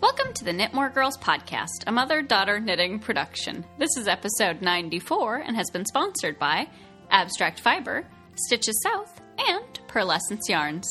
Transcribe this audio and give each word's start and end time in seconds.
Welcome 0.00 0.32
to 0.34 0.44
the 0.44 0.52
Knitmore 0.52 0.94
Girls 0.94 1.18
podcast, 1.18 1.84
a 1.86 1.92
mother 1.92 2.22
daughter 2.22 2.60
knitting 2.60 3.00
production. 3.00 3.64
This 3.78 3.96
is 3.96 4.06
episode 4.06 4.62
94 4.62 5.38
and 5.38 5.56
has 5.56 5.70
been 5.70 5.84
sponsored 5.84 6.38
by 6.38 6.68
Abstract 7.10 7.58
Fiber, 7.58 8.06
Stitches 8.36 8.80
South, 8.82 9.20
and 9.48 9.80
Purlescence 9.88 10.48
Yarns. 10.48 10.86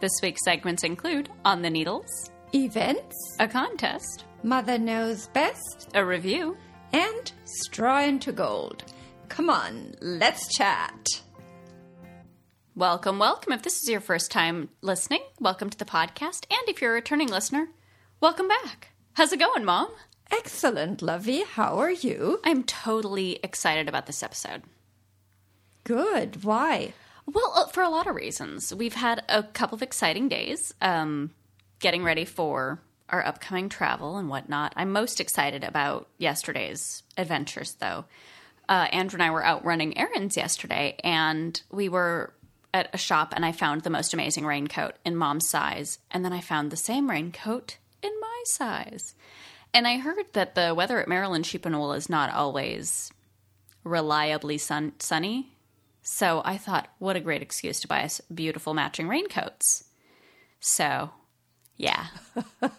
This 0.00 0.12
week's 0.22 0.44
segments 0.44 0.84
include 0.84 1.30
On 1.44 1.62
the 1.62 1.70
Needles, 1.70 2.30
Events, 2.54 3.16
a 3.38 3.48
contest, 3.48 4.24
Mother 4.42 4.78
Knows 4.78 5.28
Best, 5.28 5.88
a 5.94 6.04
review, 6.04 6.56
and 6.92 7.32
Straw 7.44 8.00
into 8.02 8.30
Gold. 8.32 8.84
Come 9.28 9.48
on, 9.48 9.94
let's 10.02 10.54
chat. 10.54 11.06
Welcome, 12.76 13.18
welcome. 13.18 13.52
If 13.52 13.62
this 13.62 13.74
is 13.82 13.88
your 13.88 14.00
first 14.00 14.30
time 14.30 14.68
listening, 14.82 15.22
welcome 15.38 15.70
to 15.70 15.78
the 15.78 15.84
podcast. 15.84 16.44
And 16.50 16.68
if 16.68 16.80
you're 16.82 16.92
a 16.92 16.94
returning 16.94 17.28
listener, 17.28 17.68
welcome 18.20 18.48
back. 18.48 18.90
How's 19.14 19.32
it 19.32 19.40
going, 19.40 19.64
Mom? 19.64 19.88
Excellent, 20.30 21.00
Lovey. 21.02 21.42
How 21.42 21.78
are 21.78 21.90
you? 21.90 22.38
I'm 22.44 22.64
totally 22.64 23.40
excited 23.42 23.88
about 23.88 24.06
this 24.06 24.22
episode. 24.22 24.62
Good. 25.84 26.44
Why? 26.44 26.92
Well, 27.26 27.52
uh, 27.56 27.66
for 27.66 27.82
a 27.82 27.88
lot 27.88 28.06
of 28.06 28.14
reasons. 28.14 28.74
We've 28.74 28.94
had 28.94 29.24
a 29.28 29.42
couple 29.42 29.76
of 29.76 29.82
exciting 29.82 30.28
days 30.28 30.74
um, 30.82 31.30
getting 31.78 32.04
ready 32.04 32.24
for 32.24 32.80
our 33.08 33.24
upcoming 33.24 33.68
travel 33.68 34.18
and 34.18 34.28
whatnot. 34.28 34.74
I'm 34.76 34.92
most 34.92 35.20
excited 35.20 35.64
about 35.64 36.08
yesterday's 36.18 37.02
adventures, 37.16 37.74
though. 37.80 38.04
Uh, 38.68 38.86
Andrew 38.92 39.16
and 39.16 39.22
I 39.22 39.30
were 39.30 39.44
out 39.44 39.64
running 39.64 39.98
errands 39.98 40.36
yesterday, 40.36 40.96
and 41.02 41.60
we 41.72 41.88
were 41.88 42.34
at 42.72 42.90
a 42.92 42.98
shop, 42.98 43.32
and 43.34 43.44
I 43.44 43.50
found 43.50 43.82
the 43.82 43.90
most 43.90 44.14
amazing 44.14 44.46
raincoat 44.46 44.94
in 45.04 45.16
mom's 45.16 45.48
size, 45.48 45.98
and 46.10 46.24
then 46.24 46.32
I 46.32 46.40
found 46.40 46.70
the 46.70 46.76
same 46.76 47.10
raincoat 47.10 47.78
in 48.02 48.12
my 48.20 48.42
size. 48.46 49.14
And 49.72 49.86
I 49.86 49.98
heard 49.98 50.26
that 50.32 50.54
the 50.54 50.74
weather 50.74 51.00
at 51.00 51.08
Maryland 51.08 51.46
Sheep 51.46 51.64
and 51.64 51.78
Wool 51.78 51.92
is 51.92 52.08
not 52.08 52.32
always 52.32 53.12
reliably 53.84 54.58
sun- 54.58 54.94
sunny. 54.98 55.52
So 56.02 56.42
I 56.44 56.56
thought, 56.56 56.88
what 56.98 57.16
a 57.16 57.20
great 57.20 57.42
excuse 57.42 57.80
to 57.80 57.88
buy 57.88 58.02
us 58.02 58.20
beautiful 58.34 58.74
matching 58.74 59.08
raincoats. 59.08 59.84
So, 60.60 61.10
yeah. 61.76 62.06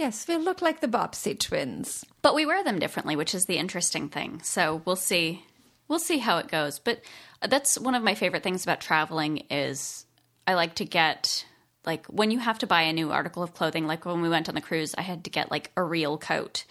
Yes, 0.00 0.26
we 0.26 0.38
look 0.38 0.62
like 0.62 0.80
the 0.80 0.88
Bobbsey 0.88 1.38
twins. 1.38 2.06
But 2.22 2.34
we 2.34 2.46
wear 2.46 2.64
them 2.64 2.78
differently, 2.78 3.16
which 3.16 3.34
is 3.34 3.44
the 3.44 3.58
interesting 3.58 4.08
thing. 4.08 4.40
So 4.42 4.80
we'll 4.86 4.96
see. 4.96 5.44
We'll 5.88 5.98
see 5.98 6.16
how 6.16 6.38
it 6.38 6.48
goes. 6.48 6.78
But 6.78 7.02
that's 7.46 7.78
one 7.78 7.94
of 7.94 8.02
my 8.02 8.14
favorite 8.14 8.42
things 8.42 8.62
about 8.62 8.80
traveling 8.80 9.44
is 9.50 10.06
I 10.46 10.54
like 10.54 10.76
to 10.76 10.86
get 10.86 11.44
like 11.86 12.06
when 12.06 12.30
you 12.30 12.38
have 12.38 12.58
to 12.60 12.66
buy 12.66 12.82
a 12.82 12.92
new 12.92 13.10
article 13.10 13.42
of 13.42 13.54
clothing, 13.54 13.86
like 13.86 14.04
when 14.04 14.20
we 14.22 14.28
went 14.28 14.48
on 14.48 14.54
the 14.54 14.60
cruise, 14.60 14.94
I 14.96 15.02
had 15.02 15.24
to 15.24 15.30
get 15.30 15.50
like 15.50 15.70
a 15.76 15.82
real 15.82 16.18
coat, 16.18 16.64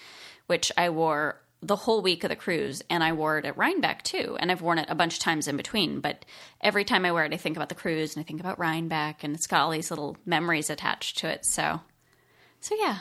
which 0.47 0.71
I 0.77 0.89
wore 0.89 1.41
the 1.61 1.75
whole 1.75 2.02
week 2.02 2.23
of 2.23 2.29
the 2.29 2.35
cruise 2.35 2.81
and 2.89 3.03
I 3.03 3.11
wore 3.11 3.37
it 3.37 3.45
at 3.45 3.57
Rhinebeck 3.57 4.03
too. 4.03 4.37
And 4.39 4.52
I've 4.52 4.61
worn 4.61 4.77
it 4.77 4.89
a 4.89 4.95
bunch 4.95 5.15
of 5.15 5.19
times 5.19 5.47
in 5.47 5.57
between. 5.57 5.99
But 5.99 6.23
every 6.61 6.85
time 6.85 7.05
I 7.05 7.11
wear 7.11 7.25
it, 7.25 7.33
I 7.33 7.37
think 7.37 7.57
about 7.57 7.69
the 7.69 7.75
cruise 7.75 8.15
and 8.15 8.23
I 8.23 8.27
think 8.27 8.39
about 8.39 8.59
Rhinebeck 8.59 9.23
and 9.23 9.35
it's 9.35 9.47
got 9.47 9.61
all 9.61 9.71
these 9.71 9.89
little 9.89 10.15
memories 10.25 10.69
attached 10.69 11.17
to 11.19 11.27
it. 11.27 11.45
So, 11.45 11.81
so 12.61 12.75
yeah, 12.80 12.99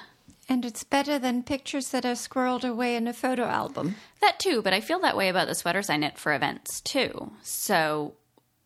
And 0.48 0.64
it's 0.64 0.82
better 0.82 1.18
than 1.18 1.42
pictures 1.42 1.90
that 1.90 2.06
are 2.06 2.14
squirreled 2.14 2.68
away 2.68 2.96
in 2.96 3.06
a 3.06 3.12
photo 3.12 3.44
album. 3.44 3.96
That 4.20 4.40
too, 4.40 4.62
but 4.62 4.72
I 4.72 4.80
feel 4.80 4.98
that 5.00 5.16
way 5.16 5.28
about 5.28 5.46
the 5.46 5.54
sweaters 5.54 5.90
I 5.90 5.96
knit 5.96 6.18
for 6.18 6.32
events 6.32 6.80
too. 6.80 7.32
So, 7.42 8.14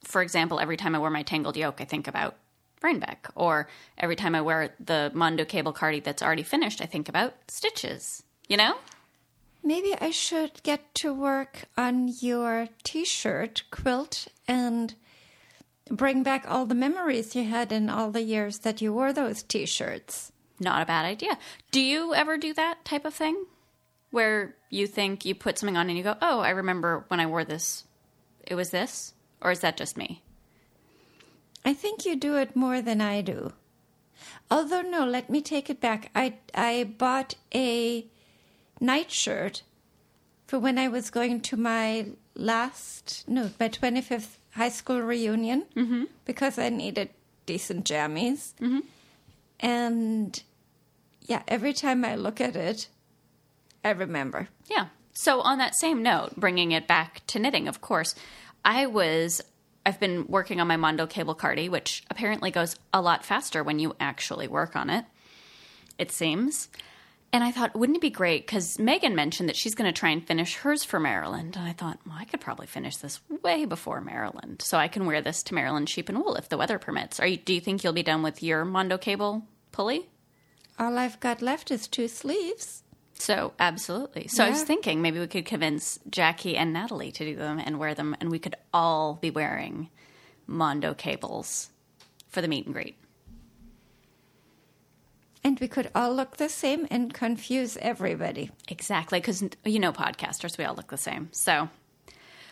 for 0.04 0.22
example, 0.22 0.60
every 0.60 0.76
time 0.76 0.94
I 0.94 1.00
wear 1.00 1.10
my 1.10 1.24
tangled 1.24 1.56
yoke, 1.56 1.80
I 1.80 1.84
think 1.84 2.06
about 2.06 2.36
Rhinebeck. 2.82 3.30
Or 3.34 3.68
every 3.98 4.16
time 4.16 4.34
I 4.34 4.40
wear 4.40 4.74
the 4.78 5.10
Mondo 5.14 5.44
cable 5.44 5.72
cardi 5.72 6.00
that's 6.00 6.22
already 6.22 6.42
finished, 6.42 6.80
I 6.80 6.86
think 6.86 7.08
about 7.08 7.34
stitches. 7.48 8.22
You 8.48 8.56
know? 8.56 8.76
Maybe 9.64 9.94
I 10.00 10.10
should 10.10 10.62
get 10.62 10.94
to 10.96 11.14
work 11.14 11.64
on 11.76 12.12
your 12.20 12.68
t 12.82 13.04
shirt 13.04 13.62
quilt 13.70 14.26
and 14.48 14.94
bring 15.88 16.22
back 16.22 16.44
all 16.48 16.66
the 16.66 16.74
memories 16.74 17.36
you 17.36 17.44
had 17.44 17.70
in 17.70 17.88
all 17.88 18.10
the 18.10 18.22
years 18.22 18.58
that 18.60 18.80
you 18.80 18.92
wore 18.92 19.12
those 19.12 19.42
t 19.42 19.66
shirts. 19.66 20.32
Not 20.58 20.82
a 20.82 20.86
bad 20.86 21.04
idea. 21.04 21.38
Do 21.70 21.80
you 21.80 22.14
ever 22.14 22.36
do 22.36 22.52
that 22.54 22.84
type 22.84 23.04
of 23.04 23.14
thing? 23.14 23.44
Where 24.10 24.56
you 24.68 24.86
think 24.86 25.24
you 25.24 25.34
put 25.34 25.58
something 25.58 25.76
on 25.76 25.88
and 25.88 25.96
you 25.96 26.04
go, 26.04 26.16
oh, 26.20 26.40
I 26.40 26.50
remember 26.50 27.04
when 27.08 27.20
I 27.20 27.26
wore 27.26 27.44
this, 27.44 27.84
it 28.46 28.54
was 28.54 28.70
this? 28.70 29.14
Or 29.40 29.50
is 29.50 29.60
that 29.60 29.76
just 29.76 29.96
me? 29.96 30.22
I 31.64 31.74
think 31.74 32.04
you 32.04 32.16
do 32.16 32.36
it 32.36 32.56
more 32.56 32.82
than 32.82 33.00
I 33.00 33.20
do. 33.20 33.52
Although 34.50 34.82
no, 34.82 35.06
let 35.06 35.30
me 35.30 35.40
take 35.40 35.70
it 35.70 35.80
back. 35.80 36.10
I 36.14 36.34
I 36.54 36.84
bought 36.84 37.34
a 37.54 38.06
nightshirt 38.80 39.62
for 40.46 40.58
when 40.58 40.78
I 40.78 40.88
was 40.88 41.10
going 41.10 41.40
to 41.40 41.56
my 41.56 42.06
last 42.34 43.24
no 43.26 43.50
my 43.58 43.68
twenty 43.68 44.00
fifth 44.00 44.38
high 44.52 44.68
school 44.68 45.00
reunion 45.00 45.64
mm-hmm. 45.74 46.04
because 46.24 46.58
I 46.58 46.68
needed 46.68 47.10
decent 47.46 47.86
jammies, 47.86 48.54
mm-hmm. 48.60 48.80
and 49.60 50.42
yeah, 51.22 51.42
every 51.48 51.72
time 51.72 52.04
I 52.04 52.16
look 52.16 52.40
at 52.40 52.56
it, 52.56 52.88
I 53.84 53.90
remember. 53.90 54.48
Yeah. 54.68 54.86
So 55.14 55.40
on 55.40 55.58
that 55.58 55.74
same 55.74 56.02
note, 56.02 56.36
bringing 56.36 56.72
it 56.72 56.86
back 56.86 57.22
to 57.28 57.38
knitting, 57.38 57.68
of 57.68 57.80
course, 57.80 58.14
I 58.64 58.86
was 58.86 59.42
I've 59.84 59.98
been 59.98 60.26
working 60.28 60.60
on 60.60 60.68
my 60.68 60.76
Mondo 60.76 61.06
cable 61.06 61.34
cardi, 61.34 61.68
which 61.68 62.04
apparently 62.10 62.50
goes 62.50 62.76
a 62.92 63.02
lot 63.02 63.24
faster 63.24 63.64
when 63.64 63.78
you 63.78 63.96
actually 63.98 64.48
work 64.48 64.76
on 64.76 64.90
it. 64.90 65.04
It 65.98 66.12
seems. 66.12 66.68
And 67.32 67.42
I 67.42 67.50
thought, 67.50 67.74
wouldn't 67.74 67.96
it 67.96 68.02
be 68.02 68.10
great? 68.10 68.46
Because 68.46 68.78
Megan 68.78 69.14
mentioned 69.14 69.48
that 69.48 69.56
she's 69.56 69.74
going 69.74 69.92
to 69.92 69.98
try 69.98 70.10
and 70.10 70.26
finish 70.26 70.56
hers 70.56 70.84
for 70.84 71.00
Maryland. 71.00 71.56
And 71.56 71.66
I 71.66 71.72
thought, 71.72 71.98
well, 72.06 72.16
I 72.18 72.26
could 72.26 72.42
probably 72.42 72.66
finish 72.66 72.96
this 72.96 73.20
way 73.42 73.64
before 73.64 74.02
Maryland. 74.02 74.60
So 74.60 74.76
I 74.76 74.88
can 74.88 75.06
wear 75.06 75.22
this 75.22 75.42
to 75.44 75.54
Maryland 75.54 75.88
sheep 75.88 76.10
and 76.10 76.18
wool 76.18 76.34
if 76.34 76.50
the 76.50 76.58
weather 76.58 76.78
permits. 76.78 77.18
Are 77.20 77.26
you, 77.26 77.38
do 77.38 77.54
you 77.54 77.60
think 77.60 77.82
you'll 77.82 77.94
be 77.94 78.02
done 78.02 78.22
with 78.22 78.42
your 78.42 78.66
Mondo 78.66 78.98
cable 78.98 79.44
pulley? 79.72 80.10
All 80.78 80.98
I've 80.98 81.20
got 81.20 81.40
left 81.40 81.70
is 81.70 81.88
two 81.88 82.06
sleeves. 82.06 82.82
So 83.22 83.52
absolutely. 83.60 84.26
So 84.26 84.44
I 84.44 84.50
was 84.50 84.64
thinking 84.64 85.00
maybe 85.00 85.20
we 85.20 85.28
could 85.28 85.44
convince 85.44 86.00
Jackie 86.10 86.56
and 86.56 86.72
Natalie 86.72 87.12
to 87.12 87.24
do 87.24 87.36
them 87.36 87.60
and 87.64 87.78
wear 87.78 87.94
them, 87.94 88.16
and 88.20 88.32
we 88.32 88.40
could 88.40 88.56
all 88.74 89.14
be 89.14 89.30
wearing 89.30 89.90
Mondo 90.48 90.92
cables 90.92 91.70
for 92.26 92.42
the 92.42 92.48
meet 92.48 92.66
and 92.66 92.74
greet. 92.74 92.96
And 95.44 95.58
we 95.60 95.68
could 95.68 95.88
all 95.94 96.12
look 96.12 96.38
the 96.38 96.48
same 96.48 96.88
and 96.90 97.14
confuse 97.14 97.76
everybody. 97.76 98.50
Exactly, 98.66 99.20
because 99.20 99.44
you 99.64 99.78
know, 99.78 99.92
podcasters, 99.92 100.58
we 100.58 100.64
all 100.64 100.74
look 100.74 100.90
the 100.90 100.96
same. 100.96 101.28
So, 101.30 101.68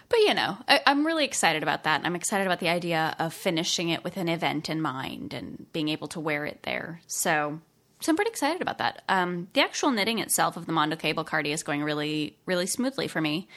but 0.09 0.19
you 0.20 0.34
know, 0.34 0.56
I, 0.69 0.82
I'm 0.86 1.04
really 1.04 1.25
excited 1.25 1.64
about 1.64 1.82
that. 1.82 1.97
And 1.97 2.06
I'm 2.06 2.14
excited 2.14 2.47
about 2.47 2.60
the 2.60 2.69
idea 2.69 3.16
of 3.19 3.34
finishing 3.34 3.88
it 3.88 4.04
with 4.04 4.16
an 4.16 4.28
event 4.28 4.70
in 4.70 4.80
mind 4.80 5.34
and 5.34 5.66
being 5.72 5.88
able 5.88 6.06
to 6.09 6.20
wear 6.20 6.47
it 6.47 6.62
there. 6.62 7.00
So, 7.09 7.59
so 8.00 8.10
I'm 8.10 8.16
pretty 8.16 8.30
excited 8.30 8.62
about 8.62 8.78
that. 8.78 9.02
Um, 9.08 9.48
the 9.52 9.60
actual 9.60 9.90
knitting 9.90 10.18
itself 10.18 10.56
of 10.56 10.66
the 10.66 10.72
Mondo 10.72 10.96
cable 10.96 11.24
cardi 11.24 11.52
is 11.52 11.62
going 11.62 11.82
really, 11.82 12.36
really 12.46 12.66
smoothly 12.66 13.08
for 13.08 13.20
me. 13.20 13.48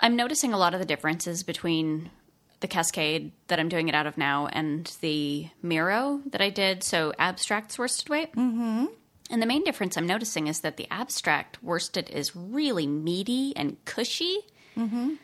I'm 0.00 0.16
noticing 0.16 0.52
a 0.52 0.58
lot 0.58 0.74
of 0.74 0.80
the 0.80 0.86
differences 0.86 1.42
between 1.42 2.10
the 2.60 2.68
Cascade 2.68 3.32
that 3.46 3.60
I'm 3.60 3.68
doing 3.68 3.88
it 3.88 3.94
out 3.94 4.06
of 4.06 4.18
now 4.18 4.46
and 4.48 4.86
the 5.00 5.48
Miro 5.62 6.20
that 6.26 6.40
I 6.40 6.50
did. 6.50 6.82
So 6.82 7.12
abstracts 7.18 7.78
worsted 7.78 8.08
weight. 8.08 8.32
Mm-hmm. 8.32 8.86
And 9.30 9.42
the 9.42 9.46
main 9.46 9.62
difference 9.62 9.96
I'm 9.96 10.06
noticing 10.06 10.46
is 10.46 10.60
that 10.60 10.76
the 10.76 10.88
abstract 10.90 11.62
worsted 11.62 12.10
is 12.10 12.34
really 12.34 12.86
meaty 12.86 13.52
and 13.56 13.82
cushy. 13.84 14.38
Mm-hmm. 14.76 15.14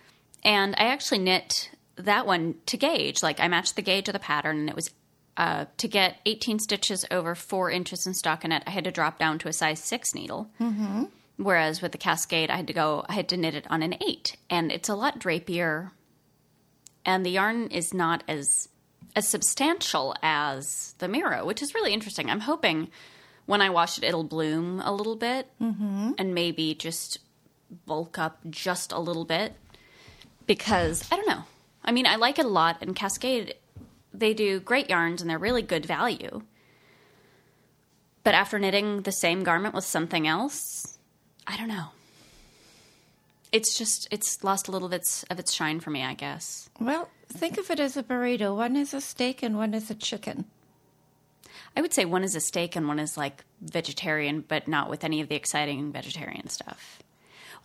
And 0.44 0.74
I 0.76 0.84
actually 0.84 1.18
knit 1.18 1.70
that 1.96 2.26
one 2.26 2.56
to 2.66 2.76
gauge. 2.76 3.22
Like 3.22 3.40
I 3.40 3.48
matched 3.48 3.76
the 3.76 3.82
gauge 3.82 4.08
of 4.08 4.12
the 4.12 4.18
pattern, 4.18 4.58
and 4.58 4.68
it 4.68 4.76
was 4.76 4.90
uh, 5.36 5.64
to 5.78 5.88
get 5.88 6.16
18 6.26 6.58
stitches 6.60 7.04
over 7.10 7.34
four 7.34 7.70
inches 7.70 8.06
in 8.06 8.12
stockinette. 8.12 8.62
I 8.66 8.70
had 8.70 8.84
to 8.84 8.92
drop 8.92 9.18
down 9.18 9.38
to 9.40 9.48
a 9.48 9.52
size 9.52 9.80
six 9.82 10.14
needle. 10.14 10.48
Mm-hmm. 10.60 11.04
Whereas 11.36 11.82
with 11.82 11.92
the 11.92 11.98
Cascade, 11.98 12.50
I 12.50 12.56
had 12.56 12.68
to 12.68 12.72
go. 12.72 13.04
I 13.08 13.14
had 13.14 13.28
to 13.30 13.36
knit 13.36 13.54
it 13.56 13.66
on 13.68 13.82
an 13.82 13.96
eight, 14.06 14.36
and 14.48 14.70
it's 14.70 14.88
a 14.88 14.94
lot 14.94 15.18
drapier 15.18 15.90
and 17.06 17.26
the 17.26 17.30
yarn 17.30 17.66
is 17.68 17.92
not 17.92 18.22
as 18.28 18.68
as 19.16 19.28
substantial 19.28 20.14
as 20.22 20.94
the 20.98 21.06
Miro, 21.08 21.44
which 21.44 21.60
is 21.62 21.74
really 21.74 21.92
interesting. 21.92 22.30
I'm 22.30 22.40
hoping 22.40 22.88
when 23.46 23.60
I 23.60 23.68
wash 23.70 23.98
it, 23.98 24.04
it'll 24.04 24.24
bloom 24.24 24.80
a 24.80 24.92
little 24.92 25.16
bit 25.16 25.48
Mm-hmm. 25.60 26.12
and 26.18 26.34
maybe 26.34 26.74
just 26.74 27.18
bulk 27.86 28.18
up 28.18 28.38
just 28.48 28.90
a 28.92 28.98
little 28.98 29.24
bit 29.24 29.54
because 30.46 31.06
I 31.12 31.16
don't 31.16 31.28
know. 31.28 31.44
I 31.84 31.92
mean, 31.92 32.06
I 32.06 32.16
like 32.16 32.38
it 32.38 32.46
a 32.46 32.48
lot, 32.48 32.78
and 32.80 32.96
Cascade 32.96 33.54
they 34.14 34.32
do 34.32 34.60
great 34.60 34.88
yarns 34.88 35.20
and 35.20 35.28
they're 35.28 35.38
really 35.38 35.62
good 35.62 35.84
value. 35.84 36.42
But 38.22 38.34
after 38.34 38.58
knitting 38.58 39.02
the 39.02 39.12
same 39.12 39.44
garment 39.44 39.74
with 39.74 39.84
something 39.84 40.26
else, 40.26 40.98
I 41.46 41.56
don't 41.56 41.68
know. 41.68 41.88
It's 43.52 43.76
just 43.76 44.08
it's 44.10 44.42
lost 44.42 44.66
a 44.66 44.70
little 44.70 44.88
bit 44.88 45.24
of 45.30 45.38
its 45.38 45.52
shine 45.52 45.78
for 45.80 45.90
me, 45.90 46.02
I 46.02 46.14
guess. 46.14 46.70
Well, 46.80 47.10
think 47.28 47.58
of 47.58 47.70
it 47.70 47.78
as 47.78 47.96
a 47.96 48.02
burrito. 48.02 48.56
One 48.56 48.76
is 48.76 48.94
a 48.94 49.00
steak 49.00 49.42
and 49.42 49.56
one 49.56 49.74
is 49.74 49.90
a 49.90 49.94
chicken. 49.94 50.46
I 51.76 51.82
would 51.82 51.92
say 51.92 52.04
one 52.04 52.24
is 52.24 52.34
a 52.34 52.40
steak 52.40 52.76
and 52.76 52.88
one 52.88 52.98
is 52.98 53.16
like 53.16 53.44
vegetarian, 53.60 54.44
but 54.46 54.66
not 54.66 54.88
with 54.88 55.04
any 55.04 55.20
of 55.20 55.28
the 55.28 55.34
exciting 55.34 55.92
vegetarian 55.92 56.48
stuff. 56.48 57.00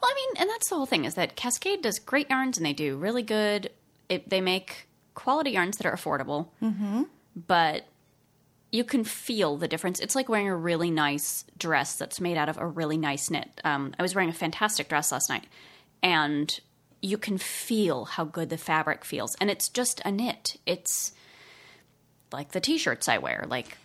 Well, 0.02 0.12
I 0.12 0.16
mean, 0.16 0.42
and 0.42 0.50
that's 0.50 0.70
the 0.70 0.76
whole 0.76 0.86
thing 0.86 1.06
is 1.06 1.16
that 1.16 1.36
Cascade 1.36 1.82
does 1.82 2.00
great 2.00 2.30
yarns 2.30 2.58
and 2.58 2.66
they 2.66 2.74
do 2.74 2.98
really 2.98 3.24
good. 3.24 3.72
It, 4.10 4.30
they 4.30 4.42
make 4.42 4.89
quality 5.20 5.52
yarns 5.52 5.78
that 5.78 5.86
are 5.86 5.94
affordable, 5.94 6.48
mm-hmm. 6.64 7.04
but 7.36 7.84
you 8.72 8.86
can 8.86 9.04
feel 9.04 9.58
the 9.58 9.68
difference. 9.68 10.00
It's 10.00 10.16
like 10.16 10.30
wearing 10.30 10.48
a 10.48 10.56
really 10.56 10.90
nice 10.90 11.44
dress 11.58 11.98
that's 11.98 12.22
made 12.22 12.38
out 12.38 12.48
of 12.48 12.58
a 12.58 12.66
really 12.66 12.98
nice 12.98 13.30
knit. 13.30 13.50
Um, 13.66 13.94
I 14.00 14.02
was 14.02 14.16
wearing 14.16 14.30
a 14.30 14.34
fantastic 14.34 14.88
dress 14.88 15.12
last 15.12 15.30
night, 15.30 15.44
and 16.02 16.58
you 17.02 17.18
can 17.18 17.38
feel 17.38 18.06
how 18.06 18.24
good 18.24 18.50
the 18.50 18.58
fabric 18.58 19.04
feels. 19.04 19.36
And 19.42 19.50
it's 19.50 19.68
just 19.68 20.02
a 20.06 20.12
knit. 20.12 20.56
It's 20.66 21.12
like 22.32 22.54
the 22.54 22.62
t-shirts 22.62 23.10
I 23.10 23.18
wear. 23.18 23.46
Like 23.46 23.78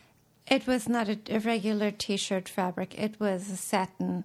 It 0.46 0.68
was 0.68 0.88
not 0.88 1.08
a, 1.08 1.18
a 1.30 1.40
regular 1.40 1.90
t 1.90 2.16
shirt 2.16 2.48
fabric, 2.48 2.96
it 2.96 3.18
was 3.18 3.50
a 3.50 3.56
satin 3.56 4.22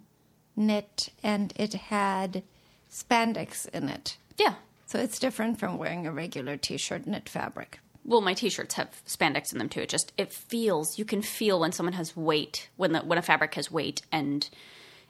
knit 0.54 1.08
and 1.24 1.52
it 1.56 1.74
had 1.74 2.44
spandex 2.88 3.68
in 3.70 3.88
it. 3.88 4.16
yeah. 4.38 4.54
So 4.90 4.98
it's 4.98 5.20
different 5.20 5.60
from 5.60 5.78
wearing 5.78 6.04
a 6.08 6.10
regular 6.10 6.56
t 6.56 6.76
shirt 6.76 7.06
knit 7.06 7.28
fabric. 7.28 7.78
Well, 8.04 8.20
my 8.20 8.34
t-shirts 8.34 8.74
have 8.74 8.90
spandex 9.06 9.52
in 9.52 9.58
them 9.58 9.68
too. 9.68 9.82
It 9.82 9.88
just 9.88 10.12
it 10.18 10.32
feels 10.32 10.98
you 10.98 11.04
can 11.04 11.22
feel 11.22 11.60
when 11.60 11.70
someone 11.70 11.92
has 11.92 12.16
weight 12.16 12.68
when 12.76 12.90
the 12.90 12.98
when 12.98 13.16
a 13.16 13.22
fabric 13.22 13.54
has 13.54 13.70
weight 13.70 14.02
and 14.10 14.50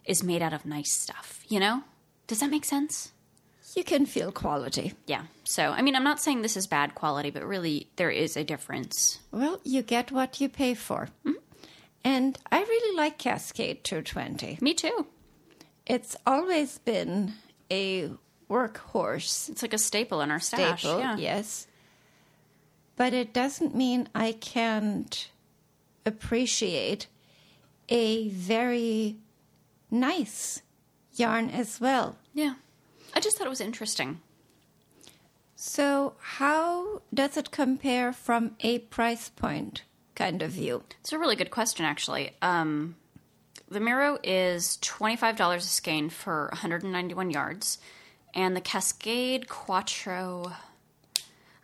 is 0.05 0.23
made 0.23 0.43
out 0.43 0.53
of 0.53 0.67
nice 0.67 0.93
stuff. 0.93 1.43
You 1.49 1.61
know? 1.61 1.82
Does 2.27 2.41
that 2.41 2.50
make 2.50 2.67
sense? 2.67 3.12
You 3.75 3.82
can 3.82 4.05
feel 4.05 4.32
quality. 4.32 4.93
Yeah. 5.06 5.23
So, 5.44 5.71
I 5.71 5.81
mean, 5.81 5.97
I'm 5.97 6.05
not 6.05 6.21
saying 6.21 6.43
this 6.43 6.59
is 6.59 6.67
bad 6.67 6.94
quality, 6.94 7.31
but 7.31 7.47
really 7.47 7.88
there 7.97 8.11
is 8.11 8.37
a 8.37 8.44
difference. 8.44 9.21
Well, 9.31 9.61
you 9.65 9.81
get 9.81 10.12
what 10.12 10.43
you 10.43 10.50
pay 10.50 10.75
for. 10.75 11.09
Mm-hmm. 11.25 11.41
And 12.05 12.38
I 12.53 12.61
really 12.61 12.97
like 12.99 13.17
Cascade 13.17 13.83
220. 13.85 14.59
Me 14.61 14.75
too. 14.75 15.06
It's 15.87 16.17
always 16.26 16.76
been 16.76 17.33
a 17.71 18.11
workhorse 18.50 19.49
It's 19.49 19.62
like 19.62 19.73
a 19.73 19.79
staple 19.79 20.20
in 20.20 20.31
our 20.31 20.41
stash. 20.41 20.81
staple, 20.81 20.99
yeah. 20.99 21.17
yes. 21.17 21.67
But 22.97 23.14
it 23.14 23.32
doesn't 23.32 23.75
mean 23.75 24.08
I 24.14 24.32
can't 24.32 25.29
appreciate 26.05 27.06
a 27.88 28.29
very 28.29 29.17
nice 29.91 30.62
yarn 31.14 31.49
as 31.50 31.81
well. 31.81 32.17
Yeah. 32.35 32.55
I 33.14 33.20
just 33.20 33.38
thought 33.38 33.47
it 33.47 33.50
was 33.50 33.61
interesting. 33.61 34.20
So, 35.56 36.14
how 36.20 37.02
does 37.12 37.37
it 37.37 37.50
compare 37.50 38.12
from 38.12 38.56
a 38.61 38.79
price 38.79 39.29
point 39.29 39.82
kind 40.14 40.41
of 40.43 40.52
view? 40.52 40.85
It's 41.00 41.12
a 41.12 41.19
really 41.19 41.37
good 41.37 41.50
question, 41.50 41.85
actually. 41.85 42.32
Um, 42.41 42.97
the 43.69 43.81
Miro 43.81 44.19
is 44.25 44.79
$25 44.81 45.56
a 45.56 45.61
skein 45.61 46.08
for 46.08 46.49
191 46.52 47.31
yards, 47.31 47.79
and 48.35 48.56
the 48.56 48.61
Cascade 48.61 49.49
Quatro, 49.49 50.53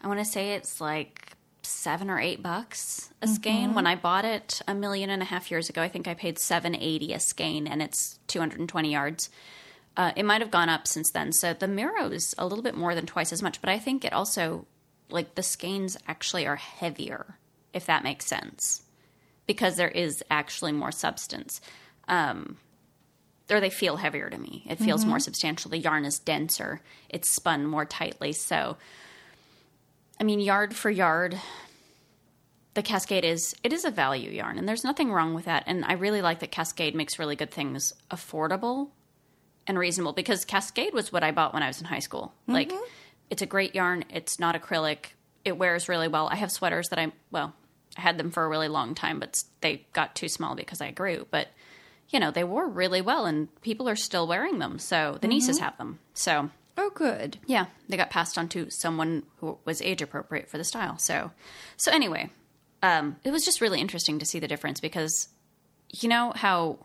I 0.02 0.08
want 0.08 0.18
to 0.20 0.24
say 0.24 0.52
it's 0.52 0.80
like 0.80 1.32
seven 1.62 2.10
or 2.10 2.20
eight 2.20 2.42
bucks 2.42 3.10
a 3.22 3.26
skein. 3.26 3.74
When 3.74 3.86
I 3.86 3.96
bought 3.96 4.24
it 4.24 4.62
a 4.68 4.74
million 4.74 5.10
and 5.10 5.22
a 5.22 5.26
half 5.26 5.50
years 5.50 5.68
ago, 5.68 5.82
I 5.82 5.88
think 5.88 6.06
I 6.06 6.14
paid 6.14 6.38
780 6.38 7.12
a 7.12 7.20
skein, 7.20 7.66
and 7.66 7.82
it's 7.82 8.18
220 8.28 8.92
yards. 8.92 9.30
Uh, 9.96 10.12
it 10.14 10.24
might 10.24 10.42
have 10.42 10.50
gone 10.50 10.68
up 10.68 10.86
since 10.86 11.10
then. 11.10 11.32
So 11.32 11.54
the 11.54 11.66
Miro 11.68 12.10
is 12.10 12.34
a 12.38 12.46
little 12.46 12.62
bit 12.62 12.76
more 12.76 12.94
than 12.94 13.06
twice 13.06 13.32
as 13.32 13.42
much, 13.42 13.60
but 13.60 13.70
I 13.70 13.78
think 13.78 14.04
it 14.04 14.12
also, 14.12 14.66
like, 15.08 15.34
the 15.34 15.42
skeins 15.42 15.96
actually 16.06 16.46
are 16.46 16.56
heavier, 16.56 17.38
if 17.72 17.86
that 17.86 18.04
makes 18.04 18.26
sense 18.26 18.82
because 19.46 19.76
there 19.76 19.88
is 19.88 20.22
actually 20.30 20.72
more 20.72 20.92
substance. 20.92 21.60
Um, 22.08 22.56
or 23.50 23.60
they 23.60 23.70
feel 23.70 23.96
heavier 23.96 24.28
to 24.28 24.38
me. 24.38 24.64
It 24.68 24.78
feels 24.78 25.04
more 25.04 25.18
mm-hmm. 25.18 25.22
substantial. 25.22 25.70
The 25.70 25.78
yarn 25.78 26.04
is 26.04 26.18
denser. 26.18 26.80
It's 27.08 27.30
spun 27.30 27.64
more 27.66 27.84
tightly. 27.84 28.32
So, 28.32 28.76
I 30.20 30.24
mean, 30.24 30.40
yard 30.40 30.74
for 30.74 30.90
yard, 30.90 31.40
the 32.74 32.82
Cascade 32.82 33.24
is 33.24 33.54
it 33.62 33.72
is 33.72 33.84
a 33.84 33.90
value 33.90 34.30
yarn, 34.30 34.58
and 34.58 34.68
there's 34.68 34.84
nothing 34.84 35.12
wrong 35.12 35.34
with 35.34 35.44
that. 35.44 35.64
And 35.66 35.84
I 35.84 35.92
really 35.92 36.22
like 36.22 36.40
that 36.40 36.50
Cascade 36.50 36.94
makes 36.94 37.18
really 37.18 37.36
good 37.36 37.50
things 37.50 37.92
affordable 38.10 38.88
and 39.66 39.78
reasonable 39.78 40.12
because 40.12 40.44
Cascade 40.44 40.92
was 40.92 41.12
what 41.12 41.22
I 41.22 41.30
bought 41.30 41.54
when 41.54 41.62
I 41.62 41.68
was 41.68 41.80
in 41.80 41.86
high 41.86 42.00
school. 42.00 42.32
Mm-hmm. 42.42 42.52
Like, 42.52 42.72
it's 43.30 43.42
a 43.42 43.46
great 43.46 43.74
yarn. 43.74 44.04
It's 44.10 44.38
not 44.38 44.60
acrylic. 44.60 45.06
It 45.44 45.56
wears 45.56 45.88
really 45.88 46.08
well. 46.08 46.28
I 46.28 46.36
have 46.36 46.50
sweaters 46.50 46.88
that 46.88 46.98
I 46.98 47.12
well, 47.30 47.54
I 47.96 48.00
had 48.00 48.18
them 48.18 48.30
for 48.30 48.44
a 48.44 48.48
really 48.48 48.68
long 48.68 48.94
time, 48.94 49.20
but 49.20 49.42
they 49.60 49.86
got 49.92 50.14
too 50.14 50.28
small 50.28 50.54
because 50.54 50.80
I 50.80 50.90
grew. 50.90 51.26
But 51.30 51.48
you 52.08 52.20
know, 52.20 52.30
they 52.30 52.44
wore 52.44 52.68
really 52.68 53.00
well, 53.00 53.26
and 53.26 53.48
people 53.62 53.88
are 53.88 53.96
still 53.96 54.26
wearing 54.26 54.58
them. 54.58 54.78
So 54.78 55.18
the 55.20 55.28
nieces 55.28 55.58
have 55.58 55.76
them. 55.78 55.98
So 56.14 56.50
Oh, 56.78 56.90
good. 56.94 57.38
yeah, 57.46 57.66
they 57.88 57.96
got 57.96 58.10
passed 58.10 58.36
on 58.36 58.48
to 58.50 58.68
someone 58.70 59.22
who 59.38 59.58
was 59.64 59.80
age 59.80 60.02
appropriate 60.02 60.48
for 60.48 60.58
the 60.58 60.64
style. 60.64 60.98
So, 60.98 61.30
so 61.78 61.90
anyway, 61.90 62.30
um, 62.82 63.16
it 63.24 63.30
was 63.30 63.44
just 63.46 63.62
really 63.62 63.80
interesting 63.80 64.18
to 64.18 64.26
see 64.26 64.38
the 64.40 64.46
difference 64.48 64.78
because, 64.78 65.28
you 65.90 66.08
know 66.08 66.32
how 66.36 66.78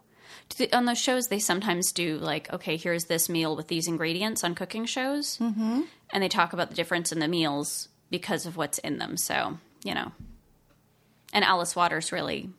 the- 0.57 0.71
on 0.75 0.85
those 0.85 0.97
shows 0.97 1.27
they 1.27 1.39
sometimes 1.39 1.91
do 1.91 2.17
like, 2.17 2.51
okay, 2.53 2.77
here's 2.77 3.05
this 3.05 3.27
meal 3.27 3.55
with 3.55 3.67
these 3.67 3.87
ingredients 3.87 4.43
on 4.45 4.55
cooking 4.55 4.85
shows, 4.85 5.37
mm-hmm. 5.39 5.81
and 6.11 6.23
they 6.23 6.29
talk 6.29 6.53
about 6.53 6.69
the 6.69 6.75
difference 6.75 7.11
in 7.11 7.19
the 7.19 7.27
meals 7.27 7.89
because 8.09 8.45
of 8.45 8.55
what's 8.55 8.77
in 8.79 8.97
them. 8.97 9.17
So 9.17 9.57
you 9.83 9.93
know, 9.93 10.11
and 11.33 11.43
Alice 11.43 11.75
Waters 11.75 12.11
really 12.13 12.49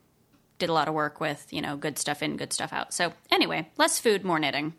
did 0.63 0.71
a 0.71 0.73
lot 0.73 0.87
of 0.87 0.95
work 0.95 1.19
with 1.19 1.45
you 1.51 1.61
know 1.61 1.77
good 1.77 1.99
stuff 1.99 2.23
in, 2.23 2.37
good 2.37 2.53
stuff 2.53 2.73
out. 2.73 2.95
So 2.95 3.13
anyway, 3.33 3.69
less 3.79 3.99
food, 3.99 4.25
more 4.25 4.39
knitting. 4.39 4.75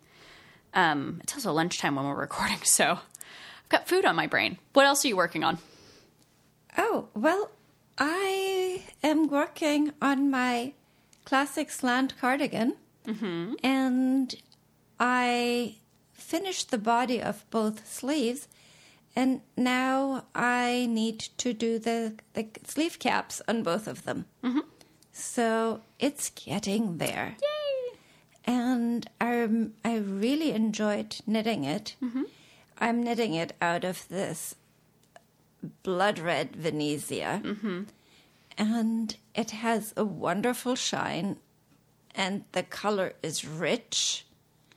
Um, 0.72 1.20
it's 1.22 1.34
also 1.34 1.52
lunchtime 1.52 1.94
when 1.94 2.06
we're 2.06 2.14
recording, 2.14 2.56
so 2.64 2.92
I've 2.92 3.68
got 3.68 3.86
food 3.86 4.06
on 4.06 4.16
my 4.16 4.26
brain. 4.26 4.56
What 4.72 4.86
else 4.86 5.04
are 5.04 5.08
you 5.08 5.16
working 5.16 5.44
on? 5.44 5.58
Oh, 6.78 7.08
well, 7.14 7.50
I 7.98 8.82
am 9.02 9.28
working 9.28 9.92
on 10.00 10.30
my 10.30 10.72
classic 11.26 11.70
slant 11.70 12.18
cardigan. 12.18 12.76
And 13.62 14.34
I 14.98 15.76
finished 16.14 16.70
the 16.70 16.78
body 16.78 17.20
of 17.20 17.44
both 17.50 17.86
sleeves. 17.86 18.48
And 19.14 19.42
now 19.56 20.24
I 20.34 20.86
need 20.90 21.20
to 21.38 21.52
do 21.52 21.78
the, 21.78 22.14
the 22.32 22.48
sleeve 22.66 22.98
caps 22.98 23.42
on 23.46 23.62
both 23.62 23.86
of 23.86 24.04
them. 24.04 24.24
So 25.14 25.80
it's 25.98 26.28
getting 26.30 26.98
there. 26.98 27.36
Yay! 27.40 27.74
and 28.44 29.08
I 29.20 29.48
I 29.84 29.96
really 29.96 30.52
enjoyed 30.52 31.16
knitting 31.26 31.64
it. 31.64 31.96
Mm-hmm. 32.02 32.24
I'm 32.78 33.02
knitting 33.02 33.34
it 33.34 33.54
out 33.60 33.84
of 33.84 34.08
this 34.08 34.56
blood 35.82 36.18
red 36.18 36.54
Venezia, 36.56 37.40
mm-hmm. 37.42 37.82
and 38.58 39.16
it 39.34 39.52
has 39.52 39.94
a 39.96 40.04
wonderful 40.04 40.74
shine, 40.74 41.36
and 42.14 42.44
the 42.52 42.62
color 42.62 43.14
is 43.22 43.44
rich. 43.44 44.26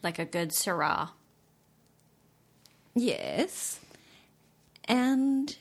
Like 0.03 0.19
a 0.19 0.25
good 0.25 0.51
Syrah. 0.51 1.09
Yes, 2.93 3.79
and 4.85 5.57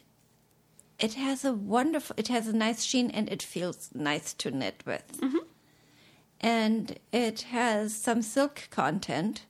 it 0.99 1.15
has 1.15 1.45
a 1.45 1.53
wonderful. 1.53 2.15
It 2.19 2.29
has 2.29 2.47
a 2.49 2.53
nice 2.57 2.83
sheen, 2.85 3.11
and 3.11 3.29
it 3.29 3.43
feels 3.43 3.91
nice 3.95 4.33
to 4.35 4.51
knit 4.51 4.83
with. 4.87 5.05
And 6.41 6.99
it 7.13 7.43
has 7.43 7.95
some 7.95 8.21
silk 8.23 8.69
content, 8.71 9.43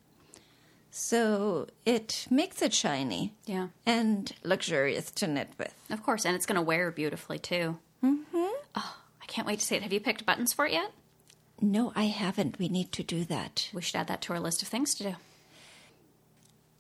so 0.91 1.67
it 1.85 2.27
makes 2.31 2.63
it 2.63 2.73
shiny 2.73 3.35
Yeah, 3.45 3.69
and 3.85 4.33
luxurious 4.45 5.11
to 5.13 5.27
knit 5.27 5.51
with. 5.59 5.75
of 5.91 6.03
course, 6.03 6.25
and 6.25 6.37
it's 6.37 6.47
going 6.47 6.57
to 6.57 6.63
wear 6.63 6.91
beautifully 6.93 7.39
too. 7.41 7.79
Mm-hmm. 8.05 8.47
Oh, 8.77 8.97
I 9.21 9.27
can't 9.27 9.47
wait 9.49 9.59
to 9.59 9.65
see 9.67 9.75
it. 9.77 9.83
Have 9.83 9.93
you 9.93 10.01
picked 10.01 10.25
buttons 10.25 10.53
for 10.53 10.65
it 10.67 10.73
yet? 10.73 10.93
No, 11.61 11.93
I 11.97 12.05
haven't. 12.05 12.59
We 12.59 12.69
need 12.69 12.93
to 12.93 13.03
do 13.03 13.25
that. 13.25 13.69
We 13.75 13.83
should 13.83 13.97
add 13.97 14.07
that 14.09 14.21
to 14.23 14.33
our 14.35 14.41
list 14.41 14.63
of 14.63 14.69
things 14.69 14.95
to 14.97 15.03
do. 15.03 15.15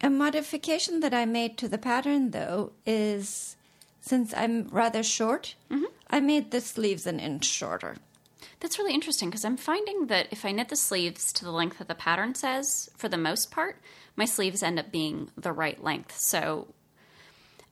A 0.03 0.11
modification 0.11 1.01
that 1.01 1.15
I 1.15 1.25
made 1.25 1.57
to 1.59 1.69
the 1.69 1.79
pattern, 1.79 2.31
though, 2.31 2.73
is 2.85 3.56
since 4.07 4.33
I'm 4.35 4.69
rather 4.69 5.03
short, 5.03 5.57
mm-hmm. 5.71 5.85
I 6.09 6.21
made 6.21 6.53
the 6.53 6.61
sleeves 6.61 7.07
an 7.07 7.19
inch 7.19 7.45
shorter. 7.45 7.97
That's 8.61 8.79
really 8.79 8.95
interesting 8.95 9.29
because 9.29 9.45
I'm 9.45 9.57
finding 9.57 10.07
that 10.07 10.29
if 10.31 10.45
I 10.45 10.53
knit 10.53 10.69
the 10.69 10.77
sleeves 10.77 11.33
to 11.35 11.45
the 11.45 11.51
length 11.51 11.79
that 11.79 11.89
the 11.89 11.95
pattern 11.95 12.35
says, 12.35 12.89
for 12.97 13.09
the 13.09 13.19
most 13.19 13.51
part, 13.51 13.81
my 14.15 14.25
sleeves 14.25 14.63
end 14.63 14.79
up 14.79 14.93
being 14.93 15.31
the 15.37 15.53
right 15.53 15.83
length. 15.83 16.19
So 16.19 16.69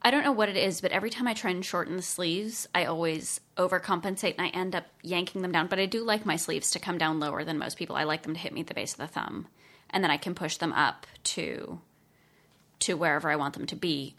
I 0.01 0.11
don't 0.11 0.25
know 0.25 0.33
what 0.33 0.49
it 0.49 0.57
is, 0.57 0.81
but 0.81 0.91
every 0.91 1.09
time 1.09 1.25
I 1.25 1.33
try 1.33 1.51
and 1.51 1.65
shorten 1.65 1.95
the 1.95 2.01
sleeves, 2.01 2.67
I 2.75 2.83
always 2.83 3.39
overcompensate 3.57 4.35
and 4.37 4.45
I 4.45 4.49
end 4.49 4.75
up 4.75 4.85
yanking 5.01 5.41
them 5.41 5.53
down. 5.53 5.67
But 5.67 5.79
I 5.79 5.85
do 5.85 6.03
like 6.03 6.25
my 6.25 6.35
sleeves 6.35 6.69
to 6.71 6.79
come 6.79 6.97
down 6.97 7.21
lower 7.21 7.45
than 7.45 7.57
most 7.57 7.77
people. 7.77 7.95
I 7.95 8.03
like 8.03 8.23
them 8.23 8.33
to 8.33 8.39
hit 8.39 8.53
me 8.53 8.61
at 8.61 8.67
the 8.67 8.73
base 8.73 8.91
of 8.91 8.99
the 8.99 9.07
thumb, 9.07 9.47
and 9.89 10.03
then 10.03 10.11
I 10.11 10.17
can 10.17 10.35
push 10.35 10.57
them 10.57 10.73
up 10.73 11.07
to 11.23 11.79
to 12.79 12.95
wherever 12.95 13.31
I 13.31 13.37
want 13.37 13.53
them 13.53 13.65
to 13.67 13.75
be. 13.75 14.15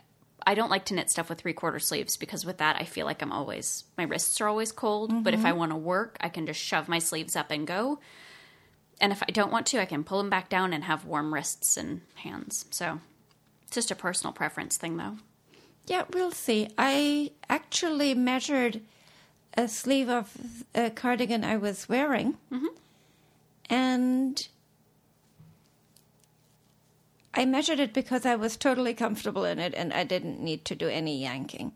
I 0.46 0.54
don't 0.54 0.70
like 0.70 0.84
to 0.86 0.94
knit 0.94 1.10
stuff 1.10 1.28
with 1.28 1.40
three 1.40 1.52
quarter 1.52 1.80
sleeves 1.80 2.16
because 2.16 2.46
with 2.46 2.58
that 2.58 2.76
I 2.80 2.84
feel 2.84 3.04
like 3.04 3.20
I'm 3.20 3.32
always 3.32 3.84
my 3.98 4.04
wrists 4.04 4.40
are 4.40 4.48
always 4.48 4.70
cold. 4.70 5.24
But 5.24 5.34
if 5.34 5.44
I 5.44 5.50
mm-hmm. 5.50 5.58
want 5.58 5.72
to 5.72 5.76
work, 5.76 6.16
I 6.20 6.28
can 6.28 6.46
just 6.46 6.60
shove 6.60 6.88
my 6.88 7.00
sleeves 7.00 7.34
up 7.34 7.50
and 7.50 7.66
go. 7.66 7.98
And 9.00 9.12
if 9.12 9.22
I 9.22 9.32
don't 9.32 9.52
want 9.52 9.66
to, 9.66 9.80
I 9.80 9.84
can 9.84 10.04
pull 10.04 10.18
them 10.18 10.30
back 10.30 10.48
down 10.48 10.72
and 10.72 10.84
have 10.84 11.04
warm 11.04 11.34
wrists 11.34 11.76
and 11.76 12.00
hands. 12.14 12.64
So 12.70 13.00
it's 13.64 13.74
just 13.74 13.90
a 13.90 13.96
personal 13.96 14.32
preference 14.32 14.76
thing, 14.76 14.96
though. 14.96 15.16
Yeah, 15.86 16.04
we'll 16.12 16.32
see. 16.32 16.68
I 16.78 17.32
actually 17.48 18.14
measured 18.14 18.80
a 19.56 19.68
sleeve 19.68 20.08
of 20.08 20.64
a 20.74 20.90
cardigan 20.90 21.44
I 21.44 21.56
was 21.56 21.88
wearing, 21.88 22.38
mm-hmm. 22.52 22.66
and 23.68 24.48
I 27.36 27.44
measured 27.44 27.78
it 27.78 27.92
because 27.92 28.24
I 28.24 28.34
was 28.34 28.56
totally 28.56 28.94
comfortable 28.94 29.44
in 29.44 29.58
it 29.58 29.74
and 29.74 29.92
I 29.92 30.04
didn't 30.04 30.40
need 30.40 30.64
to 30.64 30.74
do 30.74 30.88
any 30.88 31.20
yanking. 31.20 31.72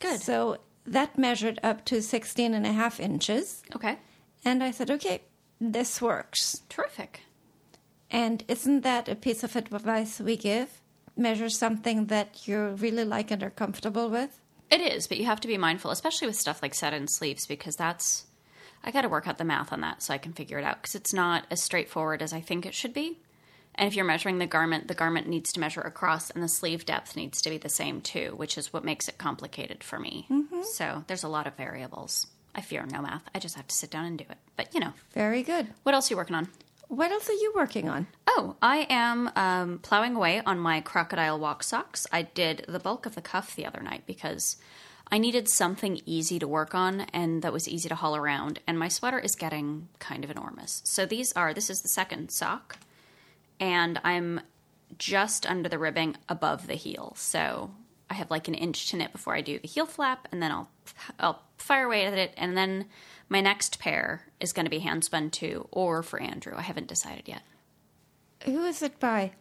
Good. 0.00 0.20
So 0.20 0.58
that 0.84 1.16
measured 1.16 1.58
up 1.62 1.84
to 1.86 2.02
16 2.02 2.52
and 2.52 2.66
a 2.66 2.72
half 2.72 3.00
inches. 3.00 3.62
Okay. 3.74 3.98
And 4.44 4.62
I 4.62 4.70
said, 4.70 4.90
okay, 4.90 5.22
this 5.60 6.02
works. 6.02 6.60
Terrific. 6.68 7.22
And 8.10 8.44
isn't 8.46 8.82
that 8.82 9.08
a 9.08 9.14
piece 9.14 9.42
of 9.42 9.56
advice 9.56 10.20
we 10.20 10.36
give? 10.36 10.80
Measure 11.16 11.48
something 11.48 12.06
that 12.06 12.46
you 12.46 12.76
really 12.78 13.04
like 13.04 13.30
and 13.30 13.42
are 13.42 13.50
comfortable 13.50 14.10
with. 14.10 14.40
It 14.70 14.80
is, 14.80 15.06
but 15.06 15.16
you 15.16 15.24
have 15.24 15.40
to 15.40 15.48
be 15.48 15.56
mindful, 15.56 15.90
especially 15.90 16.26
with 16.26 16.36
stuff 16.36 16.62
like 16.62 16.74
set 16.74 17.08
sleeves, 17.08 17.46
because 17.46 17.76
that's. 17.76 18.26
I 18.84 18.90
got 18.90 19.02
to 19.02 19.08
work 19.08 19.26
out 19.26 19.38
the 19.38 19.44
math 19.44 19.72
on 19.72 19.80
that 19.80 20.02
so 20.02 20.12
I 20.12 20.18
can 20.18 20.32
figure 20.32 20.58
it 20.58 20.64
out 20.64 20.82
because 20.82 20.94
it's 20.94 21.14
not 21.14 21.46
as 21.50 21.62
straightforward 21.62 22.22
as 22.22 22.32
I 22.32 22.40
think 22.40 22.66
it 22.66 22.74
should 22.74 22.92
be. 22.92 23.18
And 23.78 23.86
if 23.86 23.94
you're 23.94 24.04
measuring 24.04 24.38
the 24.38 24.46
garment, 24.46 24.88
the 24.88 24.94
garment 24.94 25.28
needs 25.28 25.52
to 25.52 25.60
measure 25.60 25.80
across, 25.82 26.30
and 26.30 26.42
the 26.42 26.48
sleeve 26.48 26.86
depth 26.86 27.14
needs 27.16 27.40
to 27.42 27.50
be 27.50 27.58
the 27.58 27.68
same 27.68 28.00
too, 28.00 28.32
which 28.36 28.56
is 28.56 28.72
what 28.72 28.84
makes 28.84 29.08
it 29.08 29.18
complicated 29.18 29.84
for 29.84 29.98
me. 29.98 30.26
So 30.72 31.04
there's 31.06 31.24
a 31.24 31.28
lot 31.28 31.46
of 31.46 31.54
variables. 31.56 32.26
I 32.54 32.62
fear 32.62 32.86
no 32.86 33.02
math. 33.02 33.22
I 33.34 33.38
just 33.38 33.54
have 33.56 33.66
to 33.68 33.74
sit 33.74 33.90
down 33.90 34.06
and 34.06 34.16
do 34.18 34.24
it. 34.30 34.38
But 34.56 34.72
you 34.72 34.80
know, 34.80 34.92
Very 35.12 35.42
good. 35.42 35.68
what 35.82 35.94
else 35.94 36.10
are 36.10 36.14
you 36.14 36.16
working 36.16 36.36
on? 36.36 36.48
What 36.88 37.10
else 37.10 37.28
are 37.28 37.32
you 37.34 37.52
working 37.54 37.88
on? 37.88 38.06
Oh, 38.28 38.56
I 38.62 38.86
am 38.88 39.30
um, 39.36 39.78
plowing 39.80 40.14
away 40.14 40.40
on 40.46 40.58
my 40.58 40.80
crocodile 40.80 41.38
walk 41.38 41.62
socks. 41.64 42.06
I 42.12 42.22
did 42.22 42.64
the 42.68 42.78
bulk 42.78 43.04
of 43.06 43.14
the 43.16 43.20
cuff 43.20 43.56
the 43.56 43.66
other 43.66 43.82
night 43.82 44.04
because 44.06 44.56
I 45.10 45.18
needed 45.18 45.48
something 45.48 46.00
easy 46.06 46.38
to 46.38 46.46
work 46.48 46.74
on 46.74 47.00
and 47.12 47.42
that 47.42 47.52
was 47.52 47.68
easy 47.68 47.88
to 47.88 47.94
haul 47.96 48.16
around. 48.16 48.60
And 48.66 48.78
my 48.78 48.88
sweater 48.88 49.18
is 49.18 49.34
getting 49.34 49.88
kind 49.98 50.24
of 50.24 50.30
enormous. 50.30 50.80
So 50.84 51.04
these 51.06 51.32
are, 51.32 51.52
this 51.52 51.68
is 51.70 51.82
the 51.82 51.88
second 51.88 52.30
sock, 52.30 52.78
and 53.60 54.00
I'm 54.04 54.40
just 54.98 55.46
under 55.46 55.68
the 55.68 55.78
ribbing 55.78 56.16
above 56.28 56.66
the 56.66 56.74
heel. 56.74 57.12
So 57.16 57.70
I 58.08 58.14
have 58.14 58.30
like 58.30 58.48
an 58.48 58.54
inch 58.54 58.90
to 58.90 58.96
knit 58.96 59.12
before 59.12 59.34
I 59.34 59.40
do 59.40 59.58
the 59.58 59.68
heel 59.68 59.86
flap, 59.86 60.28
and 60.32 60.42
then 60.42 60.50
I'll 60.52 60.70
I'll 61.18 61.42
fire 61.58 61.84
away 61.86 62.04
at 62.06 62.14
it, 62.14 62.32
and 62.36 62.56
then 62.56 62.86
my 63.28 63.40
next 63.40 63.78
pair 63.80 64.26
is 64.38 64.52
going 64.52 64.66
to 64.66 64.70
be 64.70 64.78
hand 64.78 65.04
spun 65.04 65.30
too, 65.30 65.66
or 65.72 66.02
for 66.02 66.20
Andrew. 66.20 66.54
I 66.56 66.62
haven't 66.62 66.86
decided 66.86 67.26
yet. 67.28 67.42
Who 68.44 68.64
is 68.64 68.82
it 68.82 69.00
by? 69.00 69.32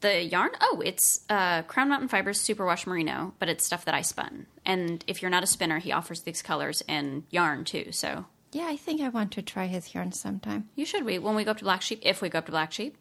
The 0.00 0.22
yarn? 0.22 0.50
Oh, 0.60 0.82
it's 0.84 1.24
uh, 1.30 1.62
Crown 1.62 1.88
Mountain 1.88 2.08
Fibers 2.08 2.40
Superwash 2.40 2.86
Merino, 2.86 3.34
but 3.38 3.48
it's 3.48 3.64
stuff 3.64 3.84
that 3.84 3.94
I 3.94 4.02
spun. 4.02 4.46
And 4.66 5.02
if 5.06 5.22
you're 5.22 5.30
not 5.30 5.44
a 5.44 5.46
spinner, 5.48 5.78
he 5.78 5.92
offers 5.92 6.22
these 6.22 6.42
colors 6.42 6.82
in 6.88 7.24
yarn 7.30 7.64
too. 7.64 7.92
So 7.92 8.26
Yeah, 8.52 8.66
I 8.68 8.76
think 8.76 9.00
I 9.00 9.08
want 9.08 9.32
to 9.32 9.42
try 9.42 9.66
his 9.66 9.94
yarn 9.94 10.12
sometime. 10.12 10.68
you 10.74 10.84
should. 10.84 11.04
We 11.04 11.18
when 11.18 11.34
we 11.34 11.44
go 11.44 11.52
up 11.52 11.58
to 11.58 11.64
Black 11.64 11.82
Sheep, 11.82 12.00
if 12.02 12.20
we 12.20 12.28
go 12.28 12.38
up 12.38 12.46
to 12.46 12.52
Black 12.52 12.72
Sheep, 12.72 12.96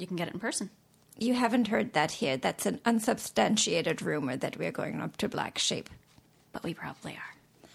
you 0.00 0.06
can 0.06 0.16
get 0.16 0.28
it 0.28 0.34
in 0.34 0.40
person. 0.40 0.70
You 1.18 1.34
haven't 1.34 1.68
heard 1.68 1.92
that 1.92 2.12
here. 2.12 2.36
That's 2.36 2.66
an 2.66 2.80
unsubstantiated 2.84 4.00
rumor 4.00 4.36
that 4.36 4.56
we're 4.56 4.72
going 4.72 5.00
up 5.00 5.16
to 5.18 5.28
Black 5.28 5.58
Sheep. 5.58 5.90
But 6.52 6.62
we 6.62 6.72
probably 6.72 7.12
are. 7.12 7.68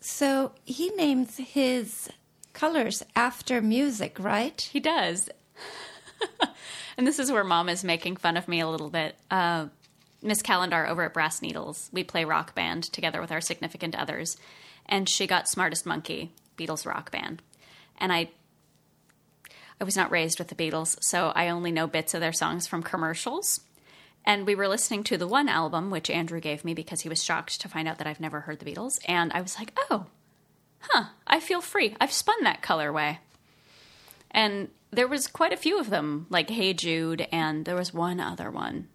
So 0.00 0.52
he 0.64 0.90
names 0.90 1.36
his 1.36 2.08
colors 2.52 3.02
after 3.14 3.60
music, 3.60 4.18
right? 4.18 4.60
He 4.72 4.80
does. 4.80 5.28
and 6.96 7.06
this 7.06 7.18
is 7.18 7.30
where 7.30 7.44
mom 7.44 7.68
is 7.68 7.84
making 7.84 8.16
fun 8.16 8.36
of 8.36 8.48
me 8.48 8.60
a 8.60 8.68
little 8.68 8.90
bit. 8.90 9.16
Uh, 9.30 9.66
Miss 10.22 10.42
Calendar 10.42 10.86
over 10.86 11.04
at 11.04 11.14
Brass 11.14 11.42
Needles, 11.42 11.90
we 11.92 12.02
play 12.02 12.24
rock 12.24 12.54
band 12.54 12.84
together 12.84 13.20
with 13.20 13.30
our 13.30 13.40
significant 13.40 13.94
others. 13.94 14.36
And 14.86 15.08
she 15.08 15.26
got 15.26 15.48
Smartest 15.48 15.84
Monkey, 15.84 16.32
Beatles 16.56 16.86
rock 16.86 17.12
band. 17.12 17.42
And 17.98 18.12
I 18.12 18.30
I 19.80 19.84
was 19.84 19.96
not 19.96 20.10
raised 20.10 20.38
with 20.38 20.48
the 20.48 20.54
Beatles, 20.54 21.02
so 21.02 21.32
I 21.34 21.48
only 21.48 21.70
know 21.70 21.86
bits 21.86 22.14
of 22.14 22.20
their 22.20 22.32
songs 22.32 22.66
from 22.66 22.82
commercials. 22.82 23.60
And 24.24 24.46
we 24.46 24.54
were 24.54 24.68
listening 24.68 25.04
to 25.04 25.16
the 25.16 25.28
one 25.28 25.48
album, 25.48 25.90
which 25.90 26.10
Andrew 26.10 26.40
gave 26.40 26.64
me 26.64 26.74
because 26.74 27.00
he 27.02 27.08
was 27.08 27.24
shocked 27.24 27.60
to 27.60 27.68
find 27.68 27.86
out 27.86 27.98
that 27.98 28.06
I've 28.06 28.20
never 28.20 28.40
heard 28.40 28.58
the 28.58 28.70
Beatles. 28.70 28.98
And 29.06 29.32
I 29.32 29.40
was 29.40 29.58
like, 29.58 29.78
oh, 29.90 30.06
huh, 30.80 31.04
I 31.26 31.40
feel 31.40 31.60
free. 31.60 31.96
I've 32.00 32.12
spun 32.12 32.42
that 32.42 32.62
colorway. 32.62 33.18
And 34.30 34.68
there 34.90 35.08
was 35.08 35.26
quite 35.26 35.52
a 35.52 35.56
few 35.56 35.78
of 35.78 35.90
them, 35.90 36.26
like 36.28 36.50
Hey 36.50 36.74
Jude, 36.74 37.26
and 37.32 37.64
there 37.64 37.76
was 37.76 37.94
one 37.94 38.20
other 38.20 38.50
one 38.50 38.88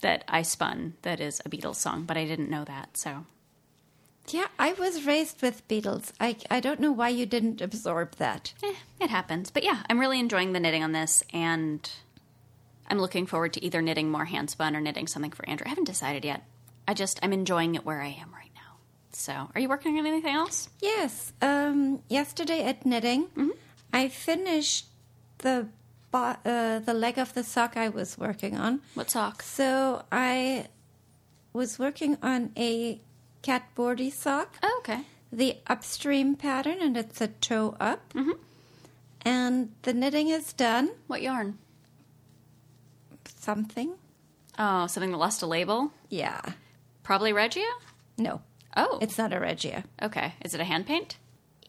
that 0.00 0.24
I 0.28 0.42
spun 0.42 0.94
that 1.02 1.20
is 1.20 1.40
a 1.44 1.48
Beatles 1.48 1.76
song, 1.76 2.04
but 2.04 2.16
I 2.16 2.24
didn't 2.24 2.50
know 2.50 2.64
that. 2.64 2.96
So 2.96 3.26
Yeah, 4.30 4.46
I 4.58 4.72
was 4.74 5.04
raised 5.06 5.40
with 5.42 5.66
Beatles. 5.68 6.12
I, 6.20 6.36
I 6.50 6.60
don't 6.60 6.80
know 6.80 6.92
why 6.92 7.08
you 7.08 7.26
didn't 7.26 7.60
absorb 7.60 8.16
that. 8.16 8.52
eh, 8.62 8.74
it 9.00 9.10
happens. 9.10 9.50
But 9.50 9.64
yeah, 9.64 9.82
I'm 9.88 9.98
really 9.98 10.18
enjoying 10.20 10.52
the 10.52 10.60
knitting 10.60 10.82
on 10.84 10.92
this, 10.92 11.22
and 11.32 11.88
I'm 12.88 12.98
looking 12.98 13.26
forward 13.26 13.52
to 13.54 13.64
either 13.64 13.80
knitting 13.82 14.10
more 14.10 14.26
handspun 14.26 14.74
or 14.76 14.80
knitting 14.80 15.06
something 15.06 15.30
for 15.30 15.48
Andrew. 15.48 15.64
I 15.66 15.70
haven't 15.70 15.84
decided 15.84 16.24
yet. 16.24 16.44
I 16.86 16.94
just 16.94 17.18
I'm 17.22 17.32
enjoying 17.32 17.74
it 17.74 17.84
where 17.84 18.00
I 18.00 18.08
am 18.08 18.32
right 18.34 18.50
now. 18.54 18.76
So, 19.12 19.50
are 19.54 19.60
you 19.60 19.68
working 19.68 19.98
on 19.98 20.06
anything 20.06 20.34
else? 20.34 20.68
Yes. 20.80 21.32
Um, 21.42 22.00
yesterday 22.08 22.64
at 22.64 22.84
knitting, 22.86 23.28
I 23.92 24.08
finished 24.08 24.86
the 25.38 25.68
bo- 26.10 26.36
uh, 26.44 26.78
the 26.80 26.94
leg 26.94 27.18
of 27.18 27.34
the 27.34 27.42
sock 27.44 27.76
I 27.76 27.88
was 27.88 28.16
working 28.18 28.56
on. 28.56 28.80
What 28.94 29.10
sock? 29.10 29.42
So 29.42 30.04
I 30.12 30.66
was 31.52 31.78
working 31.78 32.16
on 32.22 32.52
a 32.56 33.00
Cat 33.48 33.74
Bordhi 33.74 34.12
sock, 34.12 34.58
Oh, 34.62 34.76
okay. 34.80 35.04
the 35.32 35.56
upstream 35.68 36.36
pattern, 36.36 36.82
and 36.82 36.98
it's 36.98 37.22
a 37.22 37.28
toe 37.28 37.74
up. 37.80 38.12
Mm-hmm. 38.12 38.32
And 39.22 39.72
the 39.84 39.94
knitting 39.94 40.28
is 40.28 40.52
done. 40.52 40.90
What 41.06 41.22
yarn? 41.22 41.56
Something? 43.40 43.94
Oh, 44.58 44.86
something 44.86 45.12
that 45.12 45.16
lost 45.16 45.40
a 45.40 45.46
label. 45.46 45.92
Yeah. 46.10 46.42
Probably 47.02 47.32
Regia. 47.32 47.64
No, 48.18 48.42
Oh, 48.76 48.98
it's 49.00 49.16
not 49.16 49.32
a 49.32 49.40
Regia. 49.40 49.84
okay. 50.02 50.34
Is 50.44 50.52
it 50.52 50.60
a 50.60 50.64
hand 50.64 50.84
paint? 50.86 51.16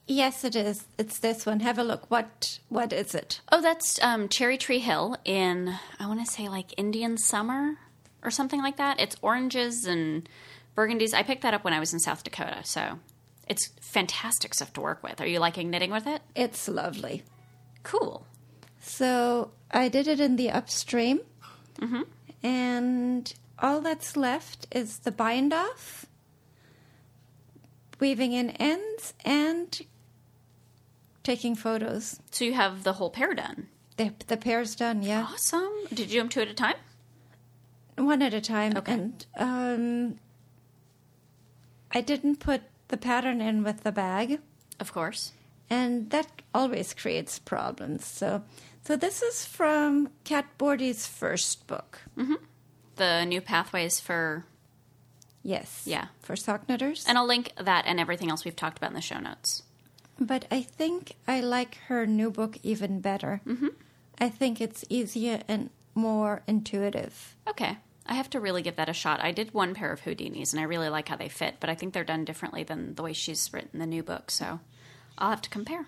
Yes, 0.05 0.43
it 0.43 0.57
is. 0.57 0.83
It's 0.97 1.19
this 1.19 1.45
one. 1.45 1.61
Have 1.61 1.77
a 1.79 1.83
look. 1.83 2.11
What 2.11 2.59
What 2.67 2.91
is 2.91 3.15
it? 3.15 3.39
Oh, 3.53 3.61
that's 3.61 4.01
um, 4.03 4.27
Cherry 4.27 4.57
Tree 4.57 4.79
Hill 4.79 5.15
in 5.23 5.73
I 5.97 6.07
want 6.07 6.19
to 6.25 6.29
say 6.29 6.49
like 6.49 6.73
Indian 6.77 7.17
summer 7.17 7.75
or 8.21 8.31
something 8.31 8.61
like 8.61 8.75
that. 8.77 8.99
It's 8.99 9.15
oranges 9.21 9.85
and 9.85 10.27
burgundies. 10.75 11.13
I 11.13 11.23
picked 11.23 11.41
that 11.43 11.53
up 11.53 11.63
when 11.63 11.73
I 11.73 11.79
was 11.79 11.93
in 11.93 11.99
South 11.99 12.23
Dakota, 12.23 12.61
so 12.63 12.99
it's 13.47 13.67
fantastic 13.81 14.53
stuff 14.53 14.73
to 14.73 14.81
work 14.81 15.03
with. 15.03 15.19
Are 15.21 15.27
you 15.27 15.39
liking 15.39 15.69
knitting 15.69 15.91
with 15.91 16.07
it? 16.07 16.21
It's 16.35 16.67
lovely. 16.67 17.23
Cool. 17.83 18.25
So 18.79 19.51
I 19.71 19.89
did 19.89 20.07
it 20.07 20.19
in 20.19 20.35
the 20.35 20.49
upstream, 20.51 21.19
and 22.43 23.33
all 23.59 23.81
that's 23.81 24.15
left 24.15 24.67
is 24.71 24.99
the 24.99 25.11
bind 25.11 25.53
off, 25.53 26.05
weaving 27.99 28.31
in 28.33 28.51
ends, 28.51 29.13
and 29.25 29.81
taking 31.23 31.55
photos. 31.55 32.19
So 32.31 32.45
you 32.45 32.53
have 32.53 32.83
the 32.83 32.93
whole 32.93 33.09
pair 33.09 33.33
done. 33.33 33.67
The, 33.97 34.13
the 34.27 34.37
pair's 34.37 34.75
done, 34.75 35.03
yeah, 35.03 35.27
Awesome. 35.29 35.69
Did 35.89 35.99
you 35.99 36.05
do 36.05 36.17
them 36.19 36.29
two 36.29 36.41
at 36.41 36.47
a 36.47 36.53
time? 36.53 36.75
one 37.97 38.21
at 38.21 38.33
a 38.33 38.39
time. 38.39 38.77
Okay. 38.77 38.93
And 38.93 39.25
um, 39.37 40.15
I 41.91 42.01
didn't 42.01 42.37
put 42.39 42.61
the 42.89 42.97
pattern 42.97 43.41
in 43.41 43.63
with 43.63 43.83
the 43.83 43.91
bag. 43.91 44.39
Of 44.79 44.93
course. 44.93 45.31
and 45.71 46.09
that 46.09 46.27
always 46.53 46.93
creates 46.95 47.37
problems. 47.37 48.03
So, 48.03 48.41
so 48.83 48.95
this 48.95 49.21
is 49.21 49.45
from 49.45 50.09
Cat 50.23 50.45
Bordhi's 50.57 51.05
first 51.05 51.67
book. 51.67 51.99
The 52.95 53.23
new 53.25 53.39
pathways 53.41 53.99
for 53.99 54.45
Yes, 55.43 55.83
Yeah. 55.85 56.07
for 56.21 56.35
sock 56.35 56.67
knitters. 56.67 57.05
and 57.07 57.17
I'll 57.17 57.27
link 57.27 57.51
that 57.57 57.85
and 57.85 57.99
everything 57.99 58.29
else 58.29 58.43
we've 58.45 58.55
talked 58.55 58.77
about 58.77 58.89
in 58.91 58.95
the 58.95 59.01
show 59.01 59.19
notes. 59.19 59.63
but 60.19 60.45
I 60.51 60.61
think 60.63 61.13
I 61.27 61.39
like 61.39 61.75
her 61.87 62.05
new 62.05 62.29
book 62.31 62.57
even 62.63 62.99
better. 62.99 63.39
Mm-hmm. 63.45 63.67
I 64.19 64.27
think 64.29 64.59
it's 64.59 64.83
easier 64.89 65.41
and 65.47 65.69
more 65.95 66.41
intuitive. 66.47 67.35
Okay. 67.47 67.77
I 68.09 68.15
have 68.15 68.29
to 68.31 68.39
really 68.39 68.63
give 68.63 68.75
that 68.77 68.89
a 68.89 68.93
shot. 68.93 69.23
I 69.23 69.31
did 69.31 69.53
one 69.53 69.75
pair 69.75 69.93
of 69.93 70.01
Houdinis 70.01 70.51
and 70.51 70.59
I 70.59 70.63
really 70.63 70.89
like 70.89 71.07
how 71.07 71.15
they 71.15 71.29
fit, 71.29 71.57
but 71.59 71.69
I 71.69 71.75
think 71.75 71.93
they're 71.93 72.03
done 72.03 72.25
differently 72.25 72.63
than 72.63 72.95
the 72.95 73.03
way 73.03 73.13
she's 73.13 73.53
written 73.53 73.79
the 73.79 73.85
new 73.85 74.01
book, 74.01 74.31
so 74.31 74.59
I'll 75.19 75.29
have 75.29 75.43
to 75.43 75.49
compare. 75.49 75.85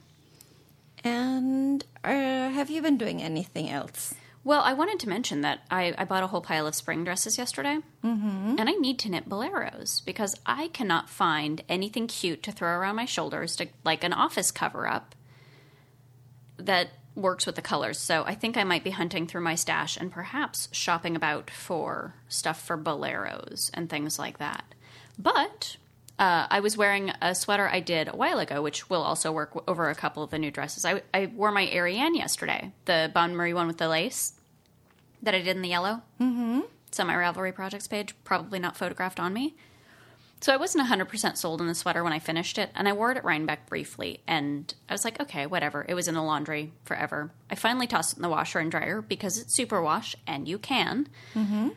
And 1.04 1.84
uh, 2.04 2.10
have 2.50 2.70
you 2.70 2.84
been 2.84 2.98
doing 2.98 3.24
anything 3.24 3.70
else? 3.70 4.14
Well, 4.44 4.62
I 4.62 4.74
wanted 4.74 5.00
to 5.00 5.10
mention 5.10 5.42
that 5.42 5.62
I, 5.70 5.96
I 5.98 6.06
bought 6.06 6.24
a 6.24 6.28
whole 6.28 6.42
pile 6.42 6.68
of 6.68 6.76
spring 6.76 7.04
dresses 7.04 7.40
yesterday, 7.40 7.80
mm-hmm. 8.04 8.56
and 8.58 8.70
I 8.70 8.74
need 8.74 9.00
to 9.00 9.10
knit 9.10 9.28
boleros 9.28 10.04
because 10.06 10.36
I 10.46 10.68
cannot 10.70 11.10
find 11.10 11.64
anything 11.70 12.08
cute 12.08 12.44
to 12.44 12.52
throw 12.52 12.70
around 12.70 12.96
my 12.96 13.06
shoulders, 13.06 13.56
to 13.58 13.68
like 13.84 14.04
an 14.04 14.14
office 14.14 14.52
cover 14.52 14.88
up 14.88 15.16
that 16.58 16.90
works 17.16 17.46
with 17.46 17.56
the 17.56 17.62
colors. 17.62 18.00
So 18.00 18.24
I 18.26 18.36
think 18.36 18.58
I 18.58 18.64
might 18.64 18.84
be 18.84 18.92
hunting 18.92 19.28
through 19.28 19.42
my 19.42 19.56
stash 19.56 19.98
and 19.98 20.12
perhaps 20.12 20.70
shopping 20.72 21.16
about 21.16 21.50
for 21.50 22.16
stuff 22.28 22.62
for 22.62 22.78
boleros 22.78 23.70
and 23.74 23.90
things 23.90 24.18
like 24.18 24.38
that. 24.38 24.64
But 25.20 25.78
uh, 26.18 26.48
I 26.50 26.60
was 26.60 26.78
wearing 26.78 27.12
a 27.22 27.36
sweater 27.36 27.68
I 27.68 27.80
did 27.80 28.08
a 28.08 28.16
while 28.16 28.40
ago, 28.40 28.62
which 28.62 28.90
will 28.90 29.02
also 29.02 29.32
work 29.32 29.54
w- 29.54 29.66
over 29.68 29.90
a 29.90 29.96
couple 29.96 30.24
of 30.24 30.30
the 30.30 30.40
new 30.40 30.52
dresses. 30.52 30.86
I, 30.86 31.02
I 31.14 31.26
wore 31.26 31.52
my 31.52 31.68
Ariane 31.68 32.16
yesterday, 32.16 32.72
the 32.86 33.12
Bonne 33.14 33.36
Marie 33.36 33.54
one 33.54 33.68
with 33.68 33.78
the 33.78 33.90
lace 33.90 34.34
that 35.22 35.36
I 35.36 35.40
did 35.40 35.56
in 35.56 35.62
the 35.62 35.70
yellow. 35.70 36.02
Mm-hmm. 36.20 36.62
It's 36.88 37.00
on 37.00 37.08
my 37.08 37.16
Ravelry 37.16 37.54
projects 37.54 37.88
page, 37.88 38.16
probably 38.24 38.60
not 38.60 38.78
photographed 38.78 39.20
on 39.20 39.34
me. 39.34 39.56
So 40.42 40.52
I 40.54 40.58
wasn't 40.58 40.88
100% 40.88 41.38
sold 41.38 41.62
on 41.62 41.68
the 41.68 41.76
sweater 41.76 42.04
when 42.04 42.14
I 42.14 42.20
finished 42.20 42.58
it, 42.58 42.72
and 42.74 42.88
I 42.88 42.94
wore 42.94 43.12
it 43.12 43.18
at 43.18 43.24
Rhinebeck 43.24 43.68
briefly, 43.68 44.22
and 44.28 44.74
I 44.90 44.94
was 44.94 45.06
like, 45.06 45.20
okay, 45.20 45.46
whatever. 45.46 45.86
It 45.88 45.94
was 45.94 46.08
in 46.08 46.16
the 46.16 46.24
laundry 46.24 46.74
forever. 46.84 47.32
I 47.50 47.56
finally 47.56 47.88
tossed 47.88 48.14
it 48.14 48.18
in 48.18 48.24
the 48.24 48.30
washer 48.30 48.60
and 48.60 48.72
dryer 48.72 49.02
because 49.02 49.38
it's 49.38 49.54
super 49.54 49.82
wash 49.82 50.16
and 50.26 50.48
you 50.48 50.58
can. 50.58 51.08
Mm-hmm. 51.36 51.70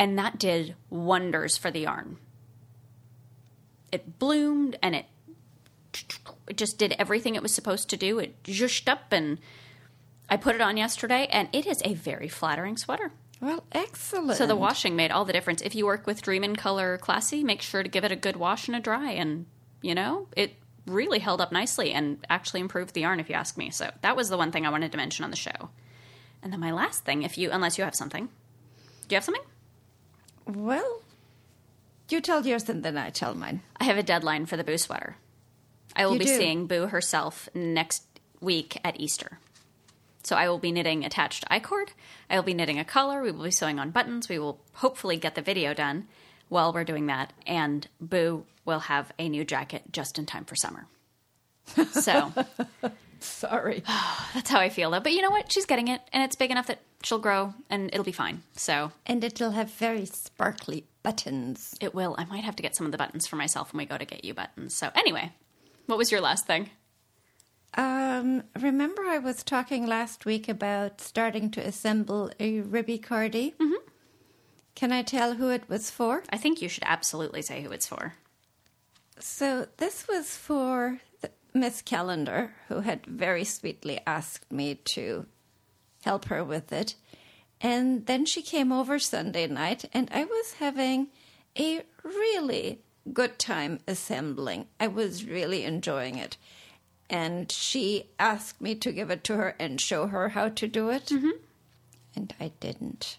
And 0.00 0.18
that 0.18 0.38
did 0.38 0.74
wonders 0.90 1.56
for 1.56 1.70
the 1.70 1.80
yarn 1.80 2.18
it 3.92 4.18
bloomed 4.18 4.78
and 4.82 4.94
it 4.94 5.06
it 6.48 6.56
just 6.56 6.78
did 6.78 6.94
everything 6.98 7.34
it 7.34 7.42
was 7.42 7.52
supposed 7.52 7.88
to 7.90 7.96
do. 7.96 8.18
It 8.18 8.42
zhushed 8.44 8.88
up 8.88 9.12
and 9.12 9.38
I 10.28 10.36
put 10.36 10.54
it 10.54 10.60
on 10.60 10.76
yesterday 10.76 11.26
and 11.30 11.48
it 11.52 11.66
is 11.66 11.80
a 11.84 11.94
very 11.94 12.28
flattering 12.28 12.76
sweater. 12.76 13.10
Well, 13.40 13.64
excellent. 13.72 14.36
So 14.38 14.46
the 14.46 14.56
washing 14.56 14.96
made 14.96 15.10
all 15.10 15.24
the 15.24 15.32
difference. 15.32 15.62
If 15.62 15.74
you 15.74 15.86
work 15.86 16.06
with 16.06 16.22
Dream 16.22 16.42
in 16.42 16.56
Color 16.56 16.98
Classy, 16.98 17.44
make 17.44 17.62
sure 17.62 17.82
to 17.82 17.88
give 17.88 18.04
it 18.04 18.10
a 18.12 18.16
good 18.16 18.36
wash 18.36 18.66
and 18.68 18.76
a 18.76 18.80
dry 18.80 19.12
and 19.12 19.46
you 19.80 19.94
know, 19.94 20.26
it 20.36 20.54
really 20.86 21.18
held 21.20 21.40
up 21.40 21.52
nicely 21.52 21.92
and 21.92 22.18
actually 22.28 22.60
improved 22.60 22.94
the 22.94 23.02
yarn 23.02 23.20
if 23.20 23.28
you 23.28 23.34
ask 23.36 23.56
me. 23.56 23.70
So 23.70 23.90
that 24.02 24.16
was 24.16 24.28
the 24.28 24.36
one 24.36 24.50
thing 24.50 24.66
I 24.66 24.70
wanted 24.70 24.90
to 24.92 24.98
mention 24.98 25.24
on 25.24 25.30
the 25.30 25.36
show. 25.36 25.70
And 26.42 26.52
then 26.52 26.60
my 26.60 26.72
last 26.72 27.04
thing, 27.04 27.22
if 27.22 27.38
you 27.38 27.50
unless 27.50 27.78
you 27.78 27.84
have 27.84 27.94
something. 27.94 28.26
Do 28.26 29.14
you 29.14 29.16
have 29.16 29.24
something? 29.24 29.44
Well, 30.46 31.02
you 32.08 32.20
tell 32.20 32.44
yours 32.46 32.68
and 32.68 32.82
then 32.82 32.96
I 32.96 33.10
tell 33.10 33.34
mine. 33.34 33.62
I 33.78 33.84
have 33.84 33.98
a 33.98 34.02
deadline 34.02 34.46
for 34.46 34.56
the 34.56 34.64
Boo 34.64 34.78
sweater. 34.78 35.16
I 35.94 36.06
will 36.06 36.14
You 36.14 36.20
be 36.20 36.24
do? 36.24 36.36
seeing 36.36 36.66
Boo 36.66 36.86
herself 36.86 37.48
next 37.54 38.02
week 38.40 38.78
at 38.84 38.98
Easter. 39.00 39.38
So 40.22 40.36
I 40.36 40.48
will 40.48 40.58
be 40.58 40.72
knitting 40.72 41.04
attached 41.04 41.44
I 41.48 41.60
cord. 41.60 41.92
I 42.28 42.36
will 42.36 42.42
be 42.42 42.54
knitting 42.54 42.78
a 42.78 42.84
collar. 42.84 43.22
We 43.22 43.30
will 43.30 43.44
be 43.44 43.50
sewing 43.50 43.78
on 43.78 43.90
buttons. 43.90 44.28
We 44.28 44.38
will 44.38 44.60
hopefully 44.74 45.16
get 45.16 45.34
the 45.34 45.42
video 45.42 45.74
done 45.74 46.08
while 46.48 46.72
we're 46.72 46.84
doing 46.84 47.06
that. 47.06 47.32
And 47.46 47.86
Boo 48.00 48.44
will 48.64 48.80
have 48.80 49.12
a 49.18 49.28
new 49.28 49.44
jacket 49.44 49.84
just 49.92 50.18
in 50.18 50.26
time 50.26 50.44
for 50.44 50.56
summer. 50.56 50.86
So 51.92 52.32
Sorry. 53.20 53.82
that's 54.34 54.50
how 54.50 54.60
I 54.60 54.68
feel 54.68 54.90
though. 54.90 55.00
But 55.00 55.12
you 55.12 55.22
know 55.22 55.30
what? 55.30 55.50
She's 55.50 55.66
getting 55.66 55.88
it, 55.88 56.00
and 56.12 56.22
it's 56.22 56.36
big 56.36 56.50
enough 56.50 56.66
that 56.68 56.80
she'll 57.02 57.18
grow 57.18 57.54
and 57.70 57.90
it'll 57.92 58.04
be 58.04 58.12
fine. 58.12 58.42
So 58.54 58.92
and 59.06 59.22
it'll 59.22 59.52
have 59.52 59.70
very 59.70 60.04
sparkly 60.06 60.84
buttons. 61.02 61.74
it 61.80 61.94
will. 61.94 62.14
I 62.18 62.24
might 62.24 62.44
have 62.44 62.56
to 62.56 62.62
get 62.62 62.76
some 62.76 62.86
of 62.86 62.92
the 62.92 62.98
buttons 62.98 63.26
for 63.26 63.36
myself 63.36 63.72
when 63.72 63.78
we 63.78 63.86
go 63.86 63.98
to 63.98 64.04
get 64.04 64.24
you 64.24 64.34
buttons. 64.34 64.74
So 64.74 64.90
anyway, 64.94 65.32
what 65.86 65.98
was 65.98 66.12
your 66.12 66.20
last 66.20 66.46
thing? 66.46 66.70
Um, 67.74 68.42
remember 68.58 69.02
I 69.02 69.18
was 69.18 69.42
talking 69.42 69.86
last 69.86 70.24
week 70.24 70.48
about 70.48 71.00
starting 71.00 71.50
to 71.52 71.60
assemble 71.60 72.30
a 72.40 72.60
ribby 72.60 72.98
cardi? 72.98 73.54
Mm-hmm. 73.60 73.88
Can 74.74 74.92
I 74.92 75.02
tell 75.02 75.34
who 75.34 75.50
it 75.50 75.68
was 75.68 75.90
for? 75.90 76.22
I 76.30 76.38
think 76.38 76.62
you 76.62 76.68
should 76.68 76.84
absolutely 76.86 77.42
say 77.42 77.62
who 77.62 77.70
it's 77.70 77.86
for. 77.86 78.14
So 79.18 79.66
this 79.78 80.06
was 80.08 80.36
for 80.36 81.00
Miss 81.52 81.82
Calendar, 81.82 82.52
who 82.68 82.80
had 82.80 83.04
very 83.06 83.44
sweetly 83.44 84.00
asked 84.06 84.50
me 84.52 84.76
to 84.94 85.26
help 86.04 86.26
her 86.26 86.44
with 86.44 86.72
it. 86.72 86.94
And 87.60 88.06
then 88.06 88.24
she 88.24 88.42
came 88.42 88.70
over 88.70 88.98
Sunday 88.98 89.48
night, 89.48 89.84
and 89.92 90.08
I 90.12 90.24
was 90.24 90.54
having 90.54 91.08
a 91.58 91.82
really 92.04 92.80
good 93.12 93.38
time 93.38 93.80
assembling. 93.88 94.68
I 94.78 94.86
was 94.86 95.24
really 95.24 95.64
enjoying 95.64 96.16
it. 96.16 96.36
And 97.10 97.50
she 97.50 98.10
asked 98.18 98.60
me 98.60 98.74
to 98.76 98.92
give 98.92 99.10
it 99.10 99.24
to 99.24 99.36
her 99.36 99.56
and 99.58 99.80
show 99.80 100.08
her 100.08 100.30
how 100.30 100.48
to 100.50 100.68
do 100.68 100.90
it. 100.90 101.10
And 102.14 102.34
I 102.38 102.52
didn't. 102.60 103.16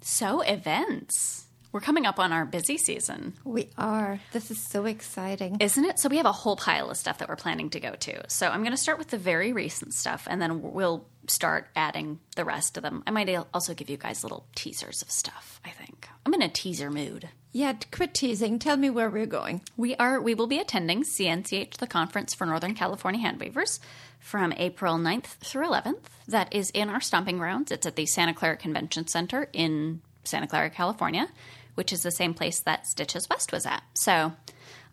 So, 0.00 0.40
events. 0.42 1.46
We're 1.72 1.80
coming 1.80 2.06
up 2.06 2.18
on 2.20 2.32
our 2.32 2.44
busy 2.44 2.76
season, 2.78 3.34
We 3.44 3.70
are. 3.78 4.20
This 4.32 4.50
is 4.50 4.58
so 4.58 4.84
exciting. 4.84 5.56
isn't 5.60 5.84
it? 5.84 5.98
So, 5.98 6.08
we 6.08 6.18
have 6.18 6.26
a 6.26 6.32
whole 6.32 6.56
pile 6.56 6.90
of 6.90 6.96
stuff 6.96 7.18
that 7.18 7.28
we're 7.28 7.36
planning 7.36 7.70
to 7.70 7.80
go 7.80 7.92
to. 7.94 8.28
So, 8.28 8.48
I'm 8.48 8.60
going 8.60 8.72
to 8.72 8.76
start 8.76 8.98
with 8.98 9.08
the 9.08 9.18
very 9.18 9.52
recent 9.52 9.94
stuff 9.94 10.26
and 10.28 10.42
then 10.42 10.62
we'll 10.62 11.06
start 11.28 11.68
adding 11.74 12.20
the 12.36 12.44
rest 12.44 12.76
of 12.76 12.82
them. 12.82 13.02
I 13.06 13.10
might 13.10 13.34
also 13.52 13.74
give 13.74 13.90
you 13.90 13.96
guys 13.96 14.22
little 14.22 14.46
teasers 14.54 15.02
of 15.02 15.10
stuff, 15.10 15.60
I 15.64 15.70
think. 15.70 16.08
I'm 16.24 16.34
in 16.34 16.42
a 16.42 16.48
teaser 16.48 16.90
mood. 16.90 17.28
Yeah, 17.52 17.74
quit 17.92 18.14
teasing. 18.14 18.58
Tell 18.58 18.76
me 18.76 18.90
where 18.90 19.08
we're 19.08 19.26
going. 19.26 19.62
We 19.76 19.94
are 19.96 20.20
we 20.20 20.34
will 20.34 20.48
be 20.48 20.58
attending 20.58 21.04
CNCH 21.04 21.76
the 21.76 21.86
conference 21.86 22.34
for 22.34 22.46
Northern 22.46 22.74
California 22.74 23.20
hand 23.20 23.38
weavers 23.38 23.78
from 24.18 24.52
April 24.56 24.96
9th 24.96 25.24
through 25.24 25.68
11th. 25.68 26.00
That 26.26 26.52
is 26.52 26.70
in 26.70 26.88
our 26.88 27.00
stomping 27.00 27.38
grounds. 27.38 27.70
It's 27.70 27.86
at 27.86 27.94
the 27.94 28.06
Santa 28.06 28.34
Clara 28.34 28.56
Convention 28.56 29.06
Center 29.06 29.48
in 29.52 30.00
Santa 30.24 30.46
Clara, 30.46 30.70
California, 30.70 31.28
which 31.74 31.92
is 31.92 32.02
the 32.02 32.10
same 32.10 32.34
place 32.34 32.60
that 32.60 32.86
Stitches 32.86 33.28
West 33.28 33.52
was 33.52 33.66
at. 33.66 33.82
So 33.94 34.32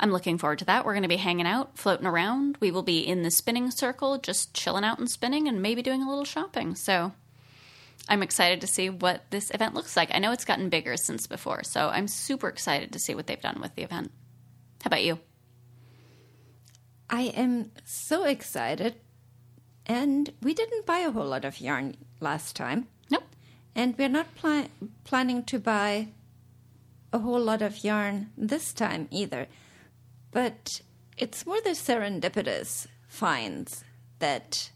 I'm 0.01 0.11
looking 0.11 0.39
forward 0.39 0.59
to 0.59 0.65
that. 0.65 0.83
We're 0.83 0.93
going 0.93 1.03
to 1.03 1.07
be 1.07 1.17
hanging 1.17 1.45
out, 1.45 1.77
floating 1.77 2.07
around. 2.07 2.57
We 2.59 2.71
will 2.71 2.81
be 2.81 2.99
in 2.99 3.21
the 3.21 3.29
spinning 3.29 3.69
circle, 3.69 4.17
just 4.17 4.53
chilling 4.53 4.83
out 4.83 4.97
and 4.97 5.09
spinning 5.09 5.47
and 5.47 5.61
maybe 5.61 5.83
doing 5.83 6.01
a 6.01 6.09
little 6.09 6.25
shopping. 6.25 6.73
So 6.73 7.13
I'm 8.09 8.23
excited 8.23 8.61
to 8.61 8.67
see 8.67 8.89
what 8.89 9.29
this 9.29 9.51
event 9.51 9.75
looks 9.75 9.95
like. 9.95 10.09
I 10.11 10.17
know 10.17 10.31
it's 10.31 10.43
gotten 10.43 10.69
bigger 10.69 10.97
since 10.97 11.27
before, 11.27 11.63
so 11.63 11.89
I'm 11.89 12.07
super 12.07 12.49
excited 12.49 12.91
to 12.93 12.99
see 12.99 13.13
what 13.13 13.27
they've 13.27 13.39
done 13.39 13.61
with 13.61 13.75
the 13.75 13.83
event. 13.83 14.11
How 14.83 14.87
about 14.87 15.03
you? 15.03 15.19
I 17.07 17.23
am 17.35 17.71
so 17.85 18.23
excited. 18.23 18.95
And 19.85 20.33
we 20.41 20.55
didn't 20.55 20.87
buy 20.87 20.99
a 20.99 21.11
whole 21.11 21.27
lot 21.27 21.45
of 21.45 21.61
yarn 21.61 21.95
last 22.19 22.55
time. 22.55 22.87
Nope. 23.11 23.23
And 23.75 23.95
we're 23.97 24.09
not 24.09 24.33
pla- 24.35 24.67
planning 25.03 25.43
to 25.43 25.59
buy 25.59 26.07
a 27.13 27.19
whole 27.19 27.39
lot 27.39 27.61
of 27.61 27.83
yarn 27.83 28.31
this 28.35 28.73
time 28.73 29.07
either. 29.11 29.47
But 30.31 30.81
it's 31.17 31.45
more 31.45 31.61
the 31.61 31.71
serendipitous 31.71 32.87
finds 33.07 33.83
that 34.19 34.71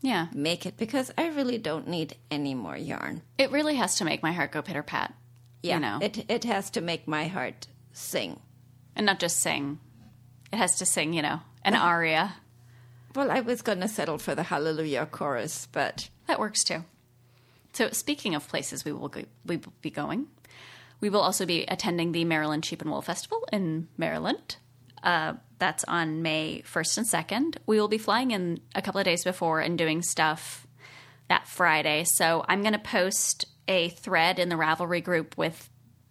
Yeah. 0.00 0.28
make 0.32 0.64
it 0.64 0.76
because 0.76 1.10
I 1.18 1.28
really 1.28 1.58
don't 1.58 1.88
need 1.88 2.16
any 2.30 2.54
more 2.54 2.76
yarn. 2.76 3.22
It 3.36 3.50
really 3.50 3.74
has 3.76 3.96
to 3.96 4.04
make 4.04 4.22
my 4.22 4.32
heart 4.32 4.52
go 4.52 4.62
pitter 4.62 4.82
pat. 4.82 5.14
You 5.62 5.80
know, 5.80 5.98
It 6.00 6.24
it 6.30 6.44
has 6.44 6.70
to 6.70 6.80
make 6.80 7.08
my 7.08 7.26
heart 7.26 7.66
sing. 7.92 8.40
and 8.94 9.04
not 9.06 9.18
just 9.20 9.38
sing. 9.38 9.78
It 10.52 10.56
has 10.56 10.76
to 10.78 10.86
sing, 10.86 11.12
you 11.12 11.22
know, 11.22 11.40
an 11.64 11.74
aria. 11.92 12.36
Well, 13.14 13.30
I 13.30 13.40
was 13.40 13.62
going 13.62 13.80
to 13.80 13.88
settle 13.88 14.18
for 14.18 14.34
the 14.34 14.44
Hallelujah 14.44 15.06
chorus, 15.06 15.66
but 15.72 16.10
That 16.26 16.38
works 16.38 16.62
too. 16.64 16.84
So, 17.72 17.90
speaking 17.90 18.34
of 18.34 18.48
places 18.48 18.84
we 18.84 18.92
will 18.92 19.08
go, 19.08 19.22
we 19.44 19.56
will 19.56 19.72
be 19.82 19.90
going, 19.90 20.28
we 21.00 21.10
will 21.10 21.20
also 21.20 21.46
be 21.46 21.64
attending 21.68 22.12
the 22.12 22.24
Maryland 22.24 22.64
Sheep 22.64 22.82
and 22.82 22.90
Wool 22.90 23.02
Festival 23.02 23.46
in 23.52 23.88
Maryland. 23.96 24.56
Uh, 25.02 25.34
that's 25.58 25.84
on 25.84 26.22
May 26.22 26.62
1st 26.66 26.98
and 26.98 27.06
2nd. 27.06 27.56
We 27.66 27.80
will 27.80 27.88
be 27.88 27.98
flying 27.98 28.32
in 28.32 28.60
a 28.74 28.82
couple 28.82 28.98
of 28.98 29.04
days 29.04 29.24
before 29.24 29.60
and 29.60 29.78
doing 29.78 30.02
stuff 30.02 30.66
that 31.28 31.46
Friday. 31.46 32.04
So, 32.04 32.44
I'm 32.48 32.62
going 32.62 32.72
to 32.72 32.78
post 32.78 33.44
a 33.68 33.90
thread 33.90 34.38
in 34.38 34.48
the 34.48 34.56
Ravelry 34.56 35.04
group 35.04 35.36
with 35.36 35.68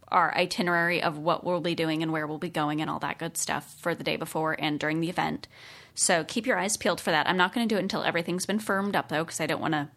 our 0.09 0.33
itinerary 0.35 1.03
of 1.03 1.17
what 1.17 1.43
we'll 1.43 1.59
be 1.59 1.75
doing 1.75 2.01
and 2.01 2.11
where 2.11 2.27
we'll 2.27 2.37
be 2.37 2.49
going 2.49 2.81
and 2.81 2.89
all 2.89 2.99
that 2.99 3.17
good 3.17 3.35
stuff 3.37 3.75
for 3.79 3.93
the 3.93 4.03
day 4.03 4.15
before 4.15 4.55
and 4.57 4.79
during 4.79 5.01
the 5.01 5.09
event. 5.09 5.47
So 5.95 6.23
keep 6.23 6.45
your 6.45 6.57
eyes 6.57 6.77
peeled 6.77 7.01
for 7.01 7.11
that. 7.11 7.27
I'm 7.27 7.37
not 7.37 7.53
going 7.53 7.67
to 7.67 7.73
do 7.73 7.77
it 7.77 7.81
until 7.81 8.03
everything's 8.03 8.45
been 8.45 8.59
firmed 8.59 8.95
up, 8.95 9.09
though, 9.09 9.23
because 9.23 9.41
I 9.41 9.47
don't 9.47 9.61
want 9.61 9.73
to 9.73 9.89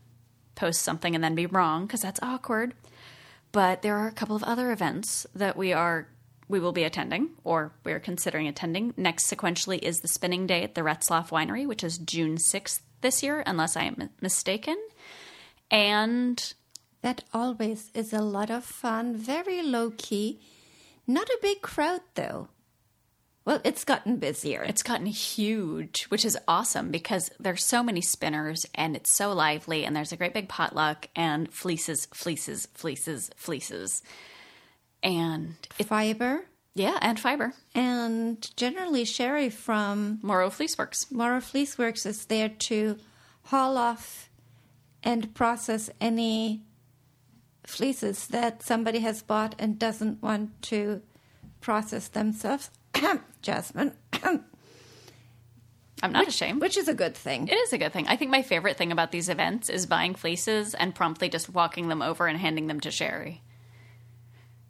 post 0.55 0.83
something 0.83 1.14
and 1.14 1.22
then 1.22 1.35
be 1.35 1.46
wrong, 1.46 1.87
because 1.87 2.03
that's 2.03 2.20
awkward. 2.22 2.74
But 3.53 3.83
there 3.83 3.97
are 3.97 4.07
a 4.07 4.13
couple 4.13 4.37
of 4.37 4.45
other 4.45 4.71
events 4.71 5.27
that 5.35 5.57
we 5.57 5.73
are 5.73 6.09
we 6.49 6.59
will 6.59 6.73
be 6.73 6.83
attending 6.83 7.31
or 7.45 7.73
we 7.85 7.93
are 7.93 8.01
considering 8.01 8.49
attending. 8.49 8.93
Next 8.97 9.33
sequentially 9.33 9.79
is 9.79 10.01
the 10.01 10.09
spinning 10.09 10.49
day 10.49 10.65
at 10.65 10.75
the 10.75 10.81
Retzlaff 10.81 11.29
Winery, 11.29 11.65
which 11.65 11.85
is 11.85 11.97
June 11.97 12.37
6th 12.37 12.81
this 13.03 13.23
year, 13.23 13.45
unless 13.47 13.77
I 13.77 13.85
am 13.85 14.11
mistaken. 14.21 14.77
And 15.71 16.53
that 17.03 17.23
always 17.33 17.91
is 17.95 18.13
a 18.13 18.21
lot 18.21 18.51
of 18.51 18.65
fun, 18.65 19.15
very 19.15 19.63
low 19.63 19.93
key. 19.97 20.41
Not 21.07 21.29
a 21.29 21.39
big 21.41 21.63
crowd 21.63 22.01
though. 22.15 22.49
Well, 23.51 23.61
it's 23.65 23.83
gotten 23.83 24.19
busier. 24.19 24.63
It's 24.63 24.85
gotten 24.85 25.07
huge, 25.07 26.05
which 26.05 26.25
is 26.25 26.39
awesome 26.47 26.93
because 26.93 27.33
there's 27.41 27.65
so 27.65 27.83
many 27.83 28.01
spinners 28.01 28.65
and 28.77 28.95
it's 28.95 29.13
so 29.13 29.33
lively 29.33 29.85
and 29.85 29.97
there's 29.97 30.13
a 30.13 30.17
great 30.17 30.35
big 30.35 30.49
potluck 30.49 31.09
and 31.17 31.53
fleeces, 31.53 32.07
fleeces, 32.15 32.69
fleeces, 32.75 33.29
fleeces. 33.35 34.05
And 35.03 35.57
it, 35.81 35.89
fiber 35.89 36.45
yeah, 36.77 36.97
and 37.03 37.19
fiber. 37.19 37.53
and 37.75 38.49
generally 38.57 39.05
Sherry 39.05 39.51
from 39.51 40.21
Morro 40.23 40.51
Fleeceworks. 40.51 41.11
Morro 41.11 41.41
Fleece 41.41 41.77
Works 41.77 42.07
is 42.07 42.27
there 42.27 42.51
to 42.51 42.99
haul 43.47 43.77
off 43.77 44.31
and 45.03 45.35
process 45.35 45.91
any 46.01 46.63
fleeces 47.67 48.29
that 48.29 48.63
somebody 48.63 49.01
has 49.01 49.25
bought 49.25 49.57
and 49.59 49.77
doesn't 49.77 50.23
want 50.23 50.63
to 50.63 51.03
process 51.61 52.07
themselves. 52.07 52.71
Jasmine, 53.42 53.92
I'm 56.03 56.12
not 56.12 56.29
ashamed. 56.29 56.61
which 56.62 56.76
is 56.79 56.88
a 56.88 56.94
good 56.94 57.14
thing. 57.14 57.48
It 57.48 57.55
is 57.57 57.72
a 57.72 57.79
good 57.79 57.92
thing. 57.92 58.07
I 58.09 58.16
think 58.16 58.31
my 58.31 58.42
favorite 58.42 58.76
thing 58.79 58.90
about 58.92 59.12
these 59.12 59.29
events 59.29 59.68
is 59.68 59.85
buying 59.87 60.14
fleeces 60.14 60.74
and 60.74 60.94
promptly 60.94 61.29
just 61.29 61.50
walking 61.50 61.88
them 61.88 62.00
over 62.00 62.26
and 62.26 62.38
handing 62.38 62.68
them 62.68 62.81
to 62.81 62.90
Sherry. 62.90 63.42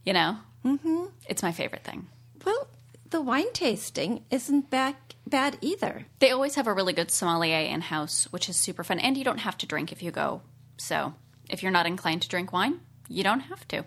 You 0.04 0.12
know? 0.12 0.38
Mm-hmm. 0.64 1.04
It's 1.28 1.42
my 1.42 1.52
favorite 1.52 1.84
thing. 1.84 2.08
Well, 2.44 2.66
the 3.10 3.20
wine 3.20 3.52
tasting 3.52 4.24
isn't 4.30 4.70
back 4.70 5.14
bad 5.26 5.56
either. 5.60 6.06
They 6.18 6.30
always 6.32 6.56
have 6.56 6.66
a 6.66 6.72
really 6.72 6.92
good 6.92 7.10
sommelier 7.12 7.58
in 7.60 7.80
house, 7.82 8.26
which 8.32 8.48
is 8.48 8.56
super 8.56 8.82
fun. 8.82 8.98
And 8.98 9.16
you 9.16 9.22
don't 9.24 9.38
have 9.38 9.56
to 9.58 9.66
drink 9.66 9.92
if 9.92 10.02
you 10.02 10.10
go. 10.10 10.42
So 10.78 11.14
if 11.48 11.62
you're 11.62 11.70
not 11.72 11.86
inclined 11.86 12.22
to 12.22 12.28
drink 12.28 12.52
wine, 12.52 12.80
you 13.08 13.22
don't 13.22 13.40
have 13.40 13.66
to. 13.68 13.84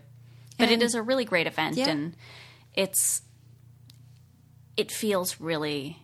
But 0.57 0.69
it 0.69 0.73
And- 0.75 0.83
is 0.83 0.95
a 0.95 1.01
really 1.01 1.25
great 1.25 1.47
event 1.47 1.75
Yeah. 1.75 1.89
and 1.89 2.15
it's 2.73 3.21
it 4.77 4.91
feels 4.91 5.39
really 5.39 5.97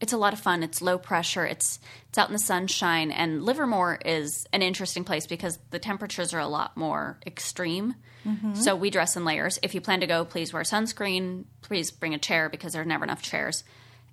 it's 0.00 0.12
a 0.12 0.16
lot 0.16 0.32
of 0.32 0.38
fun. 0.38 0.62
It's 0.62 0.80
low 0.80 0.96
pressure. 0.96 1.44
It's 1.44 1.80
it's 2.08 2.18
out 2.18 2.28
in 2.28 2.32
the 2.32 2.38
sunshine 2.38 3.10
and 3.10 3.42
Livermore 3.42 3.98
is 4.04 4.46
an 4.52 4.62
interesting 4.62 5.02
place 5.04 5.26
because 5.26 5.58
the 5.70 5.80
temperatures 5.80 6.32
are 6.32 6.38
a 6.40 6.46
lot 6.46 6.76
more 6.76 7.18
extreme. 7.26 7.94
Mm-hmm. 8.24 8.54
So 8.54 8.76
we 8.76 8.90
dress 8.90 9.16
in 9.16 9.24
layers. 9.24 9.58
If 9.62 9.74
you 9.74 9.80
plan 9.80 10.00
to 10.00 10.06
go, 10.06 10.24
please 10.24 10.52
wear 10.52 10.62
sunscreen. 10.62 11.44
Please 11.62 11.90
bring 11.90 12.14
a 12.14 12.18
chair 12.18 12.48
because 12.48 12.74
there 12.74 12.82
are 12.82 12.86
never 12.86 13.04
enough 13.04 13.22
chairs. 13.22 13.64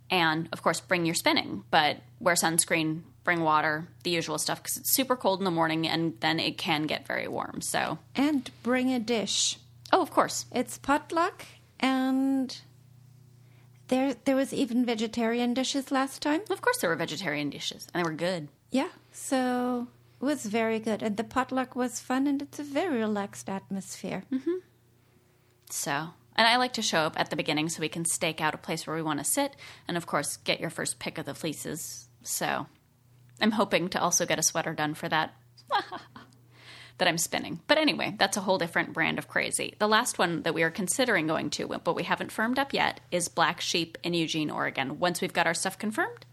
And 0.10 0.50
of 0.52 0.62
course, 0.62 0.80
bring 0.80 1.06
your 1.06 1.16
spinning, 1.16 1.64
but 1.72 1.98
wear 2.20 2.36
sunscreen, 2.36 3.02
bring 3.24 3.42
water, 3.42 3.88
the 4.04 4.12
usual 4.12 4.38
stuff 4.38 4.62
because 4.62 4.78
it's 4.78 4.92
super 4.92 5.16
cold 5.16 5.40
in 5.40 5.46
the 5.46 5.52
morning 5.52 5.88
and 5.88 6.20
then 6.20 6.40
it 6.40 6.58
can 6.58 6.84
get 6.84 7.08
very 7.08 7.28
warm. 7.28 7.62
So, 7.62 8.00
And 8.16 8.50
bring 8.64 8.92
a 8.94 9.00
dish. 9.00 9.58
oh, 9.92 10.02
of 10.02 10.12
course. 10.12 10.46
It's 10.52 10.78
potluck 10.78 11.46
and 11.80 12.56
there 13.88 14.16
there 14.26 14.36
was 14.36 14.54
even 14.54 14.86
vegetarian 14.86 15.54
dishes 15.54 15.92
last 15.92 16.22
time. 16.22 16.42
Of 16.50 16.62
course, 16.62 16.78
there 16.78 16.90
were 16.90 16.96
vegetarian 16.96 17.50
dishes 17.50 17.88
and 17.94 18.04
they 18.04 18.10
were 18.10 18.16
good. 18.16 18.48
Yeah, 18.72 18.90
so 19.12 19.88
it 20.22 20.26
was 20.26 20.46
very 20.46 20.80
good 20.80 21.04
and 21.04 21.18
the 21.18 21.24
potluck 21.24 21.76
was 21.76 22.00
fun 22.00 22.28
and 22.28 22.42
it's 22.42 22.60
a 22.60 22.64
very 22.64 22.98
relaxed 22.98 23.50
atmosphere. 23.50 24.24
Mm-hmm. 24.32 24.58
So, 25.70 25.92
and 26.36 26.48
I 26.48 26.58
like 26.58 26.74
to 26.74 26.82
show 26.82 27.00
up 27.00 27.20
at 27.20 27.30
the 27.30 27.36
beginning 27.36 27.70
so 27.70 27.82
we 27.82 27.90
can 27.90 28.06
stake 28.06 28.42
out 28.42 28.54
a 28.54 28.58
place 28.58 28.86
where 28.86 28.96
we 28.96 29.02
want 29.02 29.20
to 29.20 29.26
sit 29.26 29.56
and, 29.88 29.98
of 29.98 30.06
course, 30.06 30.38
get 30.38 30.60
your 30.60 30.70
first 30.70 31.00
pick 31.00 31.18
of 31.18 31.26
the 31.26 31.34
fleeces. 31.34 32.08
So, 32.24 32.68
I'm 33.42 33.52
hoping 33.52 33.90
to 33.90 34.02
also 34.02 34.26
get 34.26 34.40
a 34.40 34.44
sweater 34.44 34.74
done 34.74 34.94
for 34.94 35.10
that. 35.10 35.34
that 36.98 37.08
I'm 37.08 37.18
spinning. 37.18 37.60
But 37.68 37.78
anyway, 37.78 38.16
that's 38.18 38.38
a 38.38 38.42
whole 38.42 38.58
different 38.58 38.94
brand 38.94 39.20
of 39.20 39.28
crazy. 39.28 39.76
The 39.80 39.88
last 39.88 40.18
one 40.18 40.44
that 40.44 40.54
we 40.54 40.64
are 40.64 40.72
considering 40.72 41.28
going 41.28 41.50
to, 41.52 41.68
but 41.84 41.96
we 41.96 42.04
haven't 42.04 42.32
firmed 42.32 42.58
up 42.58 42.74
yet, 42.74 43.02
is 43.12 43.28
Black 43.28 43.60
Sheep 43.62 43.98
in 44.04 44.14
Eugene, 44.14 44.50
Oregon. 44.50 45.00
Once 45.00 45.22
we've 45.22 45.34
got 45.34 45.48
our 45.48 45.54
stuff 45.54 45.78
confirmed, 45.78 46.26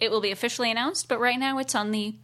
it 0.00 0.10
will 0.10 0.20
be 0.20 0.30
officially 0.32 0.70
announced, 0.70 1.08
but 1.08 1.20
right 1.20 1.38
now 1.38 1.58
it's 1.58 1.74
on 1.74 1.90
the 1.92 2.14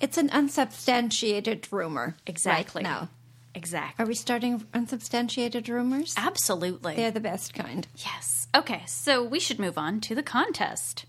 It's 0.00 0.18
an 0.18 0.30
unsubstantiated 0.30 1.68
rumor. 1.72 2.16
exactly 2.26 2.82
Right 2.82 2.90
now. 2.90 3.08
Exactly. 3.56 4.04
Are 4.04 4.08
we 4.08 4.14
starting 4.14 4.66
unsubstantiated 4.74 5.68
rumors? 5.68 6.14
Absolutely. 6.16 6.96
They're 6.96 7.12
the 7.12 7.20
best 7.20 7.54
kind. 7.54 7.86
Yes. 7.96 8.48
Okay, 8.54 8.82
so 8.86 9.22
we 9.22 9.38
should 9.38 9.60
move 9.60 9.78
on 9.78 10.00
to 10.00 10.14
the 10.16 10.24
contest. 10.24 11.04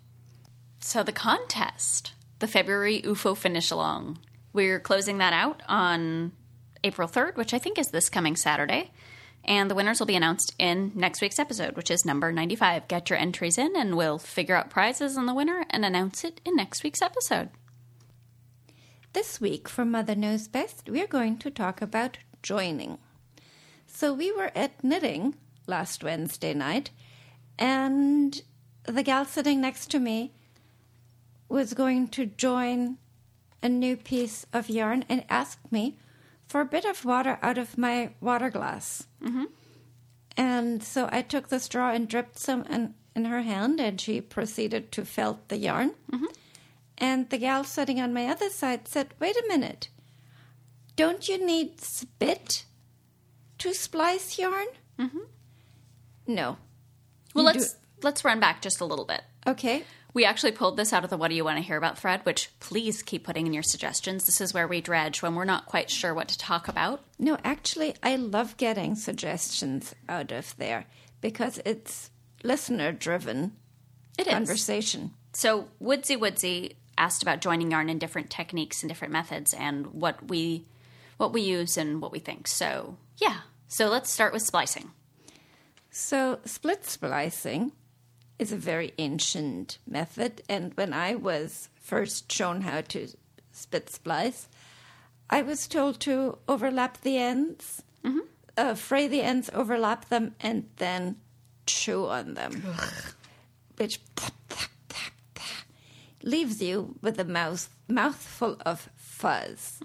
So, 0.79 1.01
the 1.01 1.11
contest, 1.11 2.13
the 2.37 2.47
February 2.47 3.01
UFO 3.01 3.35
finish 3.35 3.71
along, 3.71 4.19
we're 4.55 4.79
closing 4.79 5.17
that 5.19 5.33
out 5.33 5.61
on 5.67 6.31
April 6.83 7.07
3rd, 7.07 7.35
which 7.35 7.53
I 7.53 7.59
think 7.59 7.77
is 7.77 7.89
this 7.89 8.09
coming 8.09 8.35
Saturday. 8.35 8.91
And 9.43 9.69
the 9.69 9.75
winners 9.75 9.99
will 9.99 10.07
be 10.07 10.15
announced 10.15 10.55
in 10.57 10.91
next 10.95 11.21
week's 11.21 11.37
episode, 11.37 11.75
which 11.75 11.91
is 11.91 12.05
number 12.05 12.31
95. 12.31 12.87
Get 12.87 13.09
your 13.09 13.19
entries 13.19 13.59
in, 13.59 13.75
and 13.75 13.95
we'll 13.95 14.17
figure 14.17 14.55
out 14.55 14.71
prizes 14.71 15.17
on 15.17 15.27
the 15.27 15.35
winner 15.35 15.65
and 15.69 15.85
announce 15.85 16.23
it 16.23 16.41
in 16.43 16.55
next 16.55 16.83
week's 16.83 17.01
episode. 17.01 17.49
This 19.13 19.39
week, 19.39 19.69
for 19.69 19.85
Mother 19.85 20.15
Knows 20.15 20.47
Best, 20.47 20.89
we're 20.89 21.05
going 21.05 21.37
to 21.39 21.51
talk 21.51 21.81
about 21.81 22.17
joining. 22.41 22.97
So, 23.85 24.13
we 24.13 24.31
were 24.31 24.51
at 24.55 24.83
knitting 24.83 25.35
last 25.67 26.03
Wednesday 26.03 26.53
night, 26.53 26.89
and 27.59 28.41
the 28.83 29.03
gal 29.03 29.25
sitting 29.25 29.61
next 29.61 29.91
to 29.91 29.99
me 29.99 30.33
was 31.47 31.73
going 31.75 32.07
to 32.09 32.25
join 32.25 32.97
a 33.65 33.69
new 33.69 33.97
piece 33.97 34.45
of 34.53 34.69
yarn 34.69 35.03
and 35.09 35.25
asked 35.27 35.71
me 35.71 35.97
for 36.47 36.61
a 36.61 36.65
bit 36.65 36.85
of 36.85 37.03
water 37.03 37.39
out 37.41 37.57
of 37.57 37.79
my 37.79 38.11
water 38.21 38.51
glass. 38.51 39.07
Mm-hmm. 39.23 39.45
And 40.37 40.83
so 40.83 41.09
I 41.11 41.23
took 41.23 41.47
the 41.49 41.59
straw 41.59 41.89
and 41.89 42.07
dripped 42.07 42.37
some 42.37 42.63
in, 42.65 42.93
in 43.15 43.25
her 43.25 43.41
hand, 43.41 43.79
and 43.79 43.99
she 43.99 44.21
proceeded 44.21 44.91
to 44.91 45.03
felt 45.03 45.49
the 45.49 45.57
yarn. 45.57 45.95
And 46.97 47.29
the 47.29 47.39
gal 47.39 47.63
sitting 47.63 47.99
on 47.99 48.13
my 48.13 48.27
other 48.27 48.49
side 48.49 48.87
said, 48.87 49.15
Wait 49.19 49.35
a 49.35 49.47
minute. 49.47 49.89
Don't 50.95 51.27
you 51.27 51.43
need 51.43 51.81
spit 51.81 52.65
to 53.57 53.73
splice 53.73 54.37
yarn? 54.37 54.67
Mm-hmm. 54.99 55.25
No. 56.27 56.57
Well, 57.33 57.45
You 57.45 57.51
let's 57.51 57.75
let's 58.03 58.23
run 58.23 58.39
back 58.39 58.61
just 58.61 58.79
a 58.79 58.85
little 58.85 59.05
bit. 59.05 59.23
Okay. 59.47 59.83
We 60.15 60.23
actually 60.23 60.53
pulled 60.53 60.77
this 60.77 60.93
out 60.93 61.03
of 61.03 61.09
the 61.09 61.17
What 61.17 61.27
Do 61.27 61.35
You 61.35 61.43
Want 61.43 61.57
to 61.57 61.61
Hear 61.61 61.75
About 61.75 61.99
thread, 61.99 62.21
which 62.23 62.49
please 62.61 63.03
keep 63.03 63.25
putting 63.25 63.45
in 63.47 63.53
your 63.53 63.61
suggestions. 63.63 64.25
This 64.25 64.39
is 64.39 64.53
where 64.53 64.65
we 64.65 64.79
dredge 64.79 65.21
when 65.21 65.35
we're 65.35 65.43
not 65.43 65.65
quite 65.65 65.89
sure 65.89 66.13
what 66.13 66.29
to 66.29 66.37
talk 66.37 66.69
about. 66.69 67.03
No, 67.19 67.37
actually, 67.43 67.95
I 68.01 68.15
love 68.15 68.55
getting 68.55 68.95
suggestions 68.95 69.93
out 70.07 70.31
of 70.31 70.55
there 70.55 70.85
because 71.19 71.59
it's 71.65 72.11
listener 72.43 72.93
driven 72.93 73.57
It 74.17 74.27
is. 74.27 74.33
conversation. 74.33 75.11
So 75.33 75.67
Woodsy 75.81 76.15
Woodsy 76.15 76.77
asked 76.97 77.21
about 77.21 77.41
joining 77.41 77.71
yarn 77.71 77.89
in 77.89 77.99
different 77.99 78.29
techniques 78.29 78.81
and 78.83 78.89
different 78.89 79.11
methods 79.11 79.53
and 79.53 79.87
what 79.87 80.29
we 80.29 80.65
what 81.17 81.33
we 81.33 81.41
use 81.41 81.75
and 81.75 82.01
what 82.01 82.13
we 82.13 82.19
think. 82.19 82.47
So 82.47 82.97
yeah, 83.17 83.39
So 83.67 83.89
let's 83.89 84.09
start 84.09 84.31
with 84.31 84.43
splicing. 84.43 84.91
So, 85.91 86.39
spit 86.45 86.85
splicing 86.85 87.71
is 88.39 88.51
a 88.51 88.57
very 88.57 88.93
ancient 88.97 89.77
method. 89.87 90.41
And 90.49 90.73
when 90.75 90.93
I 90.93 91.15
was 91.15 91.69
first 91.75 92.31
shown 92.31 92.61
how 92.61 92.81
to 92.81 93.07
spit 93.51 93.89
splice, 93.89 94.47
I 95.29 95.41
was 95.41 95.67
told 95.67 95.99
to 96.01 96.37
overlap 96.47 97.01
the 97.01 97.17
ends, 97.17 97.81
uh, 98.57 98.75
fray 98.75 99.07
the 99.07 99.21
ends, 99.21 99.49
overlap 99.53 100.09
them, 100.09 100.35
and 100.39 100.69
then 100.77 101.17
chew 101.65 102.05
on 102.07 102.35
them, 102.35 102.63
which 103.77 103.99
leaves 106.21 106.61
you 106.61 106.95
with 107.01 107.19
a 107.19 107.23
mouth 107.25 107.69
mouthful 107.87 108.57
of 108.65 108.89
fuzz. 108.97 109.79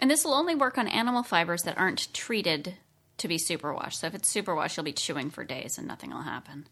And 0.00 0.10
this 0.10 0.24
will 0.24 0.34
only 0.34 0.54
work 0.54 0.78
on 0.78 0.88
animal 0.88 1.22
fibers 1.22 1.62
that 1.62 1.78
aren't 1.78 2.12
treated 2.12 2.74
to 3.22 3.28
be 3.28 3.38
superwash. 3.38 3.94
So 3.94 4.06
if 4.08 4.14
it's 4.14 4.32
superwash, 4.32 4.76
you'll 4.76 4.84
be 4.84 4.92
chewing 4.92 5.30
for 5.30 5.44
days 5.44 5.78
and 5.78 5.86
nothing 5.88 6.10
will 6.10 6.22
happen. 6.22 6.66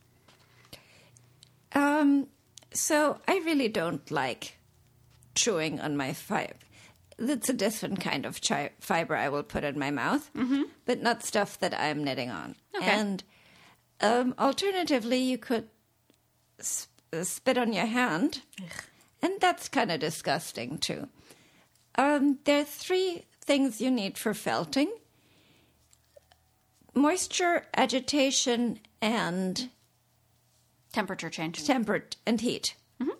Um, 1.72 2.26
so 2.72 3.18
I 3.28 3.38
really 3.44 3.68
don't 3.68 4.08
like 4.10 4.56
chewing 5.34 5.80
on 5.80 5.96
my 5.96 6.12
fiber. 6.12 6.54
It's 7.18 7.48
a 7.48 7.52
different 7.54 8.00
kind 8.00 8.24
of 8.26 8.40
chi- 8.40 8.70
fiber 8.80 9.14
I 9.14 9.28
will 9.28 9.42
put 9.42 9.62
in 9.64 9.78
my 9.78 9.90
mouth, 9.90 10.30
but 10.86 11.02
not 11.02 11.22
stuff 11.22 11.58
that 11.60 11.78
I'm 11.78 12.02
knitting 12.02 12.30
on. 12.30 12.56
Okay. 12.74 12.86
And 12.86 13.22
um, 14.00 14.34
alternatively, 14.38 15.18
you 15.18 15.36
could 15.36 15.68
s- 16.58 16.88
uh, 17.12 17.24
spit 17.24 17.58
on 17.58 17.72
your 17.74 17.84
hand, 17.86 18.40
and 19.22 19.34
that's 19.40 19.68
kind 19.68 19.92
of 19.92 20.00
disgusting 20.00 20.78
too. 20.78 21.08
Um, 21.96 22.38
there 22.44 22.62
are 22.62 22.64
three 22.64 23.24
things 23.44 23.80
you 23.82 23.90
need 23.90 24.16
for 24.16 24.32
felting 24.32 24.90
moisture, 26.94 27.66
agitation, 27.76 28.81
and 29.00 29.70
Temperature 30.92 31.31
change. 31.31 31.64
tempered 31.64 32.16
and 32.26 32.40
heat. 32.40 32.74
Mm-hmm. 33.00 33.11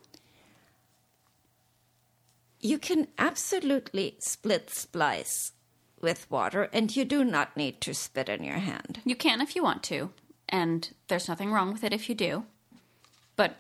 You 2.61 2.79
can 2.79 3.09
absolutely 3.19 4.17
spit 4.19 4.71
splice 4.71 5.53
with 6.01 6.31
water, 6.31 6.69
and 6.73 6.95
you 6.95 7.05
do 7.05 7.25
not 7.25 7.57
need 7.57 7.81
to 7.83 7.95
spit 7.95 8.29
in 8.29 8.43
your 8.43 8.57
hand. 8.57 9.01
You 9.05 9.15
can 9.15 9.41
if 9.41 9.55
you 9.55 9.63
want 9.63 9.83
to, 9.85 10.11
and 10.49 10.91
there's 11.09 11.29
nothing 11.29 11.53
wrong 11.53 11.73
with 11.73 11.85
it 11.85 11.93
if 11.93 12.09
you 12.09 12.15
do. 12.15 12.45
But 13.37 13.57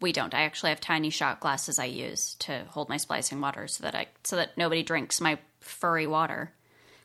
we 0.00 0.12
don't. 0.12 0.34
I 0.34 0.42
actually 0.42 0.70
have 0.70 0.80
tiny 0.80 1.10
shot 1.10 1.40
glasses 1.40 1.78
I 1.78 1.86
use 1.86 2.34
to 2.40 2.64
hold 2.68 2.88
my 2.88 2.96
splicing 2.96 3.40
water 3.40 3.66
so 3.66 3.82
that 3.84 3.94
I 3.94 4.08
so 4.24 4.36
that 4.36 4.58
nobody 4.58 4.82
drinks 4.82 5.20
my 5.20 5.38
furry 5.60 6.06
water. 6.06 6.52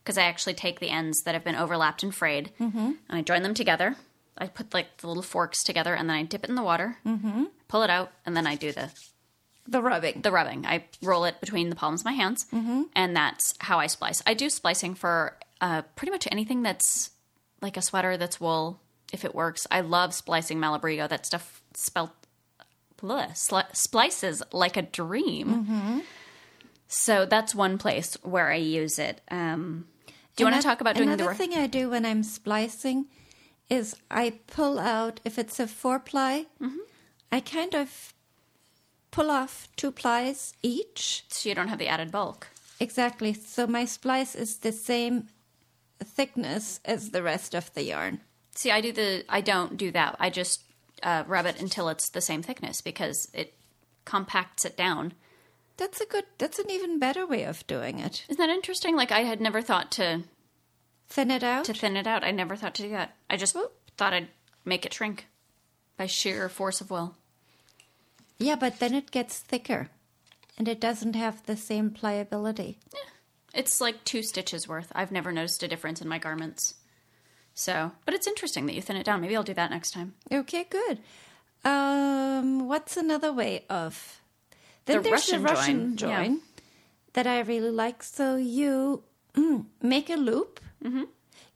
Because 0.04 0.18
I 0.18 0.24
actually 0.24 0.54
take 0.56 0.80
the 0.80 0.90
ends 0.90 1.22
that 1.24 1.34
have 1.36 1.44
been 1.44 1.56
overlapped 1.56 2.04
and 2.04 2.14
frayed, 2.16 2.52
and 2.60 2.98
I 3.10 3.22
join 3.22 3.44
them 3.44 3.54
together. 3.54 3.96
I 4.38 4.48
put 4.48 4.74
like 4.74 4.98
the 4.98 5.08
little 5.08 5.22
forks 5.24 5.64
together, 5.64 5.94
and 5.94 6.10
then 6.10 6.16
I 6.18 6.24
dip 6.24 6.44
it 6.44 6.50
in 6.50 6.56
the 6.56 6.64
water, 6.64 6.98
mm-hmm. 7.06 7.46
pull 7.68 7.84
it 7.84 7.90
out, 7.90 8.12
and 8.26 8.36
then 8.36 8.48
I 8.48 8.56
do 8.56 8.72
the 8.72 8.90
The 9.68 9.82
rubbing. 9.82 10.22
the 10.22 10.32
rubbing. 10.32 10.66
I 10.66 10.86
roll 11.04 11.26
it 11.26 11.40
between 11.42 11.70
the 11.70 11.76
palms 11.76 12.02
of 12.02 12.06
my 12.06 12.14
hands, 12.14 12.46
and 12.96 13.16
that's 13.16 13.54
how 13.60 13.80
I 13.80 13.88
splice. 13.88 14.24
I 14.26 14.34
do 14.34 14.50
splicing 14.50 14.96
for 14.96 15.38
uh, 15.62 15.82
pretty 15.96 16.12
much 16.12 16.28
anything 16.32 16.64
that's 16.64 17.12
like 17.62 17.76
a 17.78 17.82
sweater 17.82 18.16
that's 18.18 18.40
wool, 18.40 18.80
if 19.12 19.26
it 19.26 19.36
works. 19.36 19.68
I 19.70 19.82
love 19.82 20.14
splicing 20.14 20.58
Malabrigo. 20.58 21.08
That 21.10 21.26
stuff 21.26 21.62
spelt 21.76 22.12
bleh, 23.00 23.32
sli- 23.32 23.76
splices 23.76 24.42
like 24.54 24.78
a 24.78 24.82
dream. 24.82 26.02
So 26.90 27.26
that's 27.26 27.54
one 27.56 27.78
place 27.78 28.18
where 28.24 28.52
I 28.52 28.56
use 28.56 29.00
it. 29.00 29.22
Um, 29.30 29.86
do 30.36 30.44
you 30.44 30.46
want 30.50 30.56
to 30.62 30.68
talk 30.68 30.82
about 30.82 30.96
doing 30.96 31.08
the 31.10 31.14
another 31.14 31.34
thing 31.36 31.54
I 31.54 31.68
do 31.68 31.92
when 31.92 32.06
I'm 32.06 32.24
splicing 32.24 33.06
is 33.70 33.96
I 34.10 34.40
pull 34.48 34.80
out 34.80 35.20
if 35.24 35.38
it's 35.38 35.60
a 35.60 35.68
four 35.68 36.00
ply, 36.00 36.48
Mm-hmm. 36.62 36.80
I 37.32 37.42
kind 37.42 37.76
of 37.76 38.14
pull 39.12 39.30
off 39.30 39.68
two 39.76 39.92
plies 39.92 40.54
each. 40.64 41.26
so 41.30 41.48
you 41.48 41.54
don't 41.54 41.68
have 41.68 41.78
the 41.78 41.88
added 41.88 42.12
bulk? 42.12 42.48
Exactly. 42.80 43.34
So 43.34 43.68
my 43.68 43.86
splice 43.86 44.34
is 44.34 44.58
the 44.58 44.72
same 44.72 45.28
thickness 46.04 46.80
as 46.86 47.12
the 47.12 47.22
rest 47.22 47.54
of 47.54 47.72
the 47.76 47.84
yarn. 47.84 48.22
See, 48.56 48.72
I 48.72 48.82
do 48.82 48.92
the. 48.92 49.26
I 49.30 49.42
don't 49.42 49.78
do 49.78 49.92
that. 49.92 50.16
I 50.20 50.32
just 50.32 50.64
uh, 51.04 51.24
rub 51.28 51.46
it 51.46 51.62
until 51.62 51.88
it's 51.90 52.10
the 52.10 52.22
same 52.22 52.42
thickness 52.42 52.82
because 52.82 53.30
it 53.34 53.54
compacts 54.06 54.66
it 54.66 54.76
down. 54.76 55.14
That's 55.80 56.00
a 56.02 56.06
good. 56.06 56.26
That's 56.38 56.60
an 56.60 56.70
even 56.70 57.00
better 57.00 57.26
way 57.26 57.44
of 57.44 57.66
doing 57.66 58.00
it. 58.00 58.26
Isn't 58.30 58.40
that 58.46 58.54
interesting? 58.54 58.96
Like 58.96 59.12
I 59.12 59.22
had 59.22 59.40
never 59.42 59.62
thought 59.62 59.92
to 59.94 60.24
Thin 61.08 61.32
it 61.32 61.42
out. 61.44 61.66
to 61.66 61.74
thin 61.74 61.98
it 61.98 62.06
out. 62.06 62.24
I 62.24 62.30
never 62.32 62.56
thought 62.56 62.76
to 62.76 62.84
do 62.84 62.90
that. 62.90 63.16
I 63.30 63.38
just 63.38 63.56
thought 63.98 64.14
I'd 64.14 64.28
make 64.66 64.86
it 64.86 64.94
shrink 64.94 65.26
by 65.98 66.06
sheer 66.06 66.48
force 66.50 66.82
of 66.82 66.92
will. 66.92 67.16
yeah, 68.38 68.56
but 68.56 68.80
then 68.80 68.94
it 68.94 69.10
gets 69.10 69.40
thicker, 69.40 69.90
and 70.58 70.68
it 70.68 70.80
doesn't 70.80 71.16
have 71.16 71.44
the 71.46 71.58
same 71.58 71.90
pliability. 71.90 72.78
It's 73.54 73.82
like 73.82 74.04
two 74.04 74.22
stitches 74.22 74.68
worth. 74.68 74.92
I've 74.94 75.12
never 75.12 75.32
noticed 75.32 75.64
a 75.64 75.68
difference 75.68 76.02
in 76.02 76.08
my 76.08 76.20
garments. 76.20 76.76
So, 77.56 77.92
but 78.06 78.14
it's 78.14 78.28
interesting 78.28 78.68
that 78.68 78.76
you 78.76 78.82
thin 78.82 78.96
it 78.98 79.04
down. 79.06 79.22
Maybe 79.22 79.36
I'll 79.36 79.44
do 79.44 79.56
that 79.56 79.72
next 79.72 79.92
time. 79.92 80.14
Okay, 80.32 80.66
good. 80.70 81.00
Um, 81.66 82.68
what's 82.68 82.96
another 82.96 83.34
way 83.34 83.66
of? 83.70 84.19
Then 84.90 84.98
The 84.98 85.04
there's 85.14 85.22
Russian 85.30 85.44
the 85.44 85.50
Russian 85.54 85.80
join, 85.98 86.32
yeah. 86.34 86.64
that 87.14 87.28
I 87.30 87.40
really 87.46 87.70
like. 87.70 88.02
So 88.02 88.36
you 88.42 89.04
mm, 89.38 89.66
make 89.82 90.10
a 90.10 90.18
loop. 90.18 90.60
Mm-hmm. 90.84 91.06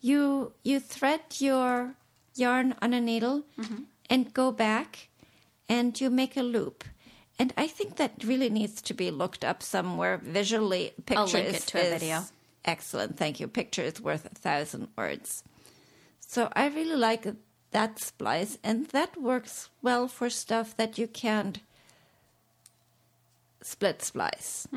You 0.01 0.53
you 0.63 0.79
thread 0.79 1.21
your 1.39 1.95
yarn 2.35 2.75
on 2.81 2.93
a 2.93 3.01
needle 3.01 3.43
Mm-hmm. 3.57 3.83
and 4.09 4.33
go 4.33 4.51
back, 4.51 5.09
and 5.67 5.99
you 5.99 6.09
make 6.11 6.37
a 6.37 6.43
loop. 6.45 6.83
And 7.39 7.49
I 7.57 7.65
think 7.67 7.95
that 7.97 8.23
really 8.23 8.49
needs 8.49 8.81
to 8.83 8.93
be 8.93 9.09
looked 9.09 9.43
up 9.43 9.63
somewhere 9.63 10.17
visually. 10.21 10.93
Picture 11.05 11.37
I'll 11.37 11.43
link 11.43 11.55
it 11.57 11.65
to 11.73 11.77
a 11.81 11.89
video. 11.97 12.23
Excellent, 12.63 13.17
thank 13.17 13.39
you. 13.39 13.47
Picture 13.47 13.81
is 13.81 13.99
worth 13.99 14.25
a 14.25 14.35
thousand 14.35 14.87
words. 14.95 15.43
So 16.19 16.49
I 16.55 16.67
really 16.67 16.95
like 16.95 17.25
that 17.71 17.99
splice, 17.99 18.57
and 18.63 18.87
that 18.93 19.17
works 19.19 19.69
well 19.81 20.07
for 20.07 20.29
stuff 20.29 20.77
that 20.77 20.97
you 20.99 21.07
can't 21.07 21.59
spit 23.63 24.01
splice. 24.01 24.67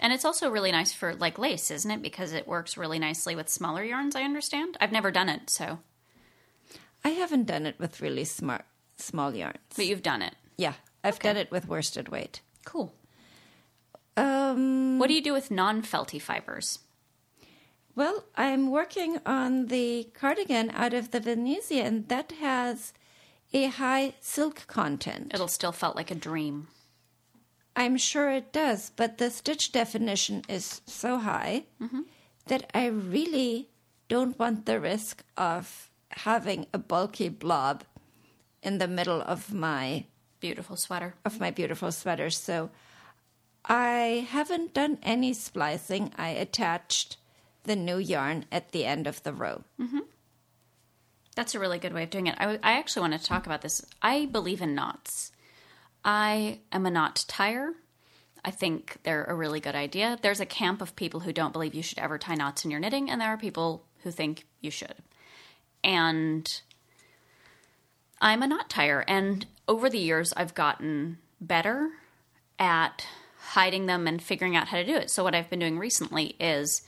And 0.00 0.12
it's 0.12 0.24
also 0.24 0.50
really 0.50 0.72
nice 0.72 0.92
for 0.92 1.14
like 1.14 1.38
lace, 1.38 1.70
isn't 1.70 1.90
it? 1.90 2.02
Because 2.02 2.32
it 2.32 2.46
works 2.46 2.76
really 2.76 2.98
nicely 2.98 3.34
with 3.34 3.48
smaller 3.48 3.82
yarns, 3.82 4.14
I 4.16 4.22
understand. 4.22 4.76
I've 4.80 4.92
never 4.92 5.10
done 5.10 5.28
it, 5.28 5.48
so 5.50 5.78
I 7.04 7.10
haven't 7.10 7.46
done 7.46 7.64
it 7.66 7.76
with 7.78 8.00
really 8.00 8.24
smart 8.24 8.64
small 8.96 9.34
yarns. 9.34 9.58
but 9.76 9.86
you've 9.86 10.02
done 10.02 10.22
it. 10.22 10.34
yeah, 10.56 10.74
I've 11.02 11.18
done 11.18 11.36
it 11.36 11.50
with 11.50 11.68
worsted 11.68 12.08
weight. 12.10 12.40
Cool. 12.64 12.92
Um, 14.16 14.98
What 14.98 15.08
do 15.08 15.14
you 15.14 15.22
do 15.22 15.32
with 15.32 15.50
non-felty 15.50 16.20
fibers? 16.20 16.78
well, 17.96 18.24
I'm 18.36 18.70
working 18.70 19.18
on 19.24 19.66
the 19.66 20.08
cardigan 20.14 20.70
out 20.70 20.92
of 20.94 21.10
the 21.12 21.20
Venezia, 21.20 21.84
and 21.84 22.08
that 22.08 22.32
has 22.40 22.92
a 23.52 23.66
high 23.68 24.14
silk 24.20 24.66
content. 24.66 25.30
It'll 25.34 25.46
still 25.48 25.72
felt 25.72 25.94
like 25.96 26.10
a 26.10 26.14
dream. 26.16 26.68
I'm 27.76 27.96
sure 27.96 28.30
it 28.30 28.52
does, 28.52 28.90
but 28.94 29.18
the 29.18 29.30
stitch 29.30 29.72
definition 29.72 30.42
is 30.48 30.80
so 30.86 31.18
high 31.18 31.64
mm-hmm. 31.82 32.02
that 32.46 32.70
I 32.72 32.86
really 32.86 33.68
don't 34.08 34.38
want 34.38 34.66
the 34.66 34.78
risk 34.78 35.24
of 35.36 35.90
having 36.10 36.66
a 36.72 36.78
bulky 36.78 37.28
blob 37.28 37.84
in 38.62 38.78
the 38.78 38.88
middle 38.88 39.20
of 39.20 39.52
my 39.52 40.06
Beautiful 40.40 40.76
sweater. 40.76 41.14
of 41.24 41.40
my 41.40 41.50
beautiful 41.50 41.90
sweater. 41.90 42.30
So 42.30 42.70
I 43.64 44.26
haven't 44.30 44.74
done 44.74 44.98
any 45.02 45.32
splicing. 45.32 46.12
I 46.16 46.28
attached 46.28 47.16
the 47.64 47.74
new 47.74 47.96
yarn 47.96 48.44
at 48.52 48.72
the 48.72 48.84
end 48.84 49.06
of 49.06 49.22
the 49.22 49.32
row. 49.32 49.64
Mm-hmm. 49.80 50.00
That's 51.34 51.54
a 51.54 51.58
really 51.58 51.78
good 51.78 51.94
way 51.94 52.04
of 52.04 52.10
doing 52.10 52.26
it. 52.26 52.36
I, 52.38 52.42
w- 52.42 52.60
I 52.62 52.72
actually 52.72 53.00
want 53.08 53.20
to 53.20 53.26
talk 53.26 53.46
about 53.46 53.62
this. 53.62 53.84
I 54.02 54.26
believe 54.26 54.62
in 54.62 54.74
knots. 54.74 55.32
I 56.04 56.60
am 56.70 56.86
a 56.86 56.90
knot 56.90 57.24
tire. 57.26 57.72
I 58.44 58.50
think 58.50 58.98
they're 59.04 59.24
a 59.24 59.34
really 59.34 59.60
good 59.60 59.74
idea. 59.74 60.18
There's 60.20 60.40
a 60.40 60.46
camp 60.46 60.82
of 60.82 60.96
people 60.96 61.20
who 61.20 61.32
don't 61.32 61.52
believe 61.52 61.74
you 61.74 61.82
should 61.82 61.98
ever 61.98 62.18
tie 62.18 62.34
knots 62.34 62.64
in 62.64 62.70
your 62.70 62.80
knitting, 62.80 63.10
and 63.10 63.20
there 63.20 63.30
are 63.30 63.38
people 63.38 63.84
who 64.02 64.10
think 64.10 64.44
you 64.60 64.70
should. 64.70 64.96
And 65.82 66.46
I'm 68.20 68.42
a 68.42 68.46
knot 68.46 68.68
tire, 68.68 69.04
and 69.08 69.46
over 69.66 69.88
the 69.88 69.98
years, 69.98 70.32
I've 70.36 70.54
gotten 70.54 71.18
better 71.40 71.90
at 72.58 73.06
hiding 73.38 73.86
them 73.86 74.06
and 74.06 74.22
figuring 74.22 74.56
out 74.56 74.68
how 74.68 74.76
to 74.76 74.84
do 74.84 74.96
it. 74.96 75.10
So, 75.10 75.24
what 75.24 75.34
I've 75.34 75.50
been 75.50 75.58
doing 75.58 75.78
recently 75.78 76.36
is 76.38 76.82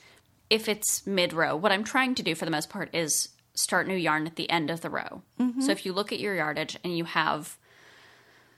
if 0.49 0.69
it's 0.69 1.05
mid 1.07 1.33
row, 1.33 1.55
what 1.55 1.71
I'm 1.71 1.83
trying 1.83 2.15
to 2.15 2.23
do 2.23 2.35
for 2.35 2.45
the 2.45 2.51
most 2.51 2.69
part 2.69 2.93
is 2.93 3.29
start 3.55 3.87
new 3.87 3.95
yarn 3.95 4.27
at 4.27 4.35
the 4.35 4.49
end 4.49 4.69
of 4.69 4.81
the 4.81 4.89
row. 4.89 5.23
Mm-hmm. 5.39 5.61
So, 5.61 5.71
if 5.71 5.85
you 5.85 5.93
look 5.93 6.11
at 6.11 6.19
your 6.19 6.35
yardage 6.35 6.77
and 6.83 6.95
you 6.95 7.05
have 7.05 7.57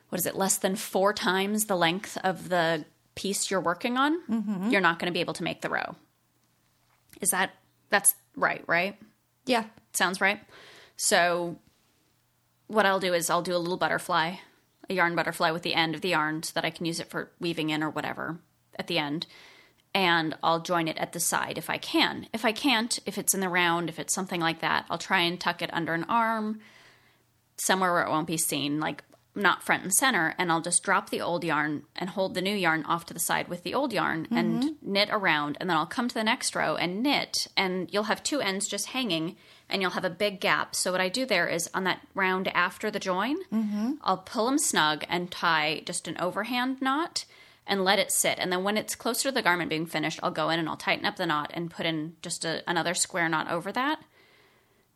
what 0.10 0.20
is 0.20 0.26
it, 0.26 0.36
less 0.36 0.58
than 0.58 0.76
four 0.76 1.14
times 1.14 1.66
the 1.66 1.76
length 1.76 2.18
of 2.24 2.50
the 2.50 2.86
piece 3.16 3.50
you're 3.50 3.62
working 3.62 3.98
on, 3.98 4.22
mm-hmm. 4.30 4.70
you're 4.70 4.82
not 4.82 5.00
going 5.00 5.12
to 5.12 5.14
be 5.14 5.20
able 5.20 5.34
to 5.34 5.44
make 5.44 5.62
the 5.62 5.70
row. 5.70 5.96
Is 7.22 7.32
that 7.32 7.52
That's 7.90 8.16
right, 8.36 8.64
right? 8.68 8.98
Yeah. 9.46 9.66
Sounds 9.94 10.22
right. 10.22 10.40
So, 10.96 11.58
what 12.68 12.86
I'll 12.86 13.00
do 13.00 13.14
is 13.14 13.30
I'll 13.30 13.42
do 13.42 13.56
a 13.56 13.58
little 13.58 13.78
butterfly, 13.78 14.36
a 14.90 14.94
yarn 14.94 15.16
butterfly 15.16 15.52
with 15.52 15.64
the 15.64 15.74
end 15.74 15.96
of 15.96 16.02
the 16.02 16.10
yarn 16.10 16.44
so 16.44 16.52
that 16.54 16.66
I 16.66 16.70
can 16.70 16.86
use 16.86 17.00
it 17.00 17.10
for 17.10 17.32
weaving 17.40 17.72
in 17.72 17.84
or 17.84 17.90
whatever 17.90 18.40
at 18.78 18.88
the 18.88 19.00
end. 19.00 19.26
And 19.94 20.38
I'll 20.44 20.60
join 20.60 20.88
it 20.88 21.00
at 21.00 21.14
the 21.14 21.20
side 21.20 21.58
if 21.58 21.70
I 21.70 21.80
can. 21.80 22.28
If 22.32 22.46
I 22.46 22.52
can't, 22.52 23.00
if 23.08 23.18
it's 23.18 23.34
in 23.34 23.40
the 23.40 23.50
round, 23.50 23.90
if 23.90 23.98
it's 23.98 24.14
something 24.14 24.40
like 24.40 24.62
that, 24.62 24.86
I'll 24.90 25.00
try 25.00 25.22
and 25.22 25.40
tuck 25.40 25.64
it 25.64 25.74
under 25.74 25.96
an 25.96 26.04
arm, 26.04 26.60
somewhere 27.58 27.92
where 27.92 28.04
it 28.04 28.10
won't 28.10 28.28
be 28.28 28.38
seen, 28.38 28.80
like 28.80 29.04
not 29.40 29.64
front 29.64 29.84
and 29.84 29.94
center, 29.94 30.36
and 30.38 30.52
I'll 30.52 30.62
just 30.62 30.84
drop 30.84 31.10
the 31.10 31.22
old 31.22 31.44
yarn 31.44 31.84
and 31.96 32.10
hold 32.10 32.34
the 32.34 32.42
new 32.42 32.56
yarn 32.56 32.84
off 32.86 33.06
to 33.08 33.14
the 33.14 33.20
side 33.20 33.48
with 33.48 33.64
the 33.64 33.74
old 33.74 33.94
yarn 33.94 34.28
and 34.32 34.64
mm-hmm. 34.64 34.92
knit 34.94 35.10
around, 35.12 35.58
and 35.60 35.70
then 35.70 35.78
I'll 35.78 35.86
come 35.86 36.08
to 36.08 36.14
the 36.14 36.24
next 36.24 36.56
row 36.56 36.76
and 36.76 37.02
knit, 37.02 37.48
and 37.58 37.90
you'll 37.92 38.04
have 38.04 38.24
two 38.24 38.42
ends 38.42 38.68
just 38.68 38.88
hanging, 38.88 39.36
and 39.70 39.82
you'll 39.82 39.92
have 39.92 40.06
a 40.06 40.10
big 40.10 40.40
gap. 40.40 40.76
So 40.76 40.92
what 40.92 41.02
I 41.02 41.10
do 41.10 41.26
there 41.26 41.48
is 41.48 41.70
on 41.74 41.84
that 41.86 42.02
round 42.14 42.48
after 42.50 42.92
the 42.92 43.00
join, 43.00 43.38
mm-hmm. 43.46 43.94
I'll 44.02 44.18
pull 44.18 44.46
them 44.46 44.58
snug 44.58 45.04
and 45.10 45.32
tie 45.32 45.82
just 45.86 46.08
an 46.08 46.18
overhand 46.20 46.82
knot 46.82 47.26
and 47.66 47.86
let 47.86 48.00
it 48.00 48.12
sit. 48.12 48.40
And 48.40 48.52
then 48.52 48.64
when 48.64 48.78
it's 48.78 48.96
closer 48.96 49.30
to 49.30 49.32
the 49.34 49.44
garment 49.44 49.70
being 49.70 49.86
finished, 49.86 50.20
I'll 50.24 50.32
go 50.32 50.50
in 50.50 50.60
and 50.60 50.68
I'll 50.68 50.76
tighten 50.76 51.06
up 51.06 51.18
the 51.18 51.28
knot 51.28 51.52
and 51.54 51.70
put 51.70 51.86
in 51.86 52.16
just 52.22 52.44
a, 52.44 52.64
another 52.68 52.96
square 52.96 53.30
knot 53.30 53.50
over 53.50 53.72
that 53.72 54.00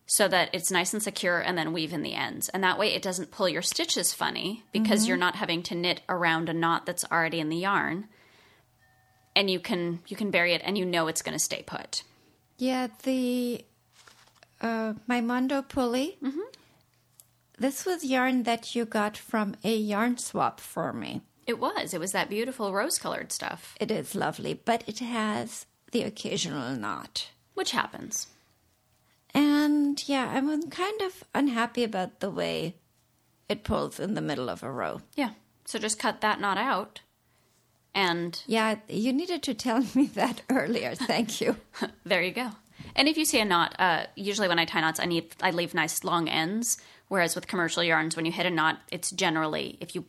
so 0.05 0.27
that 0.27 0.49
it's 0.53 0.69
nice 0.71 0.93
and 0.93 1.01
secure 1.01 1.39
and 1.39 1.57
then 1.57 1.73
weave 1.73 1.93
in 1.93 2.03
the 2.03 2.13
ends. 2.13 2.49
And 2.49 2.63
that 2.63 2.77
way 2.77 2.93
it 2.93 3.01
doesn't 3.01 3.31
pull 3.31 3.47
your 3.47 3.61
stitches 3.61 4.13
funny 4.13 4.63
because 4.73 5.07
you're 5.07 5.17
not 5.17 5.35
having 5.37 5.63
to 5.63 5.75
knit 5.75 6.01
around 6.09 6.49
a 6.49 6.53
knot 6.53 6.85
that's 6.85 7.05
already 7.11 7.39
in 7.39 7.49
the 7.49 7.57
yarn. 7.57 8.07
And 9.35 9.49
you 9.49 9.59
can 9.59 9.99
you 10.07 10.15
can 10.15 10.29
bury 10.29 10.53
it 10.53 10.61
and 10.63 10.77
you 10.77 10.85
know 10.85 11.07
it's 11.07 11.21
going 11.21 11.37
to 11.37 11.43
stay 11.43 11.63
put. 11.65 12.03
Yeah, 12.57 12.87
the 13.03 13.65
uh, 14.61 14.93
my 15.07 15.21
Mondo 15.21 15.61
pulley. 15.61 16.17
This 17.57 17.85
was 17.85 18.03
yarn 18.03 18.43
that 18.43 18.75
you 18.75 18.85
got 18.85 19.15
from 19.17 19.55
a 19.63 19.75
yarn 19.75 20.17
swap 20.17 20.59
for 20.59 20.91
me. 20.91 21.21
It 21.45 21.59
was. 21.59 21.93
It 21.93 21.99
was 21.99 22.11
that 22.13 22.29
beautiful 22.29 22.73
rose-colored 22.73 23.31
stuff, 23.31 23.75
It 23.79 23.91
is 23.91 24.15
lovely, 24.15 24.53
but 24.53 24.83
it 24.87 24.99
has 24.99 25.65
the 25.91 26.03
occasional 26.03 26.75
knot. 26.75 27.29
which 27.53 27.71
happens. 27.71 28.27
And 29.33 30.07
yeah, 30.07 30.31
I'm 30.33 30.69
kind 30.69 31.01
of 31.01 31.23
unhappy 31.33 31.83
about 31.83 32.19
the 32.19 32.29
way 32.29 32.75
it 33.49 33.63
pulls 33.63 33.99
in 33.99 34.13
the 34.13 34.21
middle 34.21 34.49
of 34.49 34.63
a 34.63 34.71
row. 34.71 35.01
Yeah. 35.15 35.31
So 35.65 35.79
just 35.79 35.99
cut 35.99 36.21
that 36.21 36.39
knot 36.39 36.57
out. 36.57 37.01
And 37.95 38.41
Yeah, 38.47 38.75
you 38.87 39.13
needed 39.13 39.43
to 39.43 39.53
tell 39.53 39.83
me 39.95 40.07
that 40.13 40.41
earlier. 40.49 40.95
Thank 40.95 41.41
you. 41.41 41.57
there 42.05 42.21
you 42.21 42.31
go. 42.31 42.51
And 42.95 43.07
if 43.07 43.17
you 43.17 43.25
see 43.25 43.39
a 43.39 43.45
knot, 43.45 43.75
uh, 43.79 44.05
usually 44.15 44.47
when 44.47 44.59
I 44.59 44.65
tie 44.65 44.81
knots, 44.81 44.99
I 44.99 45.05
need 45.05 45.35
I 45.41 45.51
leave 45.51 45.73
nice 45.73 46.03
long 46.03 46.27
ends. 46.27 46.77
Whereas 47.07 47.35
with 47.35 47.47
commercial 47.47 47.83
yarns, 47.83 48.15
when 48.15 48.25
you 48.25 48.31
hit 48.31 48.45
a 48.45 48.49
knot, 48.51 48.79
it's 48.91 49.11
generally 49.11 49.77
if 49.79 49.95
you 49.95 50.05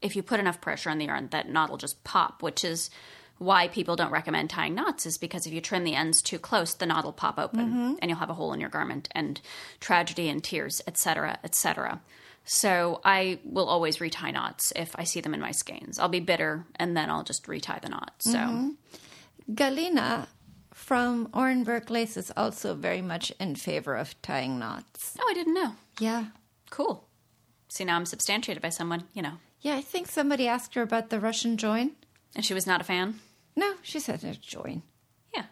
if 0.00 0.14
you 0.16 0.22
put 0.22 0.40
enough 0.40 0.60
pressure 0.60 0.90
on 0.90 0.98
the 0.98 1.06
yarn, 1.06 1.28
that 1.30 1.48
knot 1.48 1.70
will 1.70 1.78
just 1.78 2.04
pop. 2.04 2.42
Which 2.42 2.64
is 2.64 2.90
why 3.38 3.68
people 3.68 3.96
don't 3.96 4.12
recommend 4.12 4.50
tying 4.50 4.74
knots, 4.74 5.06
is 5.06 5.18
because 5.18 5.46
if 5.46 5.52
you 5.52 5.60
trim 5.60 5.84
the 5.84 5.94
ends 5.94 6.22
too 6.22 6.38
close, 6.38 6.74
the 6.74 6.86
knot 6.86 7.04
will 7.04 7.12
pop 7.12 7.38
open, 7.38 7.68
mm-hmm. 7.68 7.94
and 8.00 8.10
you'll 8.10 8.18
have 8.18 8.30
a 8.30 8.34
hole 8.34 8.52
in 8.52 8.60
your 8.60 8.70
garment, 8.70 9.08
and 9.12 9.40
tragedy 9.80 10.28
and 10.28 10.42
tears, 10.42 10.80
etc., 10.86 11.38
etc. 11.44 12.00
So 12.44 13.00
I 13.04 13.40
will 13.44 13.68
always 13.68 14.00
retie 14.00 14.32
knots 14.32 14.72
if 14.76 14.94
I 14.96 15.04
see 15.04 15.20
them 15.20 15.34
in 15.34 15.40
my 15.40 15.50
skeins. 15.50 15.98
I'll 15.98 16.08
be 16.08 16.20
bitter, 16.20 16.64
and 16.76 16.96
then 16.96 17.10
I'll 17.10 17.24
just 17.24 17.48
retie 17.48 17.80
the 17.82 17.88
knot. 17.88 18.14
So. 18.18 18.38
Mm-hmm. 18.38 18.70
Galina 19.52 20.26
from 20.72 21.28
Orenburg 21.28 21.90
Lace 21.90 22.16
is 22.16 22.32
also 22.36 22.74
very 22.74 23.02
much 23.02 23.30
in 23.38 23.54
favor 23.54 23.94
of 23.94 24.20
tying 24.22 24.58
knots. 24.58 25.16
Oh, 25.20 25.26
I 25.30 25.34
didn't 25.34 25.54
know. 25.54 25.72
Yeah. 26.00 26.26
Cool. 26.70 27.06
See, 27.68 27.84
now 27.84 27.96
I'm 27.96 28.06
substantiated 28.06 28.62
by 28.62 28.70
someone, 28.70 29.04
you 29.12 29.22
know. 29.22 29.34
Yeah, 29.60 29.76
I 29.76 29.80
think 29.80 30.08
somebody 30.08 30.46
asked 30.48 30.74
her 30.74 30.82
about 30.82 31.10
the 31.10 31.20
Russian 31.20 31.56
join. 31.56 31.92
And 32.34 32.44
she 32.44 32.54
was 32.54 32.66
not 32.66 32.80
a 32.80 32.84
fan? 32.84 33.20
No, 33.56 33.74
she 33.82 34.00
said 34.00 34.24
a 34.24 34.34
join. 34.34 34.82
Yeah. 35.34 35.44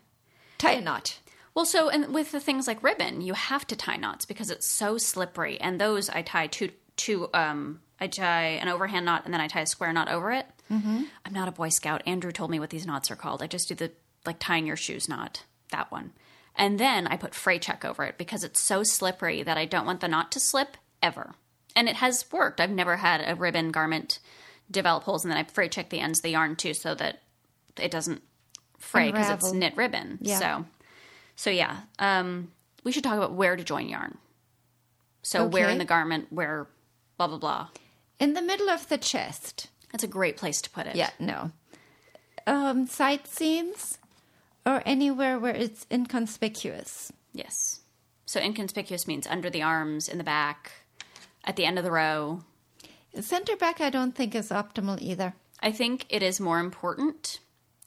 Tie 0.59 0.73
a 0.73 0.81
knot. 0.81 1.18
Well, 1.55 1.64
so, 1.66 1.88
and 1.88 2.14
with 2.14 2.33
the 2.33 2.40
things 2.40 2.66
like 2.66 2.83
ribbon, 2.83 3.21
you 3.21 3.35
have 3.35 3.66
to 3.68 3.77
tie 3.77 3.97
knots 3.97 4.25
because 4.25 4.51
it's 4.51 4.66
so 4.66 4.99
slippery. 4.99 5.61
And 5.61 5.81
those 5.81 6.09
I 6.09 6.23
tie 6.23 6.47
two, 6.47 6.71
two, 6.97 7.29
um, 7.35 7.81
I 8.01 8.07
tie 8.07 8.59
an 8.61 8.68
overhand 8.68 9.05
knot 9.05 9.25
and 9.25 9.35
then 9.35 9.40
I 9.40 9.49
tie 9.49 9.61
a 9.61 9.66
square 9.66 9.92
knot 9.92 10.09
over 10.09 10.33
it. 10.33 10.47
Mm-hmm. 10.71 11.03
I'm 11.25 11.33
not 11.33 11.49
a 11.49 11.53
Boy 11.53 11.68
Scout. 11.68 12.03
Andrew 12.07 12.33
told 12.33 12.51
me 12.51 12.59
what 12.59 12.71
these 12.71 12.87
knots 12.87 13.11
are 13.11 13.16
called. 13.16 13.42
I 13.42 13.47
just 13.47 13.68
do 13.68 13.75
the, 13.75 13.92
like, 14.25 14.38
tying 14.38 14.66
your 14.66 14.77
shoes 14.77 15.09
knot, 15.09 15.45
that 15.71 15.92
one. 15.92 16.12
And 16.57 16.81
then 16.81 17.07
I 17.07 17.16
put 17.16 17.35
fray 17.35 17.59
check 17.59 17.85
over 17.85 18.05
it 18.05 18.18
because 18.18 18.45
it's 18.45 18.61
so 18.61 18.83
slippery 18.83 19.42
that 19.42 19.59
I 19.59 19.66
don't 19.66 19.87
want 19.87 20.01
the 20.01 20.09
knot 20.09 20.33
to 20.33 20.40
slip 20.40 20.77
ever. 21.03 21.35
And 21.77 21.88
it 21.88 21.97
has 21.97 22.25
worked. 22.33 22.61
I've 22.61 22.71
never 22.71 22.97
had 22.97 23.23
a 23.27 23.35
ribbon 23.35 23.71
garment 23.71 24.18
develop 24.72 25.04
holes, 25.04 25.24
and 25.24 25.30
then 25.30 25.38
I 25.38 25.44
fray 25.44 25.68
check 25.68 25.90
the 25.90 26.00
ends 26.00 26.18
of 26.18 26.22
the 26.22 26.30
yarn 26.30 26.56
too 26.56 26.74
so 26.74 26.94
that 26.94 27.22
it 27.78 27.90
doesn't 27.90 28.22
fray 28.78 29.12
because 29.12 29.30
it's 29.30 29.52
knit 29.52 29.76
ribbon. 29.76 30.18
Yeah. 30.20 30.38
So, 30.38 30.64
so 31.37 31.50
yeah, 31.50 31.80
um, 31.98 32.50
we 32.82 32.92
should 32.92 33.04
talk 33.04 33.16
about 33.16 33.35
where 33.35 33.54
to 33.54 33.62
join 33.62 33.88
yarn. 33.88 34.18
So 35.22 35.46
where 35.46 35.68
in 35.68 35.78
the 35.78 35.85
garment, 35.85 36.26
where 36.30 36.66
blah 37.16 37.28
blah 37.28 37.38
blah. 37.38 37.68
In 38.18 38.35
the 38.35 38.42
middle 38.42 38.70
of 38.70 38.88
the 38.88 38.98
chest. 38.98 39.68
That's 39.92 40.04
a 40.04 40.08
great 40.08 40.37
place 40.37 40.62
to 40.62 40.70
put 40.70 40.87
it. 40.87 40.96
Yeah, 40.96 41.11
no. 41.18 41.52
Um, 42.46 42.87
side 42.87 43.26
seams 43.26 43.98
or 44.64 44.82
anywhere 44.87 45.38
where 45.38 45.54
it's 45.54 45.87
inconspicuous. 45.90 47.12
Yes. 47.32 47.80
So 48.24 48.40
inconspicuous 48.40 49.06
means 49.06 49.26
under 49.26 49.50
the 49.50 49.62
arms, 49.62 50.08
in 50.08 50.18
the 50.18 50.24
back, 50.24 50.72
at 51.44 51.56
the 51.56 51.64
end 51.64 51.78
of 51.78 51.85
the 51.85 51.90
row. 51.90 52.42
Center 53.20 53.57
back, 53.57 53.81
I 53.81 53.90
don't 53.90 54.14
think 54.14 54.35
is 54.35 54.51
optimal 54.51 55.01
either. 55.01 55.35
I 55.61 55.70
think 55.70 56.07
it 56.09 56.22
is 56.22 56.40
more 56.40 56.59
important, 56.59 57.38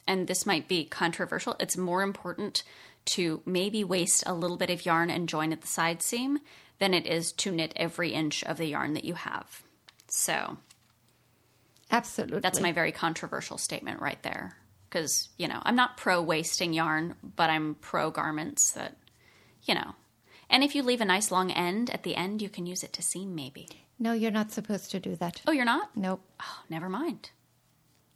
and 0.08 0.28
this 0.28 0.46
might 0.46 0.68
be 0.68 0.86
controversial, 0.86 1.56
it's 1.60 1.78
more 1.78 2.04
important 2.04 2.64
to 3.06 3.42
maybe 3.46 3.84
waste 3.84 4.24
a 4.26 4.34
little 4.34 4.58
bit 4.58 4.70
of 4.70 4.86
yarn 4.86 5.10
and 5.10 5.30
join 5.30 5.52
at 5.52 5.62
the 5.62 5.68
side 5.68 6.02
seam 6.02 6.40
than 6.80 6.94
it 6.94 7.06
is 7.06 7.32
to 7.32 7.52
knit 7.52 7.74
every 7.76 8.12
inch 8.12 8.44
of 8.44 8.58
the 8.58 8.66
yarn 8.66 8.94
that 8.94 9.06
you 9.06 9.14
have. 9.14 9.64
So 10.08 10.58
Absolutely. 11.92 12.40
that's 12.40 12.60
my 12.60 12.72
very 12.72 12.92
controversial 12.92 13.58
statement 13.58 14.02
right 14.02 14.22
there. 14.24 14.56
Because, 14.90 15.30
you 15.38 15.48
know, 15.48 15.60
I'm 15.64 15.76
not 15.76 15.98
pro 15.98 16.22
wasting 16.22 16.74
yarn, 16.74 17.16
but 17.36 17.50
I'm 17.50 17.76
pro 17.76 18.12
garments 18.12 18.72
that, 18.72 18.96
you 19.64 19.76
know. 19.76 19.96
And 20.50 20.64
if 20.64 20.76
you 20.76 20.84
leave 20.84 21.02
a 21.02 21.06
nice 21.06 21.32
long 21.32 21.52
end 21.52 21.90
at 21.90 22.04
the 22.04 22.16
end, 22.16 22.42
you 22.42 22.50
can 22.50 22.66
use 22.66 22.84
it 22.84 22.94
to 22.94 23.02
seam 23.02 23.36
maybe. 23.36 23.68
No, 23.98 24.12
you're 24.14 24.32
not 24.32 24.52
supposed 24.52 24.92
to 24.92 25.00
do 25.00 25.16
that. 25.16 25.42
Oh, 25.48 25.52
you're 25.52 25.66
not? 25.66 25.96
Nope. 25.96 26.22
Oh, 26.42 26.60
never 26.70 26.90
mind. 26.90 27.30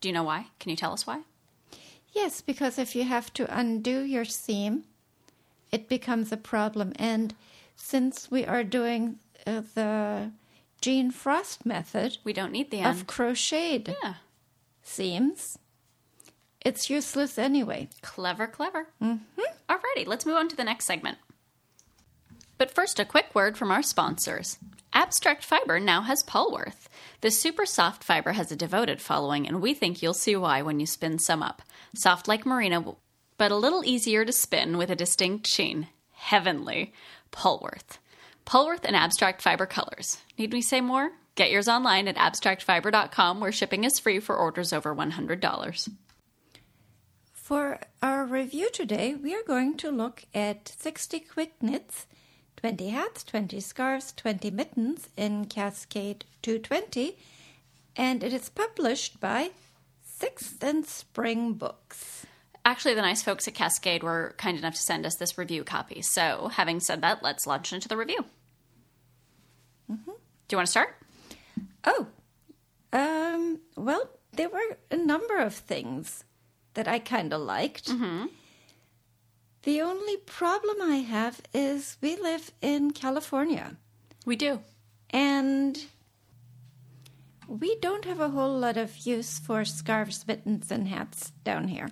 Do 0.01 0.09
you 0.09 0.13
know 0.13 0.23
why? 0.23 0.47
Can 0.59 0.69
you 0.69 0.75
tell 0.75 0.93
us 0.93 1.07
why? 1.07 1.21
Yes, 2.13 2.41
because 2.41 2.77
if 2.79 2.95
you 2.95 3.03
have 3.03 3.31
to 3.33 3.57
undo 3.57 4.01
your 4.01 4.25
seam, 4.25 4.83
it 5.71 5.87
becomes 5.87 6.31
a 6.31 6.37
problem. 6.37 6.93
And 6.97 7.33
since 7.75 8.29
we 8.31 8.45
are 8.45 8.63
doing 8.63 9.19
uh, 9.47 9.61
the 9.75 10.31
Jean 10.81 11.11
Frost 11.11 11.65
method 11.65 12.17
We 12.23 12.33
don't 12.33 12.51
need 12.51 12.71
the 12.71 12.83
of 12.83 13.05
crocheted 13.07 13.95
Yeah. 14.03 14.15
seams, 14.81 15.59
it's 16.61 16.89
useless 16.89 17.37
anyway. 17.37 17.89
Clever, 18.01 18.47
clever. 18.47 18.87
Mm-hmm. 19.01 19.41
Alrighty, 19.69 20.07
let's 20.07 20.25
move 20.25 20.35
on 20.37 20.49
to 20.49 20.55
the 20.55 20.63
next 20.63 20.85
segment. 20.85 21.19
But 22.57 22.71
first, 22.71 22.99
a 22.99 23.05
quick 23.05 23.33
word 23.33 23.57
from 23.57 23.71
our 23.71 23.83
sponsors. 23.83 24.57
Abstract 24.93 25.43
Fiber 25.43 25.79
now 25.79 26.01
has 26.01 26.23
Polwarth. 26.23 26.87
The 27.21 27.31
super 27.31 27.65
soft 27.65 28.03
fiber 28.03 28.31
has 28.31 28.51
a 28.51 28.55
devoted 28.55 29.01
following, 29.01 29.47
and 29.47 29.61
we 29.61 29.73
think 29.73 30.01
you'll 30.01 30.13
see 30.13 30.35
why 30.35 30.61
when 30.61 30.79
you 30.79 30.85
spin 30.85 31.19
some 31.19 31.43
up. 31.43 31.61
Soft 31.95 32.27
like 32.27 32.45
merino, 32.45 32.97
but 33.37 33.51
a 33.51 33.55
little 33.55 33.85
easier 33.85 34.25
to 34.25 34.31
spin 34.31 34.77
with 34.77 34.89
a 34.89 34.95
distinct 34.95 35.47
sheen. 35.47 35.87
Heavenly. 36.13 36.93
Polwarth. 37.31 37.99
Polwarth 38.45 38.83
and 38.83 38.95
Abstract 38.95 39.41
Fiber 39.41 39.65
colors. 39.65 40.17
Need 40.37 40.53
we 40.53 40.61
say 40.61 40.81
more? 40.81 41.11
Get 41.35 41.51
yours 41.51 41.67
online 41.67 42.07
at 42.07 42.17
abstractfiber.com, 42.17 43.39
where 43.39 43.51
shipping 43.51 43.83
is 43.83 43.99
free 43.99 44.19
for 44.19 44.35
orders 44.35 44.73
over 44.73 44.93
$100. 44.93 45.89
For 47.33 47.79
our 48.01 48.25
review 48.25 48.69
today, 48.71 49.15
we 49.15 49.33
are 49.33 49.43
going 49.47 49.77
to 49.77 49.89
look 49.89 50.25
at 50.33 50.67
60 50.67 51.19
quick 51.21 51.53
knits, 51.61 52.07
20 52.59 52.89
hats, 52.89 53.23
20 53.23 53.57
scarves, 53.61 54.11
20 54.17 54.51
mittens 54.51 55.07
in 55.15 55.45
Cascade 55.45 56.25
220, 56.41 57.17
and 57.95 58.21
it 58.21 58.33
is 58.33 58.49
published 58.49 59.21
by 59.21 59.51
Sixth 60.03 60.61
and 60.61 60.85
Spring 60.85 61.53
Books. 61.53 62.25
Actually, 62.65 62.95
the 62.95 63.01
nice 63.01 63.23
folks 63.23 63.47
at 63.47 63.53
Cascade 63.53 64.03
were 64.03 64.35
kind 64.37 64.57
enough 64.57 64.73
to 64.73 64.81
send 64.81 65.05
us 65.05 65.15
this 65.15 65.37
review 65.37 65.63
copy. 65.63 66.01
So, 66.01 66.49
having 66.49 66.81
said 66.81 66.99
that, 67.01 67.23
let's 67.23 67.47
launch 67.47 67.71
into 67.71 67.87
the 67.87 67.95
review. 67.95 68.25
Mm-hmm. 69.89 70.11
Do 70.11 70.51
you 70.51 70.57
want 70.57 70.67
to 70.67 70.71
start? 70.71 70.97
Oh, 71.85 72.07
um, 72.91 73.61
well, 73.77 74.09
there 74.33 74.49
were 74.49 74.77
a 74.91 74.97
number 74.97 75.37
of 75.37 75.55
things 75.55 76.25
that 76.73 76.89
I 76.89 76.99
kind 76.99 77.31
of 77.31 77.39
liked. 77.39 77.87
The 79.63 79.81
only 79.81 80.17
problem 80.17 80.81
I 80.81 80.97
have 80.97 81.41
is 81.53 81.97
we 82.01 82.15
live 82.15 82.51
in 82.61 82.91
California 82.91 83.75
We 84.25 84.35
do. 84.35 84.61
and 85.09 85.77
we 87.47 87.75
don't 87.79 88.05
have 88.05 88.19
a 88.19 88.29
whole 88.29 88.57
lot 88.59 88.77
of 88.77 88.95
use 89.07 89.39
for 89.39 89.65
scarves, 89.65 90.25
mittens, 90.27 90.71
and 90.71 90.87
hats 90.87 91.31
down 91.43 91.67
here. 91.67 91.89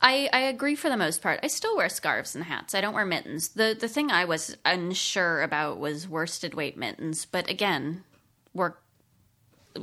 I, 0.00 0.30
I 0.32 0.40
agree 0.40 0.76
for 0.76 0.88
the 0.88 0.96
most 0.96 1.20
part. 1.22 1.40
I 1.42 1.48
still 1.48 1.76
wear 1.76 1.88
scarves 1.88 2.34
and 2.34 2.44
hats. 2.44 2.74
I 2.74 2.80
don't 2.80 2.94
wear 2.94 3.04
mittens. 3.04 3.48
The 3.48 3.76
the 3.78 3.88
thing 3.88 4.10
I 4.10 4.24
was 4.24 4.56
unsure 4.64 5.42
about 5.42 5.78
was 5.78 6.08
worsted 6.08 6.54
weight 6.54 6.76
mittens, 6.76 7.24
but 7.26 7.50
again, 7.50 8.04
we're 8.54 8.74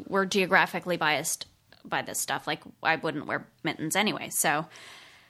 we're 0.08 0.26
geographically 0.26 0.98
biased 0.98 1.46
by 1.84 2.02
this 2.02 2.20
stuff. 2.20 2.48
Like 2.48 2.62
I 2.82 2.96
wouldn't 2.96 3.28
wear 3.28 3.48
mittens 3.64 3.96
anyway. 3.96 4.30
So, 4.30 4.66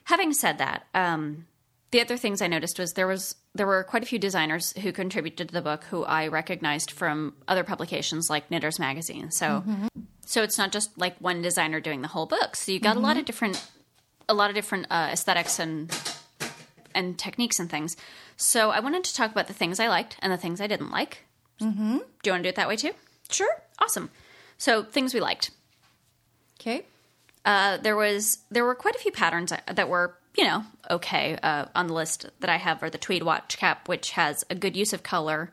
having 0.04 0.32
said 0.32 0.58
that, 0.58 0.86
um, 0.94 1.46
the 1.90 2.00
other 2.00 2.16
things 2.16 2.42
I 2.42 2.46
noticed 2.46 2.78
was 2.78 2.94
there 2.94 3.06
was 3.06 3.36
there 3.54 3.66
were 3.66 3.84
quite 3.84 4.02
a 4.02 4.06
few 4.06 4.18
designers 4.18 4.72
who 4.78 4.92
contributed 4.92 5.48
to 5.48 5.54
the 5.54 5.62
book 5.62 5.84
who 5.84 6.04
I 6.04 6.28
recognized 6.28 6.90
from 6.90 7.34
other 7.48 7.64
publications 7.64 8.28
like 8.28 8.50
Knitters 8.50 8.78
Magazine. 8.78 9.30
So, 9.30 9.64
so 10.26 10.42
it's 10.42 10.58
not 10.58 10.72
just 10.72 10.98
like 10.98 11.16
one 11.18 11.40
designer 11.42 11.80
doing 11.80 12.02
the 12.02 12.08
whole 12.08 12.26
book. 12.26 12.56
So 12.56 12.72
you 12.72 12.80
got 12.80 12.96
a 12.96 13.00
lot 13.00 13.16
of 13.16 13.24
different 13.24 13.64
a 14.28 14.34
lot 14.34 14.50
of 14.50 14.56
different 14.56 14.86
uh, 14.90 15.10
aesthetics 15.12 15.58
and 15.58 15.96
and 16.94 17.18
techniques 17.18 17.58
and 17.58 17.70
things. 17.70 17.96
So 18.36 18.70
I 18.70 18.80
wanted 18.80 19.04
to 19.04 19.14
talk 19.14 19.30
about 19.30 19.46
the 19.46 19.54
things 19.54 19.78
I 19.78 19.88
liked 19.88 20.16
and 20.20 20.32
the 20.32 20.36
things 20.36 20.60
I 20.60 20.66
didn't 20.66 20.90
like. 20.90 21.24
Mm-hmm. 21.60 21.98
Do 21.98 22.02
you 22.24 22.32
want 22.32 22.42
to 22.42 22.42
do 22.42 22.48
it 22.48 22.56
that 22.56 22.68
way 22.68 22.76
too? 22.76 22.92
Sure. 23.30 23.62
Awesome. 23.78 24.10
So 24.58 24.82
things 24.82 25.14
we 25.14 25.20
liked. 25.20 25.50
Okay. 26.60 26.84
Uh, 27.44 27.76
there 27.76 27.96
was 27.96 28.38
there 28.50 28.64
were 28.64 28.74
quite 28.74 28.96
a 28.96 28.98
few 28.98 29.12
patterns 29.12 29.52
that 29.72 29.88
were 29.88 30.16
you 30.36 30.44
know 30.44 30.64
okay 30.90 31.36
uh, 31.42 31.66
on 31.74 31.86
the 31.86 31.94
list 31.94 32.26
that 32.40 32.50
I 32.50 32.56
have 32.56 32.82
are 32.82 32.90
the 32.90 32.98
tweed 32.98 33.22
watch 33.22 33.58
cap, 33.58 33.88
which 33.88 34.10
has 34.12 34.44
a 34.50 34.54
good 34.54 34.76
use 34.76 34.92
of 34.92 35.02
color 35.02 35.50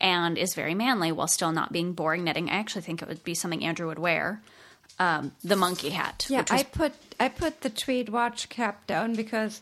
and 0.00 0.36
is 0.36 0.54
very 0.54 0.74
manly 0.74 1.12
while 1.12 1.28
still 1.28 1.52
not 1.52 1.72
being 1.72 1.92
boring 1.92 2.24
knitting. 2.24 2.48
I 2.50 2.54
actually 2.54 2.82
think 2.82 3.02
it 3.02 3.08
would 3.08 3.22
be 3.24 3.34
something 3.34 3.62
Andrew 3.64 3.86
would 3.86 3.98
wear. 3.98 4.42
Um, 4.98 5.32
the 5.42 5.56
monkey 5.56 5.90
hat, 5.90 6.26
Yeah, 6.28 6.40
was 6.42 6.50
I 6.50 6.64
put 6.64 6.92
I 7.18 7.28
put 7.28 7.62
the 7.62 7.70
tweed 7.70 8.08
watch 8.08 8.48
cap 8.48 8.86
down 8.86 9.14
because 9.14 9.60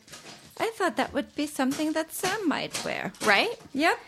I 0.59 0.71
thought 0.75 0.97
that 0.97 1.13
would 1.15 1.35
be 1.37 1.47
something 1.47 1.93
that 1.93 2.13
Sam 2.13 2.49
might 2.49 2.85
wear. 2.85 3.13
right. 3.25 3.55
Yep. 3.73 3.99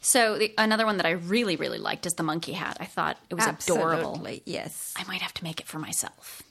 So 0.00 0.38
the, 0.38 0.54
another 0.56 0.86
one 0.86 0.98
that 0.98 1.06
I 1.06 1.10
really 1.10 1.56
really 1.56 1.78
liked 1.78 2.06
is 2.06 2.14
the 2.14 2.22
monkey 2.22 2.52
hat. 2.52 2.76
I 2.80 2.84
thought 2.84 3.18
it 3.28 3.34
was 3.34 3.44
adorable. 3.46 4.10
Absolutely, 4.12 4.42
Yes. 4.46 4.94
I 4.96 5.04
might 5.08 5.20
have 5.22 5.34
to 5.34 5.44
make 5.44 5.58
it 5.60 5.66
for 5.66 5.78
myself. 5.80 6.42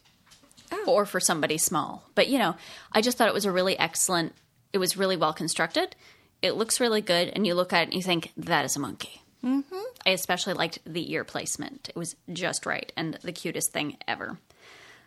Oh. 0.72 0.84
Or 0.88 1.06
for 1.06 1.20
somebody 1.20 1.58
small. 1.58 2.04
But 2.16 2.28
you 2.28 2.40
know, 2.40 2.56
I 2.92 3.02
just 3.02 3.18
thought 3.18 3.28
it 3.28 3.34
was 3.34 3.46
a 3.46 3.52
really 3.52 3.78
excellent 3.80 4.34
it 4.74 4.80
was 4.80 4.98
really 4.98 5.18
well 5.18 5.34
constructed. 5.34 5.96
It 6.42 6.52
looks 6.52 6.80
really 6.80 7.02
good 7.02 7.30
and 7.30 7.48
you 7.48 7.56
look 7.56 7.74
at 7.74 7.84
it 7.84 7.86
and 7.86 7.94
you 7.94 8.02
think 8.02 8.32
that 8.38 8.66
is 8.66 8.76
a 8.76 8.80
monkey. 8.80 9.22
Mm-hmm. 9.44 9.76
I 10.06 10.12
especially 10.12 10.54
liked 10.54 10.80
the 10.86 11.12
ear 11.12 11.24
placement. 11.24 11.90
It 11.90 11.96
was 11.96 12.16
just 12.32 12.66
right 12.66 12.92
and 12.96 13.18
the 13.24 13.32
cutest 13.32 13.72
thing 13.72 13.98
ever. 14.08 14.38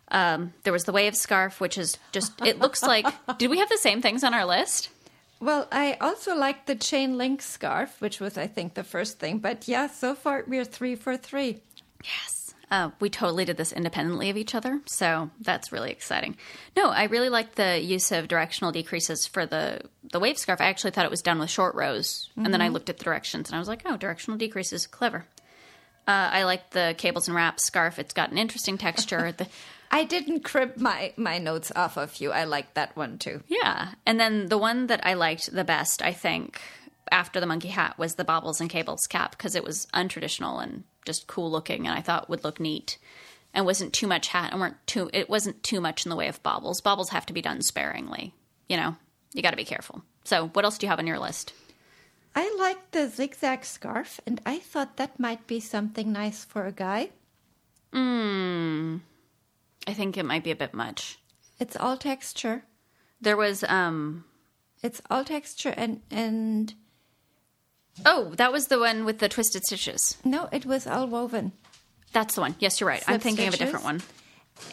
Um, 0.09 0.55
there 0.65 0.73
was 0.73 0.85
the 0.85 0.93
wave 0.93 1.15
scarf, 1.15 1.61
which 1.61 1.79
is 1.79 1.99
just 2.11 2.33
it 2.45 2.59
looks 2.59 2.83
like 2.83 3.07
did 3.39 3.51
we 3.51 3.59
have 3.59 3.69
the 3.69 3.79
same 3.79 4.03
things 4.03 4.25
on 4.25 4.35
our 4.35 4.45
list? 4.45 4.89
Well, 5.41 5.69
I 5.73 5.97
also 6.01 6.35
liked 6.35 6.67
the 6.67 6.75
chain 6.75 7.17
link 7.17 7.41
scarf, 7.43 8.01
which 8.01 8.21
was 8.21 8.37
I 8.37 8.47
think 8.47 8.75
the 8.75 8.85
first 8.85 9.19
thing. 9.19 9.39
But 9.39 9.69
yeah, 9.69 9.87
so 9.87 10.15
far 10.15 10.45
we're 10.47 10.65
three 10.65 10.97
for 10.97 11.17
three. 11.17 11.61
Yes. 12.03 12.40
Uh, 12.71 12.91
we 13.01 13.11
totally 13.11 13.45
did 13.45 13.57
this 13.57 13.73
independently 13.73 14.31
of 14.31 14.37
each 14.37 14.55
other, 14.55 14.81
so 14.87 15.31
that's 15.41 15.73
really 15.73 15.91
exciting. 15.91 16.37
No, 16.77 16.91
I 16.91 17.05
really 17.05 17.29
liked 17.29 17.57
the 17.57 17.81
use 17.81 18.13
of 18.13 18.29
directional 18.29 18.71
decreases 18.71 19.27
for 19.27 19.45
the 19.45 19.81
the 20.13 20.21
wave 20.21 20.39
scarf. 20.39 20.61
I 20.61 20.67
actually 20.67 20.93
thought 20.93 21.05
it 21.05 21.11
was 21.11 21.23
done 21.23 21.41
with 21.41 21.51
short 21.51 21.75
rows, 21.75 22.31
and 22.37 22.55
then 22.55 22.63
I 22.63 22.69
looked 22.69 22.89
at 22.89 22.99
the 22.99 23.05
directions 23.05 23.49
and 23.49 23.57
I 23.57 23.59
was 23.59 23.67
like, 23.67 23.83
oh, 23.87 23.97
directional 23.97 24.39
decreases, 24.39 24.87
clever. 24.87 25.27
Uh, 26.07 26.31
I 26.33 26.45
like 26.45 26.71
the 26.71 26.95
cables 26.97 27.27
and 27.29 27.35
wraps 27.37 27.67
scarf. 27.67 27.99
It's 27.99 28.15
got 28.15 28.31
an 28.31 28.39
interesting 28.39 28.79
texture. 28.79 29.33
the, 29.33 29.49
I 29.91 30.05
didn't 30.05 30.45
crib 30.45 30.77
my 30.77 31.13
my 31.17 31.39
notes 31.39 31.73
off 31.75 31.97
of 31.97 32.17
you. 32.21 32.31
I 32.31 32.45
liked 32.45 32.75
that 32.77 32.97
one 32.97 33.19
too. 33.19 33.43
yeah, 33.49 33.95
and 34.07 34.21
then 34.21 34.47
the 34.47 34.59
one 34.59 34.87
that 34.87 35.05
I 35.05 35.15
liked 35.15 35.53
the 35.53 35.65
best, 35.65 36.03
I 36.03 36.13
think, 36.13 36.61
after 37.11 37.41
the 37.41 37.47
monkey 37.47 37.69
hat 37.69 37.99
was 37.99 38.15
the 38.15 38.25
baubles 38.25 38.61
and 38.61 38.71
cables 38.71 39.09
cap 39.09 39.33
because 39.33 39.57
it 39.57 39.65
was 39.65 39.89
untraditional 39.93 40.63
and 40.63 40.85
just 41.05 41.27
cool 41.27 41.51
looking, 41.51 41.87
and 41.87 41.97
I 41.97 42.03
thought 42.03 42.29
would 42.29 42.45
look 42.45 42.61
neat 42.61 42.99
and 43.53 43.67
wasn't 43.67 43.93
too 43.93 44.07
much 44.07 44.29
hat 44.29 44.53
and 44.53 44.61
weren't 44.61 44.87
too. 44.87 45.11
It 45.13 45.29
wasn't 45.29 45.63
too 45.63 45.81
much 45.81 46.05
in 46.05 46.11
the 46.11 46.17
way 46.17 46.29
of 46.29 46.43
baubles. 46.43 46.81
Baubles 46.81 47.11
have 47.11 47.27
to 47.27 47.33
be 47.33 47.43
done 47.43 47.63
sparingly. 47.63 48.35
You 48.69 48.77
know, 48.77 48.97
you 49.33 49.43
got 49.43 49.51
to 49.51 49.57
be 49.57 49.65
careful. 49.65 50.03
So, 50.25 50.49
what 50.49 50.65
else 50.65 50.79
do 50.79 50.87
you 50.87 50.91
have 50.91 50.99
on 50.99 51.07
your 51.07 51.19
list? 51.19 51.53
I 52.35 52.55
liked 52.59 52.93
the 52.93 53.09
zigzag 53.09 53.65
scarf, 53.65 54.21
and 54.27 54.41
I 54.47 54.59
thought 54.59 54.97
that 54.99 55.19
might 55.19 55.47
be 55.47 55.59
something 55.59 56.13
nice 56.13 56.45
for 56.45 56.67
a 56.67 56.73
guy. 56.73 57.11
Mmm. 57.93 59.01
I 59.87 59.93
think 59.93 60.17
it 60.17 60.25
might 60.25 60.45
be 60.45 60.53
a 60.53 60.57
bit 60.57 60.75
much. 60.75 61.19
It's 61.59 61.77
all 61.77 61.97
texture. 61.97 62.65
There 63.21 63.37
was 63.37 63.65
um 63.65 64.25
It's 64.83 65.03
all 65.11 65.25
texture 65.25 65.75
and 65.77 66.03
and 66.11 66.75
oh, 68.05 68.33
that 68.37 68.53
was 68.53 68.67
the 68.69 68.79
one 68.79 69.05
with 69.05 69.19
the 69.19 69.29
twisted 69.29 69.65
stitches. 69.65 70.17
no, 70.25 70.49
it 70.53 70.67
was 70.67 70.87
all 70.87 71.07
woven. 71.07 71.53
That's 72.13 72.35
the 72.35 72.41
one. 72.41 72.57
Yes, 72.59 72.81
you're 72.81 72.89
right. 72.89 73.03
I'm 73.07 73.15
Slip 73.15 73.23
thinking 73.23 73.49
of 73.49 73.55
a 73.55 73.57
different 73.57 73.85
one. 73.85 74.03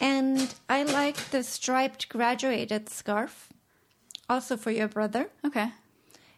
And 0.01 0.53
I 0.67 0.83
like 0.83 1.15
the 1.29 1.43
striped 1.43 2.09
graduated 2.09 2.89
scarf, 2.89 3.49
also 4.29 4.57
for 4.57 4.71
your 4.71 4.87
brother. 4.87 5.29
Okay. 5.45 5.71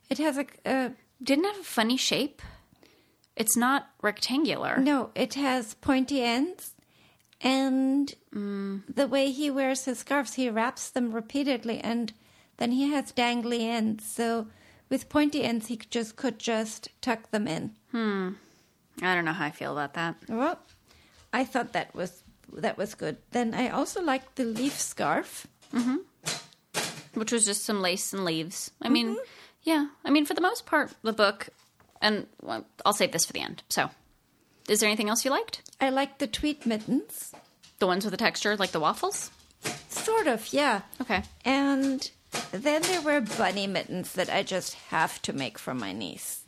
It 0.09 0.17
has 0.17 0.37
a, 0.37 0.45
a 0.65 0.91
Didn't 1.21 1.45
it 1.45 1.55
have 1.55 1.61
a 1.61 1.63
funny 1.63 1.97
shape. 1.97 2.41
It's 3.35 3.55
not 3.55 3.89
rectangular. 4.01 4.77
no, 4.77 5.11
it 5.15 5.35
has 5.35 5.73
pointy 5.75 6.21
ends, 6.21 6.73
and 7.39 8.13
mm. 8.35 8.81
the 8.93 9.07
way 9.07 9.31
he 9.31 9.49
wears 9.49 9.85
his 9.85 9.99
scarves, 9.99 10.33
he 10.33 10.49
wraps 10.49 10.89
them 10.89 11.13
repeatedly, 11.13 11.79
and 11.79 12.11
then 12.57 12.71
he 12.71 12.91
has 12.91 13.13
dangly 13.13 13.61
ends. 13.61 14.13
So 14.13 14.47
with 14.89 15.09
pointy 15.09 15.43
ends, 15.43 15.67
he 15.67 15.77
could 15.77 15.91
just 15.91 16.15
could 16.15 16.39
just 16.39 16.89
tuck 17.01 17.31
them 17.31 17.47
in. 17.47 17.71
Hmm. 17.91 18.29
I 19.01 19.15
don't 19.15 19.25
know 19.25 19.33
how 19.33 19.45
I 19.45 19.51
feel 19.51 19.71
about 19.71 19.93
that. 19.93 20.15
Well, 20.27 20.59
I 21.31 21.45
thought 21.45 21.73
that 21.73 21.93
was 21.95 22.23
that 22.53 22.77
was 22.77 22.95
good. 22.95 23.17
Then 23.31 23.53
I 23.53 23.69
also 23.69 24.01
liked 24.01 24.35
the 24.35 24.45
leaf 24.45 24.79
scarf. 24.79 25.47
mm-hmm. 25.73 25.97
which 27.13 27.31
was 27.31 27.45
just 27.45 27.63
some 27.63 27.81
lace 27.81 28.13
and 28.13 28.25
leaves. 28.25 28.71
I 28.81 28.89
mean, 28.89 29.17
yeah. 29.63 29.87
I 30.03 30.09
mean, 30.09 30.25
for 30.25 30.33
the 30.33 30.41
most 30.41 30.65
part, 30.65 30.93
the 31.03 31.13
book, 31.13 31.49
and 32.01 32.25
well, 32.41 32.65
I'll 32.85 32.93
save 32.93 33.11
this 33.11 33.25
for 33.25 33.33
the 33.33 33.41
end. 33.41 33.63
So, 33.69 33.89
is 34.67 34.79
there 34.79 34.87
anything 34.89 35.09
else 35.09 35.23
you 35.25 35.31
liked? 35.31 35.61
I 35.79 35.89
liked 35.89 36.19
the 36.19 36.27
tweed 36.27 36.65
mittens, 36.65 37.33
The 37.79 37.87
ones 37.87 38.03
with 38.03 38.11
the 38.11 38.17
texture, 38.17 38.55
like 38.57 38.71
the 38.71 38.79
waffles? 38.79 39.31
sort 39.89 40.27
of, 40.27 40.51
yeah. 40.53 40.81
Okay. 41.01 41.21
And 41.45 42.09
then 42.51 42.81
there 42.83 43.01
were 43.01 43.21
bunny 43.21 43.67
mittens 43.67 44.13
that 44.13 44.29
I 44.29 44.43
just 44.43 44.73
have 44.75 45.21
to 45.23 45.33
make 45.33 45.57
for 45.57 45.73
my 45.73 45.91
niece. 45.91 46.43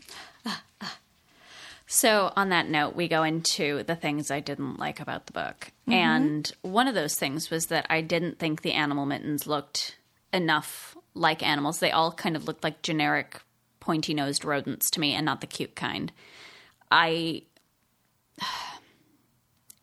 So, 1.93 2.31
on 2.37 2.47
that 2.49 2.69
note, 2.69 2.95
we 2.95 3.09
go 3.09 3.23
into 3.23 3.83
the 3.83 3.97
things 3.97 4.31
I 4.31 4.39
didn't 4.39 4.79
like 4.79 5.01
about 5.01 5.25
the 5.25 5.33
book. 5.33 5.73
Mm-hmm. 5.81 5.91
And 5.91 6.51
one 6.61 6.87
of 6.87 6.95
those 6.95 7.15
things 7.15 7.49
was 7.49 7.65
that 7.65 7.85
I 7.89 7.99
didn't 7.99 8.39
think 8.39 8.61
the 8.61 8.71
animal 8.71 9.05
mittens 9.05 9.45
looked 9.45 9.97
enough 10.31 10.95
like 11.13 11.45
animals. 11.45 11.79
They 11.79 11.91
all 11.91 12.13
kind 12.13 12.37
of 12.37 12.47
looked 12.47 12.63
like 12.63 12.81
generic 12.81 13.41
pointy 13.81 14.13
nosed 14.13 14.45
rodents 14.45 14.89
to 14.91 15.01
me 15.01 15.13
and 15.13 15.25
not 15.25 15.41
the 15.41 15.47
cute 15.47 15.75
kind. 15.75 16.13
I. 16.89 17.43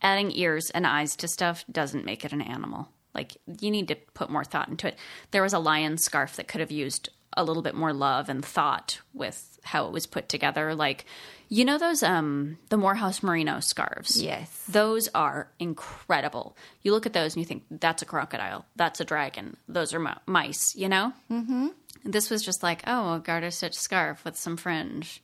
Adding 0.01 0.33
ears 0.33 0.71
and 0.71 0.87
eyes 0.87 1.15
to 1.17 1.29
stuff 1.29 1.63
doesn't 1.71 2.07
make 2.07 2.25
it 2.25 2.33
an 2.33 2.41
animal. 2.41 2.89
Like, 3.19 3.37
you 3.61 3.73
need 3.73 3.89
to 3.89 3.97
put 4.15 4.31
more 4.31 4.45
thought 4.45 4.69
into 4.69 4.87
it. 4.87 4.97
There 5.33 5.43
was 5.43 5.53
a 5.53 5.59
lion 5.59 5.99
scarf 5.99 6.37
that 6.37 6.47
could 6.47 6.61
have 6.61 6.71
used 6.71 7.09
a 7.37 7.43
little 7.43 7.65
bit 7.65 7.75
more 7.75 7.93
love 7.93 8.29
and 8.29 8.45
thought 8.45 9.01
with 9.13 9.59
how 9.65 9.87
it 9.87 9.93
was 9.93 10.07
put 10.07 10.29
together. 10.29 10.73
Like, 10.75 11.05
you 11.49 11.65
know 11.65 11.79
those 11.79 12.03
um 12.05 12.59
the 12.69 12.77
Morehouse 12.77 13.23
Merino 13.23 13.59
scarves? 13.59 14.23
Yes. 14.23 14.49
Those 14.69 15.09
are 15.17 15.51
incredible. 15.59 16.57
You 16.83 16.93
look 16.93 17.07
at 17.07 17.13
those 17.13 17.35
and 17.35 17.41
you 17.43 17.47
think 17.47 17.65
that's 17.71 18.03
a 18.03 18.07
crocodile, 18.07 18.67
that's 18.77 19.01
a 19.01 19.05
dragon, 19.05 19.57
those 19.69 19.93
are 19.95 20.01
mi- 20.01 20.23
mice. 20.27 20.77
You 20.77 20.89
know. 20.89 21.13
Mm-hmm. 21.31 21.69
This 22.05 22.31
was 22.31 22.45
just 22.45 22.63
like 22.63 22.83
oh, 22.87 23.15
a 23.15 23.19
garter 23.19 23.51
stitch 23.51 23.75
scarf 23.75 24.25
with 24.25 24.37
some 24.37 24.57
fringe 24.57 25.23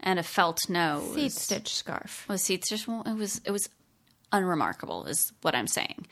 and 0.00 0.18
a 0.18 0.22
felt 0.22 0.68
nose. 0.68 1.14
Seed 1.14 1.32
stitch 1.32 1.74
scarf. 1.74 2.26
Was 2.28 2.42
seed 2.42 2.64
stitch? 2.64 2.86
Well, 2.88 3.02
it 3.06 3.14
was 3.14 3.40
it 3.44 3.50
was 3.50 3.68
unremarkable, 4.34 5.06
is 5.06 5.32
what 5.42 5.54
I'm 5.54 5.66
saying. 5.66 6.06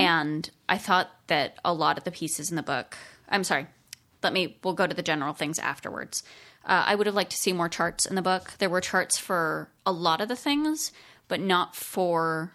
And 0.00 0.50
I 0.68 0.78
thought 0.78 1.08
that 1.26 1.56
a 1.64 1.72
lot 1.72 1.98
of 1.98 2.04
the 2.04 2.10
pieces 2.12 2.50
in 2.50 2.56
the 2.56 2.62
book. 2.62 2.96
I'm 3.28 3.44
sorry. 3.44 3.66
Let 4.22 4.32
me. 4.32 4.58
We'll 4.62 4.74
go 4.74 4.86
to 4.86 4.94
the 4.94 5.02
general 5.02 5.34
things 5.34 5.58
afterwards. 5.58 6.22
Uh, 6.64 6.84
I 6.86 6.94
would 6.94 7.06
have 7.06 7.16
liked 7.16 7.32
to 7.32 7.36
see 7.36 7.52
more 7.52 7.68
charts 7.68 8.06
in 8.06 8.14
the 8.14 8.22
book. 8.22 8.52
There 8.58 8.70
were 8.70 8.80
charts 8.80 9.18
for 9.18 9.68
a 9.84 9.90
lot 9.90 10.20
of 10.20 10.28
the 10.28 10.36
things, 10.36 10.92
but 11.26 11.40
not 11.40 11.74
for 11.74 12.52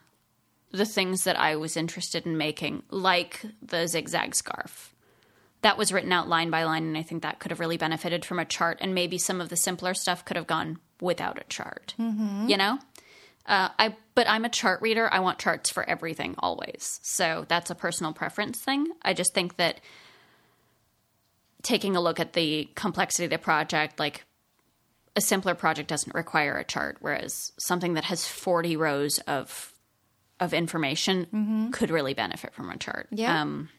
the 0.71 0.85
things 0.85 1.23
that 1.23 1.37
I 1.39 1.55
was 1.57 1.75
interested 1.75 2.25
in 2.25 2.37
making, 2.37 2.83
like 2.89 3.45
the 3.61 3.87
zigzag 3.87 4.35
scarf. 4.35 4.93
that 5.61 5.77
was 5.77 5.91
written 5.91 6.11
out 6.11 6.29
line 6.29 6.49
by 6.49 6.63
line, 6.63 6.83
and 6.83 6.97
I 6.97 7.03
think 7.03 7.23
that 7.23 7.39
could 7.39 7.51
have 7.51 7.59
really 7.59 7.77
benefited 7.77 8.23
from 8.23 8.39
a 8.39 8.45
chart, 8.45 8.77
and 8.79 8.93
maybe 8.93 9.17
some 9.17 9.41
of 9.41 9.49
the 9.49 9.57
simpler 9.57 9.93
stuff 9.93 10.23
could 10.23 10.37
have 10.37 10.47
gone 10.47 10.79
without 11.01 11.39
a 11.39 11.43
chart. 11.45 11.93
Mm-hmm. 11.99 12.47
You 12.47 12.57
know, 12.57 12.79
uh, 13.45 13.69
I 13.77 13.95
but 14.17 14.27
I'm 14.27 14.45
a 14.45 14.49
chart 14.49 14.81
reader. 14.81 15.07
I 15.13 15.19
want 15.19 15.37
charts 15.37 15.69
for 15.69 15.87
everything 15.87 16.33
always. 16.39 16.99
So 17.03 17.45
that's 17.47 17.69
a 17.69 17.75
personal 17.75 18.13
preference 18.13 18.59
thing. 18.59 18.87
I 19.03 19.13
just 19.13 19.31
think 19.35 19.57
that 19.57 19.79
taking 21.61 21.95
a 21.95 22.01
look 22.01 22.19
at 22.19 22.33
the 22.33 22.67
complexity 22.73 23.25
of 23.25 23.29
the 23.29 23.37
project, 23.37 23.99
like 23.99 24.25
a 25.15 25.21
simpler 25.21 25.53
project 25.53 25.87
doesn't 25.87 26.15
require 26.15 26.57
a 26.57 26.63
chart, 26.63 26.97
whereas 26.99 27.51
something 27.59 27.93
that 27.93 28.05
has 28.05 28.25
40 28.25 28.75
rows 28.75 29.19
of 29.19 29.71
of 30.39 30.51
information 30.51 31.69
could 31.71 31.91
really 31.91 32.15
benefit 32.15 32.55
from 32.55 32.71
a 32.71 32.77
chart. 32.77 33.09
Yeah. 33.11 33.39
Um, 33.39 33.69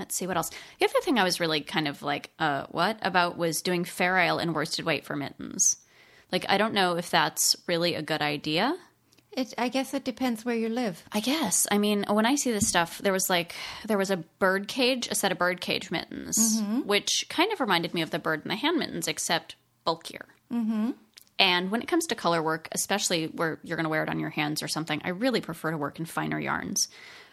let's 0.00 0.16
see 0.16 0.26
what 0.26 0.36
else. 0.36 0.50
The 0.80 0.86
other 0.86 1.00
thing 1.02 1.16
I 1.16 1.22
was 1.22 1.38
really 1.38 1.60
kind 1.60 1.86
of 1.86 2.02
like, 2.02 2.30
uh, 2.40 2.66
what 2.72 2.98
about 3.02 3.38
was 3.38 3.62
doing 3.62 3.84
Fair 3.84 4.18
Isle 4.18 4.38
and 4.38 4.52
worsted 4.52 4.84
weight 4.84 5.04
for 5.04 5.14
mittens. 5.14 5.76
Like, 6.32 6.44
I 6.48 6.58
don't 6.58 6.74
know 6.74 6.96
if 6.96 7.08
that's 7.08 7.54
really 7.68 7.94
a 7.94 8.02
good 8.02 8.20
idea. 8.20 8.76
It, 9.32 9.54
I 9.56 9.68
guess 9.68 9.94
it 9.94 10.04
depends 10.04 10.44
where 10.44 10.56
you 10.56 10.68
live. 10.68 11.04
I 11.12 11.20
guess. 11.20 11.66
I 11.70 11.78
mean, 11.78 12.04
when 12.08 12.26
I 12.26 12.34
see 12.34 12.50
this 12.50 12.68
stuff, 12.68 12.98
there 12.98 13.12
was 13.12 13.30
like 13.30 13.54
there 13.86 13.98
was 13.98 14.10
a 14.10 14.16
bird 14.16 14.68
cage, 14.68 15.08
a 15.10 15.14
set 15.14 15.30
of 15.32 15.38
bird 15.38 15.60
cage 15.60 15.90
mittens, 15.90 16.60
which 16.84 17.26
kind 17.28 17.52
of 17.52 17.60
reminded 17.60 17.94
me 17.94 18.02
of 18.02 18.10
the 18.10 18.18
bird 18.18 18.40
and 18.42 18.50
the 18.50 18.56
hand 18.56 18.78
mittens, 18.78 19.06
except 19.06 19.54
bulkier. 19.84 20.26
Mm-hmm. 20.52 20.92
And 21.38 21.70
when 21.70 21.82
it 21.82 21.88
comes 21.88 22.06
to 22.06 22.16
color 22.16 22.42
work, 22.42 22.68
especially 22.72 23.26
where 23.26 23.60
you're 23.62 23.76
going 23.76 23.84
to 23.84 23.90
wear 23.90 24.02
it 24.02 24.08
on 24.08 24.18
your 24.18 24.30
hands 24.30 24.60
or 24.62 24.66
something, 24.66 25.00
I 25.04 25.10
really 25.10 25.40
prefer 25.40 25.70
to 25.70 25.78
work 25.78 26.00
in 26.00 26.04
finer 26.04 26.40
yarns. 26.40 26.88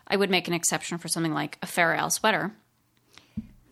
I 0.08 0.16
would 0.16 0.30
make 0.30 0.48
an 0.48 0.54
exception 0.54 1.00
for 1.00 1.08
something 1.08 1.34
like 1.34 1.58
a 1.64 1.66
Fair 1.66 1.96
Isle 1.96 2.12
sweater, 2.12 2.52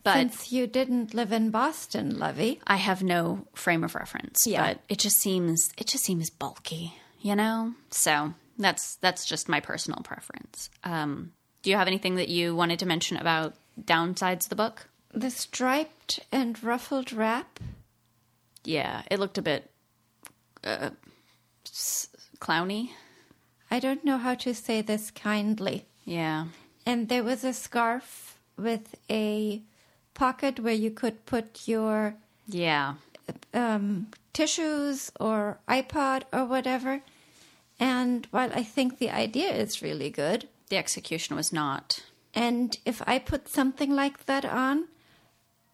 but 0.04 0.14
Since 0.14 0.52
you 0.52 0.66
didn't 0.66 1.14
live 1.14 1.32
in 1.32 1.50
Boston, 1.50 2.18
Lovey. 2.18 2.60
I 2.66 2.76
have 2.76 3.02
no 3.02 3.46
frame 3.54 3.82
of 3.82 3.94
reference. 3.94 4.40
Yeah. 4.46 4.66
But 4.66 4.80
it 4.88 4.98
just 4.98 5.16
seems 5.16 5.70
it 5.78 5.86
just 5.86 6.04
seems 6.04 6.28
bulky, 6.28 6.94
you 7.24 7.34
know. 7.34 7.72
So 7.90 8.34
that's 8.58 8.96
that's 8.96 9.24
just 9.24 9.48
my 9.48 9.58
personal 9.60 10.00
preference. 10.04 10.68
Um, 10.84 11.32
do 11.62 11.70
you 11.70 11.76
have 11.76 11.88
anything 11.88 12.16
that 12.16 12.28
you 12.28 12.54
wanted 12.54 12.78
to 12.80 12.86
mention 12.86 13.16
about 13.16 13.54
downsides 13.80 14.44
of 14.44 14.48
the 14.50 14.56
book? 14.56 14.86
The 15.12 15.30
striped 15.30 16.20
and 16.30 16.62
ruffled 16.62 17.12
wrap. 17.12 17.58
Yeah, 18.64 19.02
it 19.10 19.18
looked 19.18 19.38
a 19.38 19.42
bit 19.42 19.70
uh, 20.62 20.90
s- 21.66 22.08
clowny. 22.40 22.90
I 23.70 23.80
don't 23.80 24.04
know 24.04 24.18
how 24.18 24.34
to 24.34 24.54
say 24.54 24.82
this 24.82 25.10
kindly. 25.10 25.86
Yeah, 26.04 26.46
And 26.84 27.08
there 27.08 27.24
was 27.24 27.44
a 27.44 27.52
scarf 27.54 28.38
with 28.58 28.94
a 29.08 29.62
pocket 30.12 30.60
where 30.60 30.74
you 30.74 30.90
could 30.90 31.24
put 31.24 31.66
your 31.66 32.14
yeah, 32.46 32.94
um, 33.54 34.08
tissues 34.34 35.10
or 35.18 35.58
iPod 35.66 36.24
or 36.32 36.44
whatever. 36.44 37.00
And 37.80 38.26
while 38.30 38.50
I 38.54 38.62
think 38.62 38.98
the 38.98 39.10
idea 39.10 39.50
is 39.52 39.82
really 39.82 40.10
good, 40.10 40.48
the 40.68 40.76
execution 40.76 41.36
was 41.36 41.52
not. 41.52 42.00
and 42.34 42.76
if 42.84 43.00
I 43.06 43.18
put 43.20 43.48
something 43.48 43.94
like 43.94 44.26
that 44.26 44.44
on, 44.44 44.88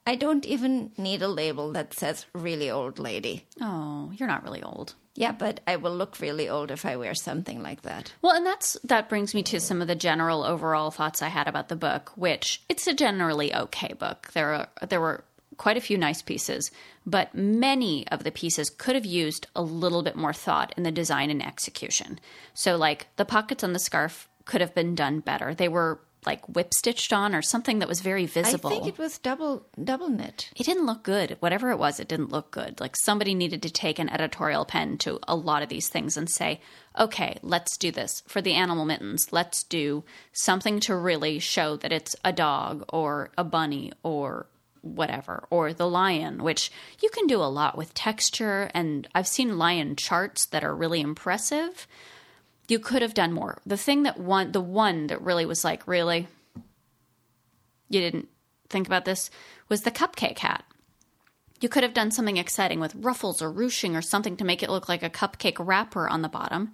I 0.06 0.14
don't 0.16 0.44
even 0.46 0.92
need 0.98 1.22
a 1.22 1.28
label 1.28 1.72
that 1.72 1.94
says 1.94 2.26
really 2.34 2.70
old 2.70 2.98
lady. 2.98 3.46
Oh, 3.60 4.10
you're 4.14 4.28
not 4.28 4.42
really 4.44 4.62
old. 4.62 4.94
Yeah, 5.14 5.32
but 5.32 5.60
I 5.66 5.76
will 5.76 5.94
look 5.94 6.20
really 6.20 6.48
old 6.48 6.70
if 6.70 6.84
I 6.86 6.96
wear 6.96 7.14
something 7.14 7.62
like 7.62 7.82
that. 7.82 8.12
Well, 8.22 8.34
and 8.36 8.44
that's 8.46 8.76
that 8.84 9.08
brings 9.08 9.34
me 9.34 9.42
to 9.44 9.60
some 9.60 9.82
of 9.82 9.88
the 9.88 9.94
general 9.94 10.44
overall 10.44 10.90
thoughts 10.90 11.20
I 11.22 11.28
had 11.28 11.48
about 11.48 11.68
the 11.68 11.76
book, 11.76 12.12
which 12.14 12.62
it's 12.68 12.86
a 12.86 12.94
generally 12.94 13.54
okay 13.54 13.92
book. 13.94 14.30
There 14.32 14.52
are 14.54 14.68
there 14.88 15.00
were 15.00 15.24
quite 15.60 15.76
a 15.76 15.80
few 15.80 15.98
nice 15.98 16.22
pieces, 16.22 16.70
but 17.04 17.34
many 17.34 18.08
of 18.08 18.24
the 18.24 18.30
pieces 18.30 18.70
could 18.70 18.94
have 18.94 19.04
used 19.04 19.46
a 19.54 19.60
little 19.60 20.02
bit 20.02 20.16
more 20.16 20.32
thought 20.32 20.72
in 20.74 20.84
the 20.84 20.90
design 20.90 21.28
and 21.28 21.44
execution. 21.44 22.18
So 22.54 22.78
like 22.78 23.08
the 23.16 23.26
pockets 23.26 23.62
on 23.62 23.74
the 23.74 23.78
scarf 23.78 24.26
could 24.46 24.62
have 24.62 24.74
been 24.74 24.94
done 24.94 25.20
better. 25.20 25.52
They 25.54 25.68
were 25.68 26.00
like 26.24 26.48
whip 26.48 26.72
stitched 26.72 27.12
on 27.12 27.34
or 27.34 27.42
something 27.42 27.78
that 27.80 27.88
was 27.88 28.00
very 28.00 28.24
visible. 28.24 28.70
I 28.70 28.72
think 28.72 28.86
it 28.86 28.98
was 28.98 29.18
double 29.18 29.66
double 29.84 30.08
knit. 30.08 30.50
it 30.56 30.64
didn't 30.64 30.86
look 30.86 31.02
good. 31.02 31.36
Whatever 31.40 31.70
it 31.70 31.78
was, 31.78 32.00
it 32.00 32.08
didn't 32.08 32.32
look 32.32 32.50
good. 32.50 32.80
Like 32.80 32.96
somebody 32.96 33.34
needed 33.34 33.60
to 33.62 33.70
take 33.70 33.98
an 33.98 34.08
editorial 34.08 34.64
pen 34.64 34.96
to 34.98 35.20
a 35.28 35.36
lot 35.36 35.62
of 35.62 35.68
these 35.68 35.90
things 35.90 36.16
and 36.16 36.30
say, 36.30 36.62
okay, 36.98 37.38
let's 37.42 37.76
do 37.76 37.90
this. 37.90 38.22
For 38.26 38.40
the 38.40 38.54
animal 38.54 38.86
mittens, 38.86 39.30
let's 39.30 39.62
do 39.62 40.04
something 40.32 40.80
to 40.80 40.96
really 40.96 41.38
show 41.38 41.76
that 41.76 41.92
it's 41.92 42.16
a 42.24 42.32
dog 42.32 42.86
or 42.88 43.30
a 43.36 43.44
bunny 43.44 43.92
or 44.02 44.46
whatever, 44.82 45.46
or 45.50 45.72
the 45.72 45.88
lion, 45.88 46.42
which 46.42 46.70
you 47.02 47.10
can 47.10 47.26
do 47.26 47.42
a 47.42 47.44
lot 47.44 47.76
with 47.76 47.94
texture. 47.94 48.70
And 48.74 49.08
I've 49.14 49.28
seen 49.28 49.58
lion 49.58 49.96
charts 49.96 50.46
that 50.46 50.64
are 50.64 50.74
really 50.74 51.00
impressive. 51.00 51.86
You 52.68 52.78
could 52.78 53.02
have 53.02 53.14
done 53.14 53.32
more. 53.32 53.60
The 53.66 53.76
thing 53.76 54.04
that 54.04 54.18
one, 54.18 54.52
the 54.52 54.60
one 54.60 55.08
that 55.08 55.22
really 55.22 55.46
was 55.46 55.64
like, 55.64 55.86
really? 55.86 56.28
You 57.88 58.00
didn't 58.00 58.28
think 58.68 58.86
about 58.86 59.04
this 59.04 59.30
was 59.68 59.82
the 59.82 59.90
cupcake 59.90 60.38
hat. 60.38 60.64
You 61.60 61.68
could 61.68 61.82
have 61.82 61.92
done 61.92 62.10
something 62.10 62.38
exciting 62.38 62.80
with 62.80 62.94
ruffles 62.94 63.42
or 63.42 63.52
ruching 63.52 63.94
or 63.94 64.00
something 64.00 64.36
to 64.38 64.44
make 64.44 64.62
it 64.62 64.70
look 64.70 64.88
like 64.88 65.02
a 65.02 65.10
cupcake 65.10 65.56
wrapper 65.58 66.08
on 66.08 66.22
the 66.22 66.28
bottom, 66.28 66.72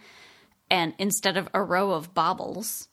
and 0.70 0.94
instead 0.98 1.36
of 1.36 1.48
a 1.52 1.62
row 1.62 1.90
of 1.92 2.14
baubles, 2.14 2.88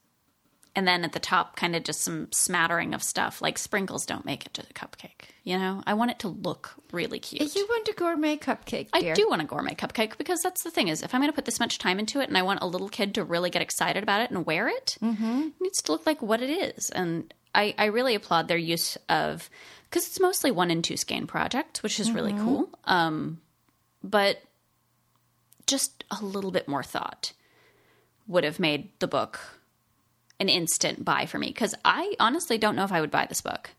and 0.76 0.88
then 0.88 1.04
at 1.04 1.14
the 1.14 1.20
top, 1.20 1.56
kind 1.56 1.76
of 1.76 1.84
just 1.84 2.02
some 2.02 2.32
smattering 2.32 2.94
of 2.94 3.04
stuff 3.04 3.42
like 3.42 3.58
sprinkles 3.60 4.06
don't 4.08 4.26
make 4.26 4.46
it 4.46 4.54
to 4.56 4.66
the 4.66 4.74
cupcake. 4.74 5.30
You 5.44 5.60
know, 5.60 5.84
I 5.86 5.94
want 5.94 6.12
it 6.12 6.20
to 6.20 6.30
look 6.30 6.74
really 6.92 7.20
cute. 7.20 7.56
You 7.56 7.68
want 7.70 7.88
a 7.90 7.94
gourmet 7.94 8.38
cupcake, 8.38 8.88
dear. 9.00 9.12
I 9.12 9.16
do 9.16 9.28
want 9.30 9.42
a 9.42 9.46
gourmet 9.46 9.76
cupcake 9.76 10.18
because 10.18 10.42
that's 10.42 10.64
the 10.64 10.72
thing 10.72 10.88
is 10.88 11.04
if 11.04 11.14
I'm 11.14 11.22
going 11.22 11.32
to 11.32 11.36
put 11.36 11.46
this 11.46 11.60
much 11.60 11.78
time 11.78 12.00
into 12.00 12.22
it 12.22 12.28
and 12.30 12.38
I 12.38 12.42
want 12.42 12.64
a 12.64 12.68
little 12.68 12.90
kid 12.90 13.14
to 13.16 13.24
really 13.24 13.50
get 13.52 13.62
excited 13.62 14.02
about 14.02 14.22
it 14.22 14.32
and 14.32 14.46
wear 14.46 14.68
it, 14.68 14.98
it 15.58 15.62
needs 15.62 15.82
to 15.84 15.92
look 15.92 16.06
like 16.08 16.22
what 16.22 16.42
it 16.42 16.50
is. 16.50 16.90
And 16.90 17.32
I, 17.54 17.76
I 17.78 17.86
really 17.86 18.16
applaud 18.16 18.48
their 18.48 18.58
use 18.58 18.98
of 19.10 19.50
because 19.90 20.08
it's 20.08 20.20
mostly 20.20 20.50
one 20.50 20.72
and 20.72 20.84
two 20.84 20.98
skein 20.98 21.28
project, 21.28 21.84
which 21.84 22.00
is 22.00 22.08
really 22.12 22.34
cool. 22.34 22.70
Um, 22.86 23.42
but 24.04 24.42
just 25.68 26.04
a 26.10 26.24
little 26.26 26.50
bit 26.52 26.68
more 26.68 26.82
thought 26.84 27.34
would 28.28 28.44
have 28.44 28.60
made 28.60 28.90
the 29.00 29.08
book 29.08 29.40
an 30.44 30.50
instant 30.50 31.04
buy 31.04 31.26
for 31.26 31.40
me 31.40 31.48
because 31.48 31.74
I 31.84 32.14
honestly 32.20 32.58
don't 32.58 32.76
know 32.76 32.84
if 32.84 32.92
I 32.92 33.02
would 33.02 33.10
buy 33.12 33.26
this 33.26 33.42
book. 33.42 33.72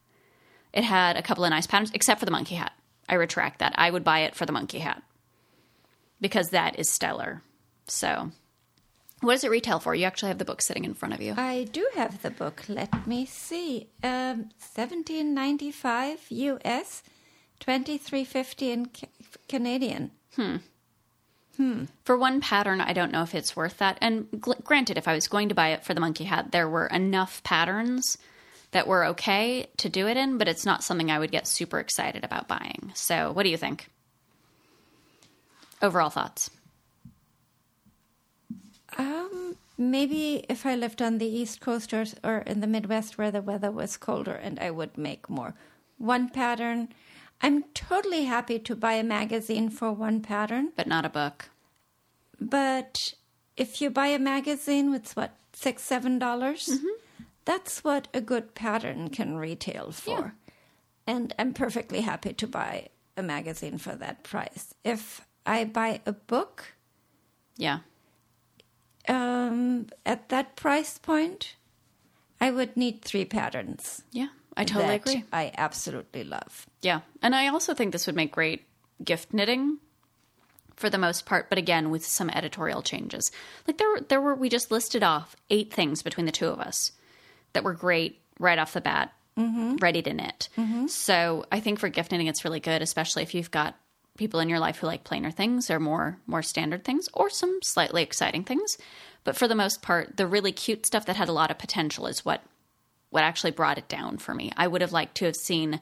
It 0.73 0.83
had 0.83 1.17
a 1.17 1.23
couple 1.23 1.45
of 1.45 1.51
nice 1.51 1.67
patterns, 1.69 1.93
except 1.95 2.19
for 2.19 2.25
the 2.27 2.33
monkey 2.33 2.57
hat. 2.57 2.73
I 3.09 3.15
retract 3.15 3.59
that. 3.61 3.75
I 3.77 3.91
would 3.91 4.03
buy 4.03 4.21
it 4.21 4.35
for 4.35 4.47
the 4.47 4.53
monkey 4.53 4.79
hat 4.81 5.03
because 6.21 6.49
that 6.49 6.79
is 6.79 6.91
stellar. 6.91 7.43
So, 7.87 8.31
what 9.21 9.35
does 9.35 9.45
it 9.45 9.51
retail 9.51 9.79
for? 9.79 9.95
You 9.95 10.05
actually 10.07 10.29
have 10.29 10.39
the 10.39 10.45
book 10.45 10.63
sitting 10.63 10.85
in 10.85 10.95
front 10.95 11.15
of 11.15 11.21
you. 11.21 11.35
I 11.37 11.65
do 11.71 11.87
have 11.95 12.23
the 12.23 12.31
book. 12.31 12.65
Let 12.69 13.07
me 13.07 13.27
see. 13.27 13.89
Um, 14.03 14.49
seventeen 14.59 15.35
ninety 15.35 15.71
five 15.71 16.21
US, 16.31 17.03
twenty 17.61 17.99
three 17.99 18.25
fifty 18.25 18.71
in 18.73 18.87
ca- 18.87 19.09
Canadian. 19.49 20.11
For 22.05 22.17
one 22.17 22.41
pattern, 22.41 22.81
I 22.81 22.93
don't 22.93 23.13
know 23.13 23.23
if 23.23 23.35
it's 23.35 23.57
worth 23.57 23.79
that. 23.79 23.99
And 24.01 24.31
gl- 24.33 24.63
granted, 24.65 24.99
if 24.99 25.07
I 25.07 25.15
was 25.15 25.29
going 25.29 25.49
to 25.49 25.55
buy 25.55 25.69
it 25.69 25.85
for 25.85 25.95
the 25.95 26.01
monkey 26.01 26.25
hat, 26.25 26.53
there 26.53 26.69
were 26.69 26.87
enough 26.87 27.43
patterns 27.45 28.19
that 28.73 28.87
were 28.89 29.05
okay 29.07 29.69
to 29.77 29.89
do 29.89 30.09
it 30.09 30.17
in, 30.17 30.37
but 30.37 30.49
it's 30.49 30.67
not 30.67 30.83
something 30.83 31.11
I 31.11 31.19
would 31.19 31.31
get 31.31 31.47
super 31.47 31.79
excited 31.79 32.25
about 32.25 32.49
buying. 32.49 32.91
So, 32.95 33.31
what 33.31 33.45
do 33.45 33.51
you 33.51 33.57
think? 33.57 33.89
Overall 35.81 36.11
thoughts? 36.11 36.51
Um, 38.99 39.57
maybe 39.79 40.45
if 40.49 40.67
I 40.67 40.75
lived 40.75 41.03
on 41.03 41.19
the 41.19 41.27
East 41.27 41.61
Coast 41.61 41.93
or, 41.93 42.05
or 42.23 42.39
in 42.39 42.61
the 42.61 42.67
Midwest 42.67 43.17
where 43.17 43.31
the 43.31 43.43
weather 43.43 43.71
was 43.71 43.97
colder, 43.97 44.35
and 44.35 44.59
I 44.59 44.71
would 44.71 44.99
make 44.99 45.31
more. 45.31 45.55
One 45.99 46.29
pattern. 46.29 46.89
I'm 47.41 47.65
totally 47.75 48.25
happy 48.25 48.59
to 48.61 48.75
buy 48.77 48.95
a 48.95 49.03
magazine 49.05 49.69
for 49.71 49.93
one 49.93 50.21
pattern, 50.23 50.73
But 50.77 50.87
not 50.87 51.05
a 51.05 51.09
book. 51.11 51.51
but 52.41 53.15
if 53.57 53.81
you 53.81 53.91
buy 53.91 54.09
a 54.09 54.19
magazine, 54.19 54.95
it's 54.95 55.15
what 55.15 55.37
six, 55.53 55.83
seven 55.83 56.19
dollars. 56.19 56.71
That's 57.45 57.85
what 57.85 58.09
a 58.15 58.21
good 58.21 58.55
pattern 58.55 59.11
can 59.11 59.37
retail 59.37 59.93
for, 59.93 60.35
and 61.07 61.35
I'm 61.39 61.53
perfectly 61.53 62.01
happy 62.01 62.33
to 62.33 62.47
buy 62.47 62.89
a 63.17 63.23
magazine 63.23 63.77
for 63.79 63.95
that 63.97 64.23
price. 64.25 64.75
If 64.83 65.21
I 65.47 65.65
buy 65.65 66.01
a 66.07 66.13
book, 66.13 66.75
Yeah. 67.57 67.81
um, 69.09 69.87
at 70.07 70.29
that 70.31 70.57
price 70.57 70.99
point, 70.99 71.57
I 72.41 72.51
would 72.51 72.77
need 72.77 73.03
three 73.03 73.25
patterns. 73.27 74.03
Yeah. 74.11 74.29
I 74.57 74.65
totally 74.65 74.95
agree. 74.95 75.25
I 75.33 75.53
absolutely 75.57 76.25
love. 76.25 76.67
Yeah. 76.83 77.01
And 77.23 77.35
I 77.35 77.49
also 77.49 77.75
think 77.75 77.93
this 77.93 78.07
would 78.07 78.17
make 78.17 78.33
great 78.33 78.65
gift 79.03 79.33
knitting 79.33 79.79
for 80.77 80.91
the 80.91 80.99
most 80.99 81.27
part, 81.27 81.49
but 81.49 81.59
again 81.59 81.91
with 81.91 82.05
some 82.05 82.31
editorial 82.31 82.83
changes. 82.83 83.31
Like 83.67 83.79
there 83.79 83.89
were 83.89 84.01
there 84.01 84.21
were 84.21 84.35
we 84.35 84.49
just 84.49 84.71
listed 84.71 85.03
off 85.03 85.37
eight 85.51 85.73
things 85.73 86.03
between 86.03 86.27
the 86.27 86.33
two 86.33 86.49
of 86.49 86.61
us 86.61 86.93
that 87.53 87.65
were 87.65 87.75
great 87.75 88.21
right 88.39 88.59
off 88.59 88.73
the 88.73 88.81
bat 88.81 89.13
mm-hmm. 89.39 89.77
ready 89.77 90.03
to 90.03 90.13
knit. 90.13 90.49
Mm-hmm. 90.57 90.87
So 90.89 91.45
I 91.51 91.61
think 91.61 91.79
for 91.79 91.89
gift 91.89 92.13
knitting, 92.13 92.27
it's 92.27 92.45
really 92.45 92.61
good, 92.61 92.83
especially 92.83 93.23
if 93.23 93.35
you've 93.35 93.51
got 93.51 93.77
people 94.17 94.41
in 94.41 94.49
your 94.49 94.61
life 94.61 94.79
who 94.79 94.87
like 94.87 95.03
plainer 95.03 95.31
things 95.31 95.71
or 95.71 95.81
more 95.81 96.19
more 96.27 96.43
standard 96.43 96.85
things 96.85 97.09
or 97.15 97.29
some 97.29 97.59
slightly 97.63 98.03
exciting 98.03 98.45
things. 98.45 98.79
But 99.25 99.37
for 99.37 99.49
the 99.49 99.55
most 99.55 99.83
part, 99.83 100.17
the 100.17 100.27
really 100.27 100.53
cute 100.53 100.87
stuff 100.87 101.07
that 101.07 101.17
had 101.17 101.29
a 101.29 101.33
lot 101.33 101.51
of 101.51 101.59
potential 101.59 102.07
is 102.07 102.25
what 102.25 102.43
what 103.15 103.23
actually 103.23 103.53
brought 103.53 103.79
it 103.79 103.87
down 103.87 104.19
for 104.19 104.35
me. 104.35 104.51
I 104.57 104.67
would 104.67 104.81
have 104.81 104.93
liked 104.93 105.15
to 105.19 105.25
have 105.27 105.37
seen 105.37 105.81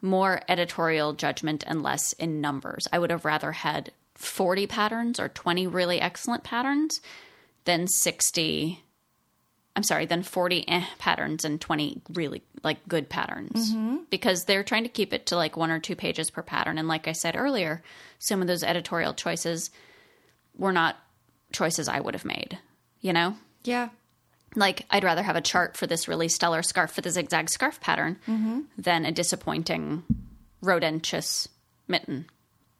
more 0.00 0.40
editorial 0.48 1.12
judgment 1.12 1.62
and 1.66 1.82
less 1.82 2.14
in 2.14 2.40
numbers. 2.40 2.88
I 2.90 2.98
would 2.98 3.10
have 3.10 3.26
rather 3.26 3.52
had 3.52 3.92
40 4.14 4.66
patterns 4.68 5.20
or 5.20 5.28
20 5.28 5.66
really 5.66 6.00
excellent 6.00 6.44
patterns 6.44 7.02
than 7.64 7.86
60 7.86 8.82
I'm 9.74 9.82
sorry, 9.82 10.04
than 10.04 10.22
40 10.22 10.68
eh 10.68 10.84
patterns 10.98 11.44
and 11.46 11.60
20 11.60 12.02
really 12.12 12.42
like 12.62 12.86
good 12.88 13.08
patterns 13.08 13.74
because 14.10 14.44
they're 14.44 14.64
trying 14.64 14.82
to 14.82 14.90
keep 14.90 15.12
it 15.14 15.26
to 15.26 15.36
like 15.36 15.56
one 15.56 15.70
or 15.70 15.78
two 15.78 15.96
pages 15.96 16.30
per 16.30 16.42
pattern. 16.42 16.76
And 16.78 16.88
like 16.88 17.08
I 17.08 17.12
said 17.12 17.36
earlier, 17.36 17.82
some 18.18 18.42
of 18.42 18.48
those 18.48 18.62
editorial 18.62 19.14
choices 19.14 19.70
were 20.56 20.72
not 20.72 20.96
choices 21.52 21.88
I 21.88 22.00
would 22.00 22.14
have 22.14 22.24
made, 22.26 22.58
you 23.00 23.12
know? 23.14 23.36
Yeah. 23.64 23.88
Like, 24.54 24.86
I'd 24.90 25.04
rather 25.04 25.22
have 25.22 25.36
a 25.36 25.40
chart 25.40 25.76
for 25.76 25.86
this 25.86 26.08
really 26.08 26.28
stellar 26.28 26.62
scarf 26.62 26.92
for 26.92 27.00
the 27.00 27.10
zigzag 27.10 27.48
scarf 27.48 27.80
pattern 27.80 28.18
mm-hmm. 28.28 28.60
than 28.76 29.04
a 29.04 29.12
disappointing 29.12 30.02
rodentious 30.62 31.48
mitten. 31.88 32.26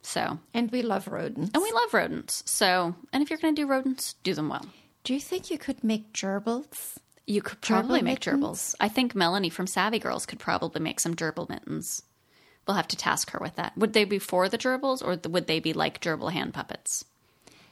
So, 0.02 0.38
And 0.52 0.70
we 0.70 0.82
love 0.82 1.06
rodents. 1.08 1.50
and 1.54 1.62
we 1.62 1.72
love 1.72 1.94
rodents. 1.94 2.42
So, 2.50 2.94
and 3.12 3.22
if 3.22 3.30
you're 3.30 3.38
going 3.38 3.54
to 3.54 3.62
do 3.62 3.68
rodents, 3.68 4.14
do 4.22 4.34
them 4.34 4.48
well. 4.48 4.66
Do 5.04 5.14
you 5.14 5.20
think 5.20 5.50
you 5.50 5.58
could 5.58 5.82
make 5.82 6.12
gerbils? 6.12 6.96
You 7.26 7.40
could 7.40 7.60
probably 7.60 8.00
Gerbil 8.00 8.04
make 8.04 8.26
mittens? 8.26 8.42
gerbils. 8.42 8.74
I 8.80 8.88
think 8.88 9.14
Melanie 9.14 9.48
from 9.48 9.66
Savvy 9.68 9.98
Girls 10.00 10.26
could 10.26 10.40
probably 10.40 10.80
make 10.80 10.98
some 11.00 11.14
gerbil 11.14 11.48
mittens. 11.48 12.02
We'll 12.66 12.76
have 12.76 12.88
to 12.88 12.96
task 12.96 13.30
her 13.30 13.38
with 13.40 13.56
that. 13.56 13.76
Would 13.76 13.92
they 13.92 14.04
be 14.04 14.18
for 14.18 14.48
the 14.48 14.58
gerbils 14.58 15.02
or 15.02 15.18
would 15.30 15.46
they 15.46 15.60
be 15.60 15.72
like 15.72 16.00
gerbil 16.00 16.32
hand 16.32 16.52
puppets? 16.52 17.04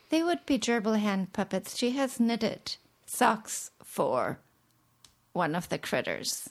They 0.09 0.23
would 0.23 0.47
be 0.47 0.59
gerbil 0.59 0.99
hand 0.99 1.33
puppets. 1.33 1.77
She 1.77 1.91
has 1.93 2.19
knitted 2.21 2.77
socks 3.11 3.71
for 3.83 4.39
one 5.33 5.55
of 5.55 5.69
the 5.69 5.79
critters. 5.79 6.49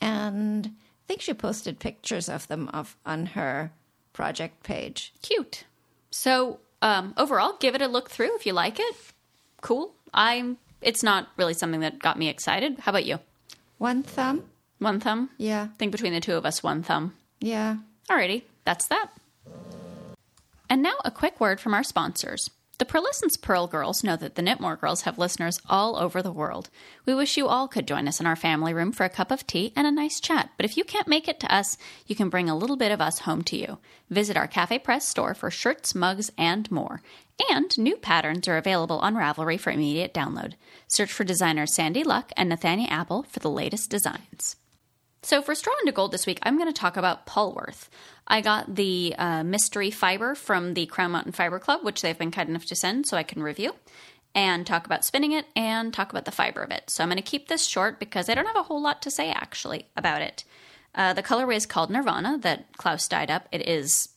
And 0.00 0.66
I 0.66 0.70
think 1.08 1.20
she 1.20 1.34
posted 1.34 1.80
pictures 1.80 2.28
of 2.28 2.46
them 2.48 2.68
of, 2.68 2.96
on 3.04 3.26
her 3.26 3.72
project 4.12 4.62
page. 4.62 5.12
Cute. 5.22 5.64
So, 6.10 6.60
um, 6.80 7.12
overall, 7.16 7.56
give 7.60 7.74
it 7.74 7.82
a 7.82 7.88
look 7.88 8.08
through 8.10 8.34
if 8.36 8.46
you 8.46 8.52
like 8.52 8.78
it. 8.78 8.96
Cool. 9.60 9.92
I'm. 10.14 10.58
It's 10.80 11.02
not 11.02 11.28
really 11.36 11.54
something 11.54 11.80
that 11.80 11.98
got 11.98 12.18
me 12.18 12.28
excited. 12.28 12.78
How 12.78 12.90
about 12.90 13.04
you? 13.04 13.18
One 13.78 14.02
thumb? 14.02 14.44
One 14.78 14.98
thumb. 15.00 15.28
Yeah. 15.36 15.64
I 15.64 15.76
think 15.76 15.92
between 15.92 16.14
the 16.14 16.20
two 16.20 16.34
of 16.34 16.46
us, 16.46 16.62
one 16.62 16.82
thumb. 16.82 17.14
Yeah. 17.40 17.76
Alrighty, 18.08 18.42
that's 18.64 18.86
that. 18.88 19.10
And 20.70 20.82
now 20.82 20.94
a 21.04 21.10
quick 21.10 21.38
word 21.38 21.60
from 21.60 21.74
our 21.74 21.82
sponsors. 21.82 22.48
The 22.80 22.86
Purlescence 22.86 23.36
Purl 23.36 23.66
Girls 23.66 24.02
know 24.02 24.16
that 24.16 24.36
the 24.36 24.42
Knitmore 24.42 24.80
Girls 24.80 25.02
have 25.02 25.18
listeners 25.18 25.60
all 25.68 25.98
over 25.98 26.22
the 26.22 26.32
world. 26.32 26.70
We 27.04 27.14
wish 27.14 27.36
you 27.36 27.46
all 27.46 27.68
could 27.68 27.86
join 27.86 28.08
us 28.08 28.20
in 28.20 28.26
our 28.26 28.36
family 28.36 28.72
room 28.72 28.90
for 28.90 29.04
a 29.04 29.10
cup 29.10 29.30
of 29.30 29.46
tea 29.46 29.74
and 29.76 29.86
a 29.86 29.90
nice 29.90 30.18
chat, 30.18 30.48
but 30.56 30.64
if 30.64 30.78
you 30.78 30.84
can't 30.84 31.06
make 31.06 31.28
it 31.28 31.38
to 31.40 31.54
us, 31.54 31.76
you 32.06 32.16
can 32.16 32.30
bring 32.30 32.48
a 32.48 32.56
little 32.56 32.78
bit 32.78 32.90
of 32.90 33.02
us 33.02 33.18
home 33.18 33.42
to 33.42 33.56
you. 33.58 33.76
Visit 34.08 34.34
our 34.34 34.46
Cafe 34.46 34.78
Press 34.78 35.06
store 35.06 35.34
for 35.34 35.50
shirts, 35.50 35.94
mugs, 35.94 36.32
and 36.38 36.70
more. 36.70 37.02
And 37.50 37.76
new 37.76 37.98
patterns 37.98 38.48
are 38.48 38.56
available 38.56 39.00
on 39.00 39.14
Ravelry 39.14 39.60
for 39.60 39.70
immediate 39.70 40.14
download. 40.14 40.54
Search 40.88 41.12
for 41.12 41.24
designers 41.24 41.74
Sandi 41.74 42.02
Luck 42.02 42.32
and 42.34 42.50
Nathania 42.50 42.90
Apple 42.90 43.24
for 43.24 43.40
the 43.40 43.50
latest 43.50 43.90
designs. 43.90 44.56
So 45.22 45.42
for 45.42 45.54
Straw 45.54 45.74
into 45.80 45.92
Gold 45.92 46.12
this 46.12 46.26
week, 46.26 46.38
I'm 46.42 46.56
going 46.56 46.72
to 46.72 46.80
talk 46.80 46.96
about 46.96 47.26
Polwarth. 47.26 47.88
I 48.26 48.40
got 48.40 48.74
the 48.74 49.14
uh, 49.18 49.44
mystery 49.44 49.90
fiber 49.90 50.34
from 50.34 50.74
the 50.74 50.86
Crown 50.86 51.10
Mountain 51.10 51.32
Fiber 51.32 51.58
Club, 51.58 51.84
which 51.84 52.00
they've 52.00 52.18
been 52.18 52.30
kind 52.30 52.48
enough 52.48 52.64
to 52.66 52.76
send 52.76 53.06
so 53.06 53.16
I 53.16 53.22
can 53.22 53.42
review 53.42 53.74
and 54.34 54.66
talk 54.66 54.86
about 54.86 55.04
spinning 55.04 55.32
it 55.32 55.46
and 55.56 55.92
talk 55.92 56.10
about 56.10 56.24
the 56.24 56.30
fiber 56.30 56.62
of 56.62 56.70
it. 56.70 56.88
So 56.88 57.02
I'm 57.02 57.10
going 57.10 57.16
to 57.16 57.22
keep 57.22 57.48
this 57.48 57.66
short 57.66 57.98
because 57.98 58.28
I 58.28 58.34
don't 58.34 58.46
have 58.46 58.56
a 58.56 58.62
whole 58.62 58.80
lot 58.80 59.02
to 59.02 59.10
say 59.10 59.30
actually 59.30 59.86
about 59.96 60.22
it. 60.22 60.44
Uh, 60.94 61.12
the 61.12 61.22
colorway 61.22 61.56
is 61.56 61.66
called 61.66 61.90
Nirvana 61.90 62.38
that 62.38 62.76
Klaus 62.76 63.06
dyed 63.06 63.30
up. 63.30 63.48
It 63.52 63.68
is 63.68 64.08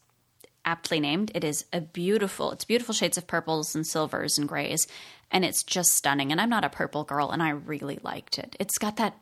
aptly 0.66 1.00
named. 1.00 1.32
It 1.36 1.44
is 1.44 1.66
a 1.74 1.82
beautiful, 1.82 2.52
it's 2.52 2.66
beautiful 2.66 2.94
shades 2.94 3.18
of 3.18 3.28
purples 3.28 3.76
and 3.76 3.86
silvers 3.86 4.38
and 4.38 4.48
grays, 4.48 4.88
and 5.30 5.44
it's 5.44 5.64
just 5.64 5.90
stunning. 5.90 6.32
And 6.32 6.40
I'm 6.40 6.50
not 6.50 6.64
a 6.64 6.70
purple 6.70 7.04
girl, 7.04 7.32
and 7.32 7.44
I 7.44 7.50
really 7.50 8.00
liked 8.02 8.40
it. 8.40 8.56
It's 8.60 8.78
got 8.78 8.96
that 8.98 9.18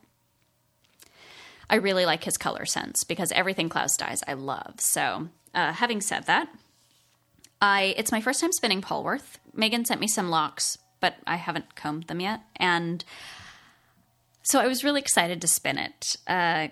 I 1.72 1.76
really 1.76 2.06
like 2.06 2.26
his 2.26 2.38
color 2.38 2.66
sense 2.66 3.06
because 3.06 3.32
everything 3.32 3.70
Klaus 3.70 3.96
dyes 3.96 4.22
I 4.28 4.34
love. 4.34 4.80
So, 4.80 5.30
uh, 5.56 5.72
having 5.72 6.02
said 6.02 6.26
that, 6.26 6.50
I 7.62 7.96
it's 7.98 8.12
my 8.12 8.20
first 8.20 8.42
time 8.42 8.52
spinning 8.52 8.82
Polwarth. 8.82 9.38
Megan 9.54 9.86
sent 9.86 10.02
me 10.02 10.08
some 10.08 10.30
locks, 10.30 10.78
but 11.00 11.16
I 11.26 11.38
haven't 11.38 11.76
combed 11.76 12.08
them 12.08 12.20
yet, 12.20 12.42
and 12.58 13.04
so 14.44 14.60
I 14.60 14.68
was 14.68 14.84
really 14.84 15.00
excited 15.00 15.42
to 15.42 15.48
spin 15.48 15.78
it. 15.78 16.18
Uh, 16.28 16.68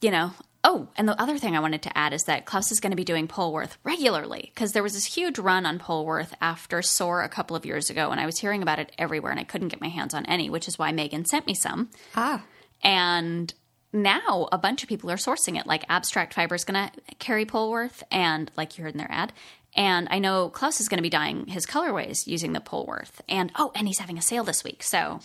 you 0.00 0.10
know. 0.10 0.32
Oh, 0.68 0.88
and 0.96 1.08
the 1.08 1.20
other 1.22 1.38
thing 1.38 1.54
I 1.54 1.60
wanted 1.60 1.82
to 1.82 1.96
add 1.96 2.12
is 2.12 2.24
that 2.24 2.44
Klaus 2.44 2.72
is 2.72 2.80
going 2.80 2.90
to 2.90 2.96
be 2.96 3.04
doing 3.04 3.28
Polwarth 3.28 3.76
regularly 3.84 4.50
because 4.52 4.72
there 4.72 4.82
was 4.82 4.94
this 4.94 5.04
huge 5.04 5.38
run 5.38 5.64
on 5.64 5.78
Polwarth 5.78 6.32
after 6.40 6.82
SOAR 6.82 7.22
a 7.22 7.28
couple 7.28 7.54
of 7.54 7.64
years 7.64 7.88
ago, 7.88 8.10
and 8.10 8.18
I 8.18 8.26
was 8.26 8.40
hearing 8.40 8.62
about 8.62 8.80
it 8.80 8.90
everywhere, 8.98 9.30
and 9.30 9.38
I 9.38 9.44
couldn't 9.44 9.68
get 9.68 9.80
my 9.80 9.86
hands 9.86 10.12
on 10.12 10.26
any, 10.26 10.50
which 10.50 10.66
is 10.66 10.76
why 10.76 10.90
Megan 10.90 11.24
sent 11.24 11.46
me 11.46 11.54
some. 11.54 11.90
Ah. 12.16 12.42
And 12.82 13.54
now 14.02 14.48
a 14.52 14.58
bunch 14.58 14.82
of 14.82 14.88
people 14.88 15.10
are 15.10 15.16
sourcing 15.16 15.58
it. 15.58 15.66
Like 15.66 15.84
Abstract 15.88 16.34
Fiber 16.34 16.54
is 16.54 16.64
going 16.64 16.88
to 16.88 17.14
carry 17.18 17.44
Polwarth, 17.44 18.02
and 18.10 18.50
like 18.56 18.76
you 18.76 18.84
heard 18.84 18.94
in 18.94 18.98
their 18.98 19.10
ad. 19.10 19.32
And 19.74 20.08
I 20.10 20.18
know 20.18 20.48
Klaus 20.48 20.80
is 20.80 20.88
going 20.88 20.98
to 20.98 21.02
be 21.02 21.10
dyeing 21.10 21.46
his 21.48 21.66
colorways 21.66 22.26
using 22.26 22.52
the 22.52 22.60
Polwarth. 22.60 23.20
And 23.28 23.52
oh, 23.56 23.72
and 23.74 23.86
he's 23.86 23.98
having 23.98 24.16
a 24.16 24.22
sale 24.22 24.44
this 24.44 24.64
week. 24.64 24.82
So 24.82 25.20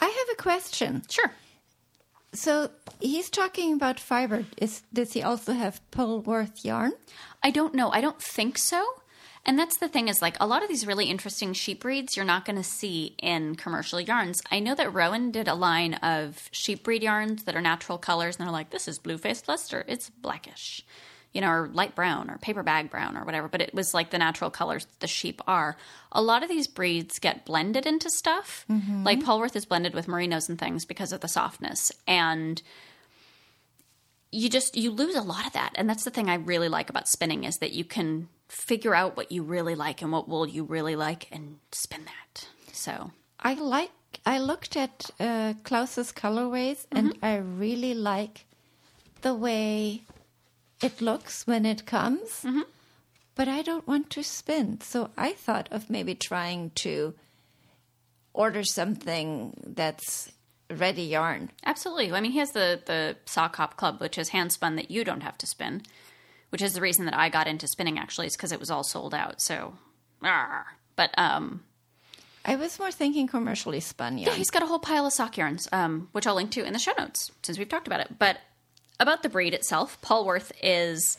I 0.00 0.04
have 0.06 0.38
a 0.38 0.42
question. 0.42 1.02
sure. 1.08 1.32
So 2.34 2.70
he's 3.00 3.30
talking 3.30 3.74
about 3.74 4.00
fiber. 4.00 4.44
Is 4.58 4.82
does 4.92 5.12
he 5.12 5.22
also 5.22 5.52
have 5.52 5.80
Polwarth 5.90 6.64
yarn? 6.64 6.92
I 7.42 7.50
don't 7.50 7.74
know. 7.74 7.90
I 7.90 8.00
don't 8.00 8.20
think 8.20 8.58
so. 8.58 8.84
And 9.46 9.58
that's 9.58 9.76
the 9.76 9.88
thing 9.88 10.08
is 10.08 10.22
like 10.22 10.36
a 10.40 10.46
lot 10.46 10.62
of 10.62 10.68
these 10.68 10.86
really 10.86 11.06
interesting 11.06 11.52
sheep 11.52 11.80
breeds 11.80 12.16
you're 12.16 12.24
not 12.24 12.44
going 12.44 12.56
to 12.56 12.64
see 12.64 13.14
in 13.18 13.56
commercial 13.56 14.00
yarns. 14.00 14.42
I 14.50 14.58
know 14.58 14.74
that 14.74 14.92
Rowan 14.92 15.30
did 15.30 15.48
a 15.48 15.54
line 15.54 15.94
of 15.94 16.48
sheep 16.50 16.82
breed 16.82 17.02
yarns 17.02 17.44
that 17.44 17.54
are 17.54 17.60
natural 17.60 17.98
colors 17.98 18.36
and 18.36 18.46
they're 18.46 18.52
like 18.52 18.70
this 18.70 18.88
is 18.88 18.98
blue-faced 18.98 19.46
Leicester. 19.48 19.84
It's 19.86 20.10
blackish. 20.10 20.84
You 21.32 21.40
know, 21.40 21.50
or 21.50 21.68
light 21.72 21.96
brown 21.96 22.30
or 22.30 22.38
paper 22.38 22.62
bag 22.62 22.90
brown 22.90 23.16
or 23.16 23.24
whatever, 23.24 23.48
but 23.48 23.60
it 23.60 23.74
was 23.74 23.92
like 23.92 24.10
the 24.10 24.18
natural 24.18 24.50
colors 24.50 24.84
that 24.84 25.00
the 25.00 25.08
sheep 25.08 25.42
are. 25.48 25.76
A 26.12 26.22
lot 26.22 26.44
of 26.44 26.48
these 26.48 26.68
breeds 26.68 27.18
get 27.18 27.44
blended 27.44 27.86
into 27.86 28.08
stuff. 28.08 28.64
Mm-hmm. 28.70 29.02
Like 29.02 29.18
Polwarth 29.18 29.56
is 29.56 29.64
blended 29.64 29.94
with 29.94 30.06
merinos 30.06 30.48
and 30.48 30.56
things 30.56 30.84
because 30.84 31.12
of 31.12 31.22
the 31.22 31.28
softness. 31.28 31.90
And 32.06 32.62
you 34.30 34.48
just 34.48 34.76
you 34.76 34.92
lose 34.92 35.16
a 35.16 35.22
lot 35.22 35.46
of 35.46 35.52
that 35.52 35.72
and 35.76 35.88
that's 35.88 36.02
the 36.02 36.10
thing 36.10 36.28
i 36.28 36.34
really 36.34 36.68
like 36.68 36.90
about 36.90 37.06
spinning 37.06 37.44
is 37.44 37.58
that 37.58 37.70
you 37.70 37.84
can 37.84 38.28
figure 38.48 38.94
out 38.94 39.16
what 39.16 39.32
you 39.32 39.42
really 39.42 39.74
like 39.74 40.02
and 40.02 40.12
what 40.12 40.28
wool 40.28 40.46
you 40.46 40.64
really 40.64 40.96
like 40.96 41.28
and 41.32 41.58
spin 41.72 42.04
that 42.04 42.48
so 42.72 43.10
I 43.44 43.54
like. 43.54 43.90
I 44.24 44.38
looked 44.38 44.76
at 44.76 45.10
uh, 45.20 45.54
Klaus's 45.64 46.12
colorways, 46.12 46.86
and 46.90 47.14
I 47.22 47.36
really 47.36 47.92
like 47.94 48.46
the 49.20 49.34
way 49.34 50.02
it 50.82 51.00
looks 51.00 51.46
when 51.46 51.66
it 51.66 51.84
comes. 51.84 52.46
But 53.34 53.48
I 53.48 53.62
don't 53.62 53.86
want 53.86 54.10
to 54.10 54.22
spin, 54.22 54.80
so 54.80 55.10
I 55.16 55.32
thought 55.32 55.68
of 55.70 55.90
maybe 55.90 56.14
trying 56.14 56.70
to 56.76 57.14
order 58.32 58.64
something 58.64 59.54
that's 59.66 60.32
ready 60.70 61.02
yarn. 61.02 61.50
absolutely 61.64 62.10
i 62.10 62.20
mean 62.20 62.32
he 62.32 62.38
has 62.38 62.52
the 62.52 62.80
the 62.86 63.14
sock 63.26 63.54
hop 63.56 63.76
club 63.76 64.00
which 64.00 64.16
is 64.16 64.30
hand 64.30 64.50
spun 64.50 64.76
that 64.76 64.90
you 64.90 65.04
don't 65.04 65.20
have 65.20 65.36
to 65.36 65.46
spin 65.46 65.82
which 66.54 66.62
is 66.62 66.72
the 66.72 66.80
reason 66.80 67.04
that 67.04 67.14
i 67.14 67.28
got 67.28 67.48
into 67.48 67.66
spinning 67.66 67.98
actually 67.98 68.28
is 68.28 68.36
because 68.36 68.52
it 68.52 68.60
was 68.60 68.70
all 68.70 68.84
sold 68.84 69.12
out 69.12 69.40
so 69.40 69.74
argh. 70.22 70.64
but 70.94 71.10
um 71.18 71.64
I 72.46 72.56
was 72.56 72.78
more 72.78 72.90
thinking 72.92 73.26
commercially 73.26 73.80
spun 73.80 74.18
yarn. 74.18 74.36
He's 74.36 74.50
got 74.50 74.62
a 74.62 74.66
whole 74.66 74.78
pile 74.78 75.06
of 75.06 75.14
sock 75.14 75.38
yarns, 75.38 75.66
um, 75.72 76.08
which 76.12 76.26
I'll 76.26 76.34
link 76.34 76.50
to 76.50 76.62
in 76.62 76.74
the 76.74 76.78
show 76.78 76.92
notes 76.98 77.32
since 77.42 77.58
we've 77.58 77.70
talked 77.70 77.86
about 77.86 78.00
it. 78.00 78.18
But 78.18 78.36
about 79.00 79.22
the 79.22 79.30
breed 79.30 79.54
itself, 79.54 79.98
Polwarth 80.02 80.52
is 80.62 81.16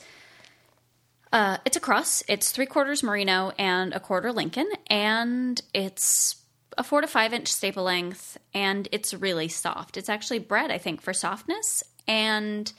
uh, 1.34 1.58
it's 1.66 1.76
a 1.76 1.80
cross. 1.80 2.24
It's 2.28 2.52
three 2.52 2.66
quarters 2.66 3.04
merino 3.04 3.52
and 3.58 3.94
a 3.94 4.00
quarter 4.00 4.32
Lincoln, 4.32 4.70
and 4.88 5.62
it's 5.74 6.36
a 6.78 6.84
four 6.84 7.02
to 7.02 7.08
five 7.08 7.34
inch 7.34 7.50
staple 7.52 7.84
length, 7.84 8.38
and 8.54 8.88
it's 8.92 9.14
really 9.14 9.48
soft. 9.48 9.98
It's 9.98 10.10
actually 10.10 10.40
bred, 10.40 10.72
I 10.72 10.78
think, 10.78 11.02
for 11.02 11.14
softness. 11.14 11.84
And 12.08 12.72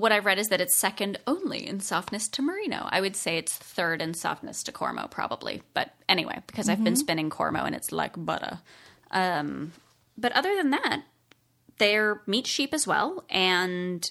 what 0.00 0.12
I've 0.12 0.26
read 0.26 0.38
is 0.38 0.48
that 0.48 0.60
it's 0.60 0.74
second 0.74 1.18
only 1.26 1.66
in 1.66 1.80
softness 1.80 2.28
to 2.28 2.42
merino. 2.42 2.88
I 2.90 3.00
would 3.00 3.16
say 3.16 3.36
it's 3.36 3.54
third 3.54 4.02
in 4.02 4.14
softness 4.14 4.62
to 4.64 4.72
cormo, 4.72 5.10
probably. 5.10 5.62
But 5.72 5.94
anyway, 6.08 6.42
because 6.46 6.68
I've 6.68 6.82
been 6.82 6.96
spinning 6.96 7.30
cormo 7.30 7.64
and 7.64 7.74
it's 7.74 7.92
like 7.92 8.12
butter. 8.16 8.60
Um, 9.10 9.72
but 10.16 10.32
other 10.32 10.54
than 10.56 10.70
that, 10.70 11.02
they're 11.78 12.20
meat 12.26 12.46
sheep 12.46 12.74
as 12.74 12.86
well. 12.86 13.24
And 13.30 14.10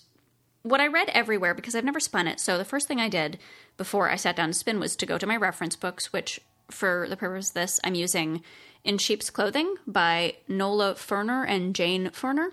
what 0.64 0.82
I 0.82 0.88
read 0.88 1.10
everywhere, 1.10 1.54
because 1.54 1.76
I've 1.76 1.84
never 1.84 2.00
spun 2.00 2.28
it, 2.28 2.40
so 2.40 2.58
the 2.58 2.66
first 2.66 2.88
thing 2.88 3.00
I 3.00 3.10
did 3.10 3.38
before 3.78 4.10
I 4.10 4.16
sat 4.16 4.36
down 4.36 4.50
to 4.50 4.54
spin 4.54 4.80
was 4.80 4.96
to 4.96 5.06
go 5.06 5.18
to 5.18 5.28
my 5.28 5.36
reference 5.36 5.76
books, 5.76 6.14
which 6.14 6.40
for 6.72 7.08
the 7.10 7.18
purpose 7.18 7.50
of 7.50 7.56
this, 7.56 7.80
I'm 7.84 7.96
using 7.96 8.42
In 8.84 8.98
Sheep's 8.98 9.30
Clothing 9.30 9.76
by 9.86 10.36
Nola 10.48 10.96
Fournier 10.96 11.44
and 11.44 11.76
Jane 11.76 12.10
Fournier, 12.12 12.52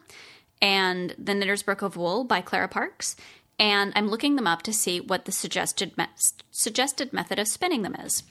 and 0.61 1.15
The 1.19 1.35
Knitter's 1.35 1.63
Book 1.63 1.83
of 1.83 1.97
Wool 1.97 2.25
by 2.25 2.41
Clara 2.41 2.69
Parkes. 2.69 3.17
And 3.59 3.93
I'm 3.95 4.09
looking 4.09 4.37
them 4.37 4.47
up 4.47 4.63
to 4.63 4.73
see 4.73 5.01
what 5.01 5.27
the 5.27 5.33
suggested 5.33 5.97
me- 5.99 6.07
suggested 6.51 7.13
method 7.13 7.39
of 7.39 7.49
spinning 7.49 7.83
them 7.83 7.95
is. 7.95 8.23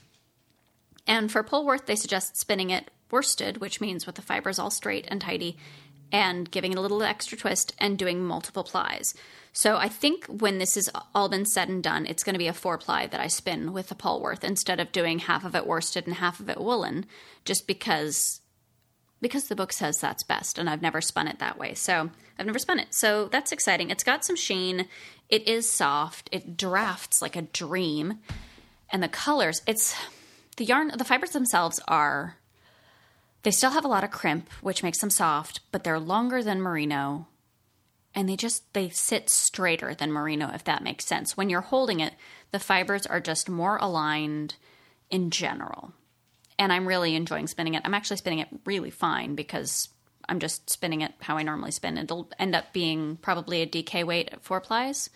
And 1.06 1.30
for 1.30 1.42
Polwarth, 1.42 1.86
they 1.86 1.96
suggest 1.96 2.36
spinning 2.36 2.70
it 2.70 2.90
worsted, 3.10 3.58
which 3.58 3.80
means 3.80 4.06
with 4.06 4.16
the 4.16 4.22
fibers 4.22 4.58
all 4.58 4.70
straight 4.70 5.06
and 5.08 5.20
tidy, 5.20 5.56
and 6.12 6.50
giving 6.50 6.72
it 6.72 6.78
a 6.78 6.80
little 6.80 7.02
extra 7.02 7.38
twist 7.38 7.74
and 7.78 7.98
doing 7.98 8.22
multiple 8.22 8.64
plies. 8.64 9.14
So 9.52 9.76
I 9.76 9.88
think 9.88 10.26
when 10.26 10.58
this 10.58 10.76
is 10.76 10.90
all 11.14 11.28
been 11.28 11.46
said 11.46 11.68
and 11.68 11.82
done, 11.82 12.06
it's 12.06 12.22
going 12.22 12.34
to 12.34 12.38
be 12.38 12.46
a 12.46 12.52
four 12.52 12.78
ply 12.78 13.06
that 13.06 13.20
I 13.20 13.26
spin 13.26 13.72
with 13.72 13.88
the 13.88 13.94
Polwarth 13.94 14.44
instead 14.44 14.80
of 14.80 14.92
doing 14.92 15.20
half 15.20 15.44
of 15.44 15.54
it 15.54 15.66
worsted 15.66 16.06
and 16.06 16.16
half 16.16 16.40
of 16.40 16.48
it 16.48 16.60
woolen, 16.60 17.06
just 17.44 17.66
because 17.66 18.39
because 19.20 19.48
the 19.48 19.56
book 19.56 19.72
says 19.72 19.98
that's 19.98 20.22
best, 20.22 20.58
and 20.58 20.68
I've 20.68 20.82
never 20.82 21.00
spun 21.00 21.28
it 21.28 21.38
that 21.38 21.58
way. 21.58 21.74
So 21.74 22.10
I've 22.38 22.46
never 22.46 22.58
spun 22.58 22.78
it. 22.78 22.94
So 22.94 23.28
that's 23.28 23.52
exciting. 23.52 23.90
It's 23.90 24.04
got 24.04 24.24
some 24.24 24.36
sheen. 24.36 24.86
It 25.28 25.46
is 25.46 25.68
soft. 25.68 26.28
It 26.32 26.56
drafts 26.56 27.20
like 27.20 27.36
a 27.36 27.42
dream, 27.42 28.18
and 28.90 29.02
the 29.02 29.08
colors. 29.08 29.62
It's 29.66 29.94
the 30.56 30.64
yarn. 30.64 30.92
The 30.96 31.04
fibers 31.04 31.30
themselves 31.30 31.80
are. 31.86 32.36
They 33.42 33.50
still 33.50 33.70
have 33.70 33.84
a 33.84 33.88
lot 33.88 34.04
of 34.04 34.10
crimp, 34.10 34.50
which 34.60 34.82
makes 34.82 34.98
them 34.98 35.08
soft, 35.08 35.60
but 35.72 35.82
they're 35.82 35.98
longer 35.98 36.42
than 36.42 36.60
merino 36.60 37.26
and 38.14 38.28
they 38.28 38.36
just 38.36 38.72
they 38.74 38.88
sit 38.88 39.30
straighter 39.30 39.94
than 39.94 40.12
merino 40.12 40.50
if 40.52 40.64
that 40.64 40.82
makes 40.82 41.04
sense 41.04 41.36
when 41.36 41.48
you're 41.48 41.60
holding 41.60 42.00
it 42.00 42.14
the 42.50 42.58
fibers 42.58 43.06
are 43.06 43.20
just 43.20 43.48
more 43.48 43.76
aligned 43.80 44.56
in 45.10 45.30
general 45.30 45.92
and 46.60 46.72
i'm 46.72 46.86
really 46.86 47.16
enjoying 47.16 47.48
spinning 47.48 47.74
it 47.74 47.82
i'm 47.84 47.94
actually 47.94 48.16
spinning 48.16 48.38
it 48.38 48.46
really 48.64 48.90
fine 48.90 49.34
because 49.34 49.88
i'm 50.28 50.38
just 50.38 50.70
spinning 50.70 51.00
it 51.00 51.12
how 51.20 51.36
i 51.36 51.42
normally 51.42 51.72
spin 51.72 51.98
it'll 51.98 52.30
end 52.38 52.54
up 52.54 52.72
being 52.72 53.16
probably 53.16 53.62
a 53.62 53.66
dk 53.66 54.04
weight 54.06 54.28
at 54.30 54.44
four 54.44 54.60
plies 54.60 55.10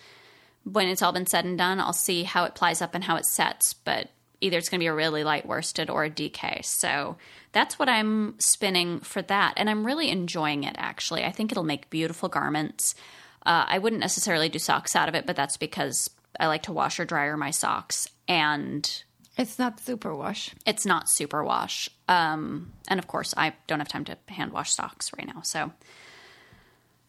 when 0.65 0.89
it's 0.89 1.03
all 1.03 1.13
been 1.13 1.27
said 1.27 1.45
and 1.45 1.59
done 1.59 1.79
i'll 1.79 1.93
see 1.93 2.25
how 2.25 2.43
it 2.43 2.57
plies 2.57 2.83
up 2.83 2.97
and 2.97 3.05
how 3.05 3.15
it 3.15 3.25
sets 3.25 3.73
but 3.73 4.09
either 4.41 4.59
it's 4.59 4.69
going 4.69 4.81
to 4.81 4.83
be 4.83 4.89
a 4.89 4.95
really 4.95 5.23
light 5.23 5.47
worsted 5.47 5.89
or 5.89 6.05
a 6.05 6.11
dk 6.11 6.65
so 6.65 7.17
that's 7.55 7.79
what 7.79 7.89
I'm 7.89 8.35
spinning 8.41 9.01
for 9.01 9.23
that. 9.23 9.55
And 9.57 9.71
I'm 9.71 9.87
really 9.87 10.11
enjoying 10.11 10.65
it, 10.65 10.75
actually. 10.77 11.25
I 11.25 11.31
think 11.31 11.51
it'll 11.51 11.65
make 11.65 11.89
beautiful 11.89 12.29
garments. 12.29 12.95
Uh, 13.47 13.65
I 13.67 13.79
wouldn't 13.79 14.01
necessarily 14.01 14.49
do 14.49 14.59
socks 14.59 14.97
out 14.97 15.09
of 15.09 15.15
it, 15.15 15.25
but 15.25 15.37
that's 15.37 15.57
because 15.57 16.11
I 16.39 16.49
like 16.49 16.65
to 16.65 16.73
wash 16.73 16.99
or 16.99 17.05
dryer 17.05 17.37
my 17.37 17.53
socks. 17.53 18.09
And 18.27 19.05
it's 19.37 19.59
not 19.59 19.81
super 19.81 20.15
wash. 20.15 20.55
It's 20.67 20.87
not 20.87 21.09
super 21.09 21.43
wash. 21.43 21.89
Um, 22.09 22.73
and 22.89 22.99
of 22.99 23.07
course, 23.07 23.35
I 23.37 23.55
don't 23.67 23.81
have 23.81 23.89
time 23.89 24.05
to 24.07 24.17
hand 24.29 24.53
wash 24.53 24.73
socks 24.73 25.11
right 25.17 25.27
now. 25.27 25.43
So. 25.43 25.73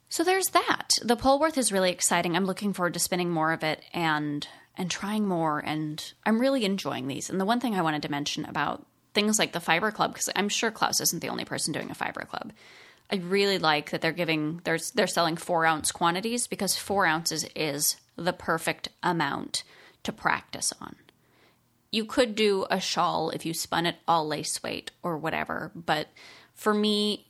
So 0.07 0.23
there's 0.23 0.47
that. 0.49 0.89
The 1.01 1.17
Polwarth 1.17 1.57
is 1.57 1.73
really 1.73 1.91
exciting. 1.91 2.35
I'm 2.35 2.45
looking 2.45 2.73
forward 2.73 2.93
to 2.93 2.99
spinning 2.99 3.31
more 3.31 3.51
of 3.51 3.63
it 3.63 3.81
and 3.91 4.47
and 4.77 4.89
trying 4.89 5.27
more 5.27 5.59
and 5.59 6.13
I'm 6.25 6.39
really 6.39 6.63
enjoying 6.63 7.07
these. 7.07 7.29
And 7.29 7.41
the 7.41 7.45
one 7.45 7.59
thing 7.59 7.75
I 7.75 7.81
wanted 7.81 8.03
to 8.03 8.11
mention 8.11 8.45
about 8.45 8.85
things 9.15 9.39
like 9.39 9.53
the 9.53 9.59
fiber 9.59 9.89
club 9.89 10.13
because 10.13 10.29
i'm 10.35 10.49
sure 10.49 10.69
klaus 10.69 11.01
isn't 11.01 11.21
the 11.21 11.29
only 11.29 11.45
person 11.45 11.73
doing 11.73 11.89
a 11.89 11.95
fiber 11.95 12.21
club 12.21 12.51
i 13.09 13.15
really 13.15 13.57
like 13.57 13.89
that 13.89 14.01
they're 14.01 14.11
giving 14.11 14.61
they're, 14.65 14.77
they're 14.93 15.07
selling 15.07 15.37
four 15.37 15.65
ounce 15.65 15.91
quantities 15.91 16.45
because 16.45 16.75
four 16.75 17.07
ounces 17.07 17.45
is 17.55 17.95
the 18.17 18.33
perfect 18.33 18.89
amount 19.01 19.63
to 20.03 20.11
practice 20.11 20.71
on 20.79 20.95
you 21.95 22.05
could 22.05 22.35
do 22.35 22.65
a 22.69 22.79
shawl 22.79 23.29
if 23.29 23.45
you 23.45 23.53
spun 23.53 23.85
it 23.85 23.95
all 24.07 24.27
lace 24.27 24.61
weight 24.61 24.91
or 25.03 25.17
whatever 25.17 25.71
but 25.75 26.07
for 26.53 26.73
me 26.73 27.27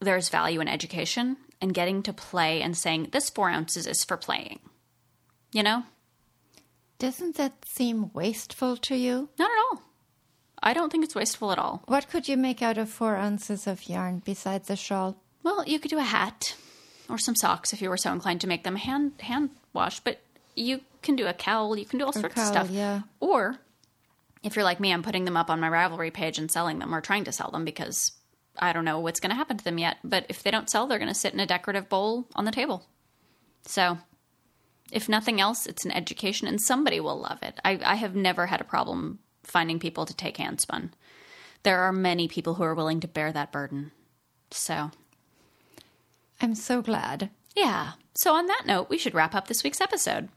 there's 0.00 0.28
value 0.28 0.60
in 0.60 0.68
education 0.68 1.36
and 1.60 1.74
getting 1.74 2.02
to 2.02 2.12
play 2.12 2.62
and 2.62 2.76
saying 2.76 3.08
this 3.12 3.30
four 3.30 3.50
ounces 3.50 3.86
is 3.86 4.04
for 4.04 4.16
playing 4.16 4.58
you 5.52 5.62
know 5.62 5.84
doesn't 6.98 7.36
that 7.36 7.52
seem 7.64 8.10
wasteful 8.14 8.76
to 8.76 8.96
you 8.96 9.28
not 9.38 9.50
at 9.50 9.58
all 9.70 9.82
I 10.62 10.72
don't 10.72 10.90
think 10.90 11.04
it's 11.04 11.14
wasteful 11.14 11.52
at 11.52 11.58
all. 11.58 11.82
What 11.86 12.08
could 12.08 12.28
you 12.28 12.36
make 12.36 12.62
out 12.62 12.78
of 12.78 12.88
four 12.88 13.14
ounces 13.14 13.66
of 13.66 13.88
yarn 13.88 14.22
besides 14.24 14.70
a 14.70 14.74
shawl? 14.74 15.16
Well, 15.42 15.62
you 15.66 15.78
could 15.78 15.90
do 15.90 15.98
a 15.98 16.02
hat 16.02 16.56
or 17.08 17.18
some 17.18 17.36
socks 17.36 17.72
if 17.72 17.80
you 17.80 17.88
were 17.88 17.96
so 17.96 18.12
inclined 18.12 18.40
to 18.40 18.48
make 18.48 18.64
them 18.64 18.76
hand 18.76 19.12
hand 19.20 19.50
wash, 19.72 20.00
but 20.00 20.18
you 20.54 20.80
can 21.02 21.14
do 21.14 21.26
a 21.26 21.32
cowl, 21.32 21.76
you 21.76 21.84
can 21.84 21.98
do 21.98 22.06
all 22.06 22.12
sorts 22.12 22.34
cowl, 22.34 22.44
of 22.44 22.48
stuff. 22.48 22.70
Yeah. 22.70 23.02
Or 23.20 23.58
if 24.46 24.54
you're 24.54 24.64
like 24.64 24.78
me, 24.78 24.92
I'm 24.92 25.02
putting 25.02 25.24
them 25.24 25.36
up 25.36 25.50
on 25.50 25.58
my 25.58 25.68
Ravelry 25.68 26.12
page 26.12 26.38
and 26.38 26.50
selling 26.50 26.78
them 26.78 26.94
or 26.94 27.00
trying 27.00 27.24
to 27.24 27.32
sell 27.32 27.50
them 27.50 27.64
because 27.64 28.12
I 28.56 28.72
don't 28.72 28.84
know 28.84 29.00
what's 29.00 29.18
going 29.18 29.30
to 29.30 29.36
happen 29.36 29.56
to 29.58 29.64
them 29.64 29.76
yet. 29.76 29.96
But 30.04 30.24
if 30.28 30.42
they 30.42 30.52
don't 30.52 30.70
sell, 30.70 30.86
they're 30.86 31.00
going 31.00 31.08
to 31.08 31.14
sit 31.14 31.34
in 31.34 31.40
a 31.40 31.46
decorative 31.46 31.88
bowl 31.88 32.28
on 32.36 32.44
the 32.44 32.52
table. 32.52 32.86
So, 33.66 33.98
if 34.92 35.08
nothing 35.08 35.40
else, 35.40 35.66
it's 35.66 35.84
an 35.84 35.90
education 35.90 36.46
and 36.46 36.60
somebody 36.60 37.00
will 37.00 37.18
love 37.18 37.42
it. 37.42 37.58
I, 37.64 37.80
I 37.84 37.96
have 37.96 38.14
never 38.14 38.46
had 38.46 38.60
a 38.60 38.64
problem 38.64 39.18
finding 39.42 39.80
people 39.80 40.06
to 40.06 40.14
take 40.14 40.36
handspun. 40.36 40.90
There 41.64 41.80
are 41.80 41.92
many 41.92 42.28
people 42.28 42.54
who 42.54 42.62
are 42.62 42.74
willing 42.74 43.00
to 43.00 43.08
bear 43.08 43.32
that 43.32 43.50
burden. 43.50 43.90
So, 44.52 44.92
I'm 46.40 46.54
so 46.54 46.82
glad. 46.82 47.30
Yeah. 47.56 47.92
So, 48.14 48.32
on 48.34 48.46
that 48.46 48.62
note, 48.64 48.88
we 48.88 48.98
should 48.98 49.14
wrap 49.14 49.34
up 49.34 49.48
this 49.48 49.64
week's 49.64 49.80
episode. 49.80 50.28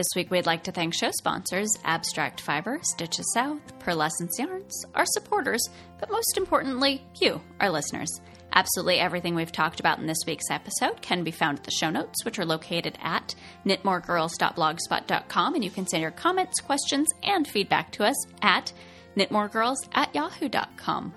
This 0.00 0.16
week, 0.16 0.30
we'd 0.30 0.46
like 0.46 0.62
to 0.62 0.72
thank 0.72 0.94
show 0.94 1.10
sponsors 1.10 1.68
Abstract 1.84 2.40
Fiber, 2.40 2.80
Stitches 2.80 3.30
South, 3.34 3.60
Purlescence 3.80 4.38
Yarns, 4.38 4.86
our 4.94 5.04
supporters, 5.04 5.60
but 5.98 6.10
most 6.10 6.38
importantly, 6.38 7.04
you, 7.20 7.42
our 7.60 7.68
listeners. 7.68 8.08
Absolutely 8.54 8.98
everything 8.98 9.34
we've 9.34 9.52
talked 9.52 9.78
about 9.78 9.98
in 9.98 10.06
this 10.06 10.24
week's 10.26 10.50
episode 10.50 11.02
can 11.02 11.22
be 11.22 11.30
found 11.30 11.58
at 11.58 11.64
the 11.64 11.70
show 11.70 11.90
notes, 11.90 12.24
which 12.24 12.38
are 12.38 12.46
located 12.46 12.96
at 13.02 13.34
knitmoregirls.blogspot.com, 13.66 15.54
and 15.54 15.62
you 15.62 15.70
can 15.70 15.86
send 15.86 16.00
your 16.00 16.12
comments, 16.12 16.60
questions, 16.62 17.08
and 17.22 17.46
feedback 17.46 17.92
to 17.92 18.02
us 18.02 18.16
at 18.40 18.72
knitmoregirls 19.18 19.86
at 19.92 20.14
yahoo.com. 20.14 21.12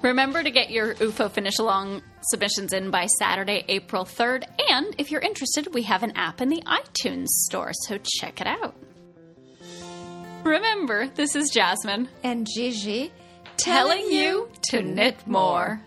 Remember 0.00 0.44
to 0.44 0.50
get 0.52 0.70
your 0.70 0.94
UFO 0.94 1.28
finish 1.28 1.58
along 1.58 2.02
submissions 2.24 2.72
in 2.72 2.90
by 2.90 3.06
Saturday, 3.06 3.64
April 3.68 4.04
3rd, 4.04 4.44
and 4.70 4.94
if 4.98 5.10
you're 5.10 5.20
interested, 5.20 5.72
we 5.74 5.82
have 5.82 6.02
an 6.02 6.12
app 6.16 6.40
in 6.40 6.48
the 6.48 6.62
iTunes 6.66 7.28
store, 7.28 7.72
so 7.72 7.98
check 7.98 8.40
it 8.40 8.46
out. 8.46 8.74
Remember, 10.44 11.06
this 11.08 11.36
is 11.36 11.50
Jasmin 11.50 12.08
and 12.24 12.46
Gigi 12.52 13.12
telling 13.56 14.10
you 14.10 14.48
to 14.70 14.82
knit 14.82 15.26
more. 15.26 15.80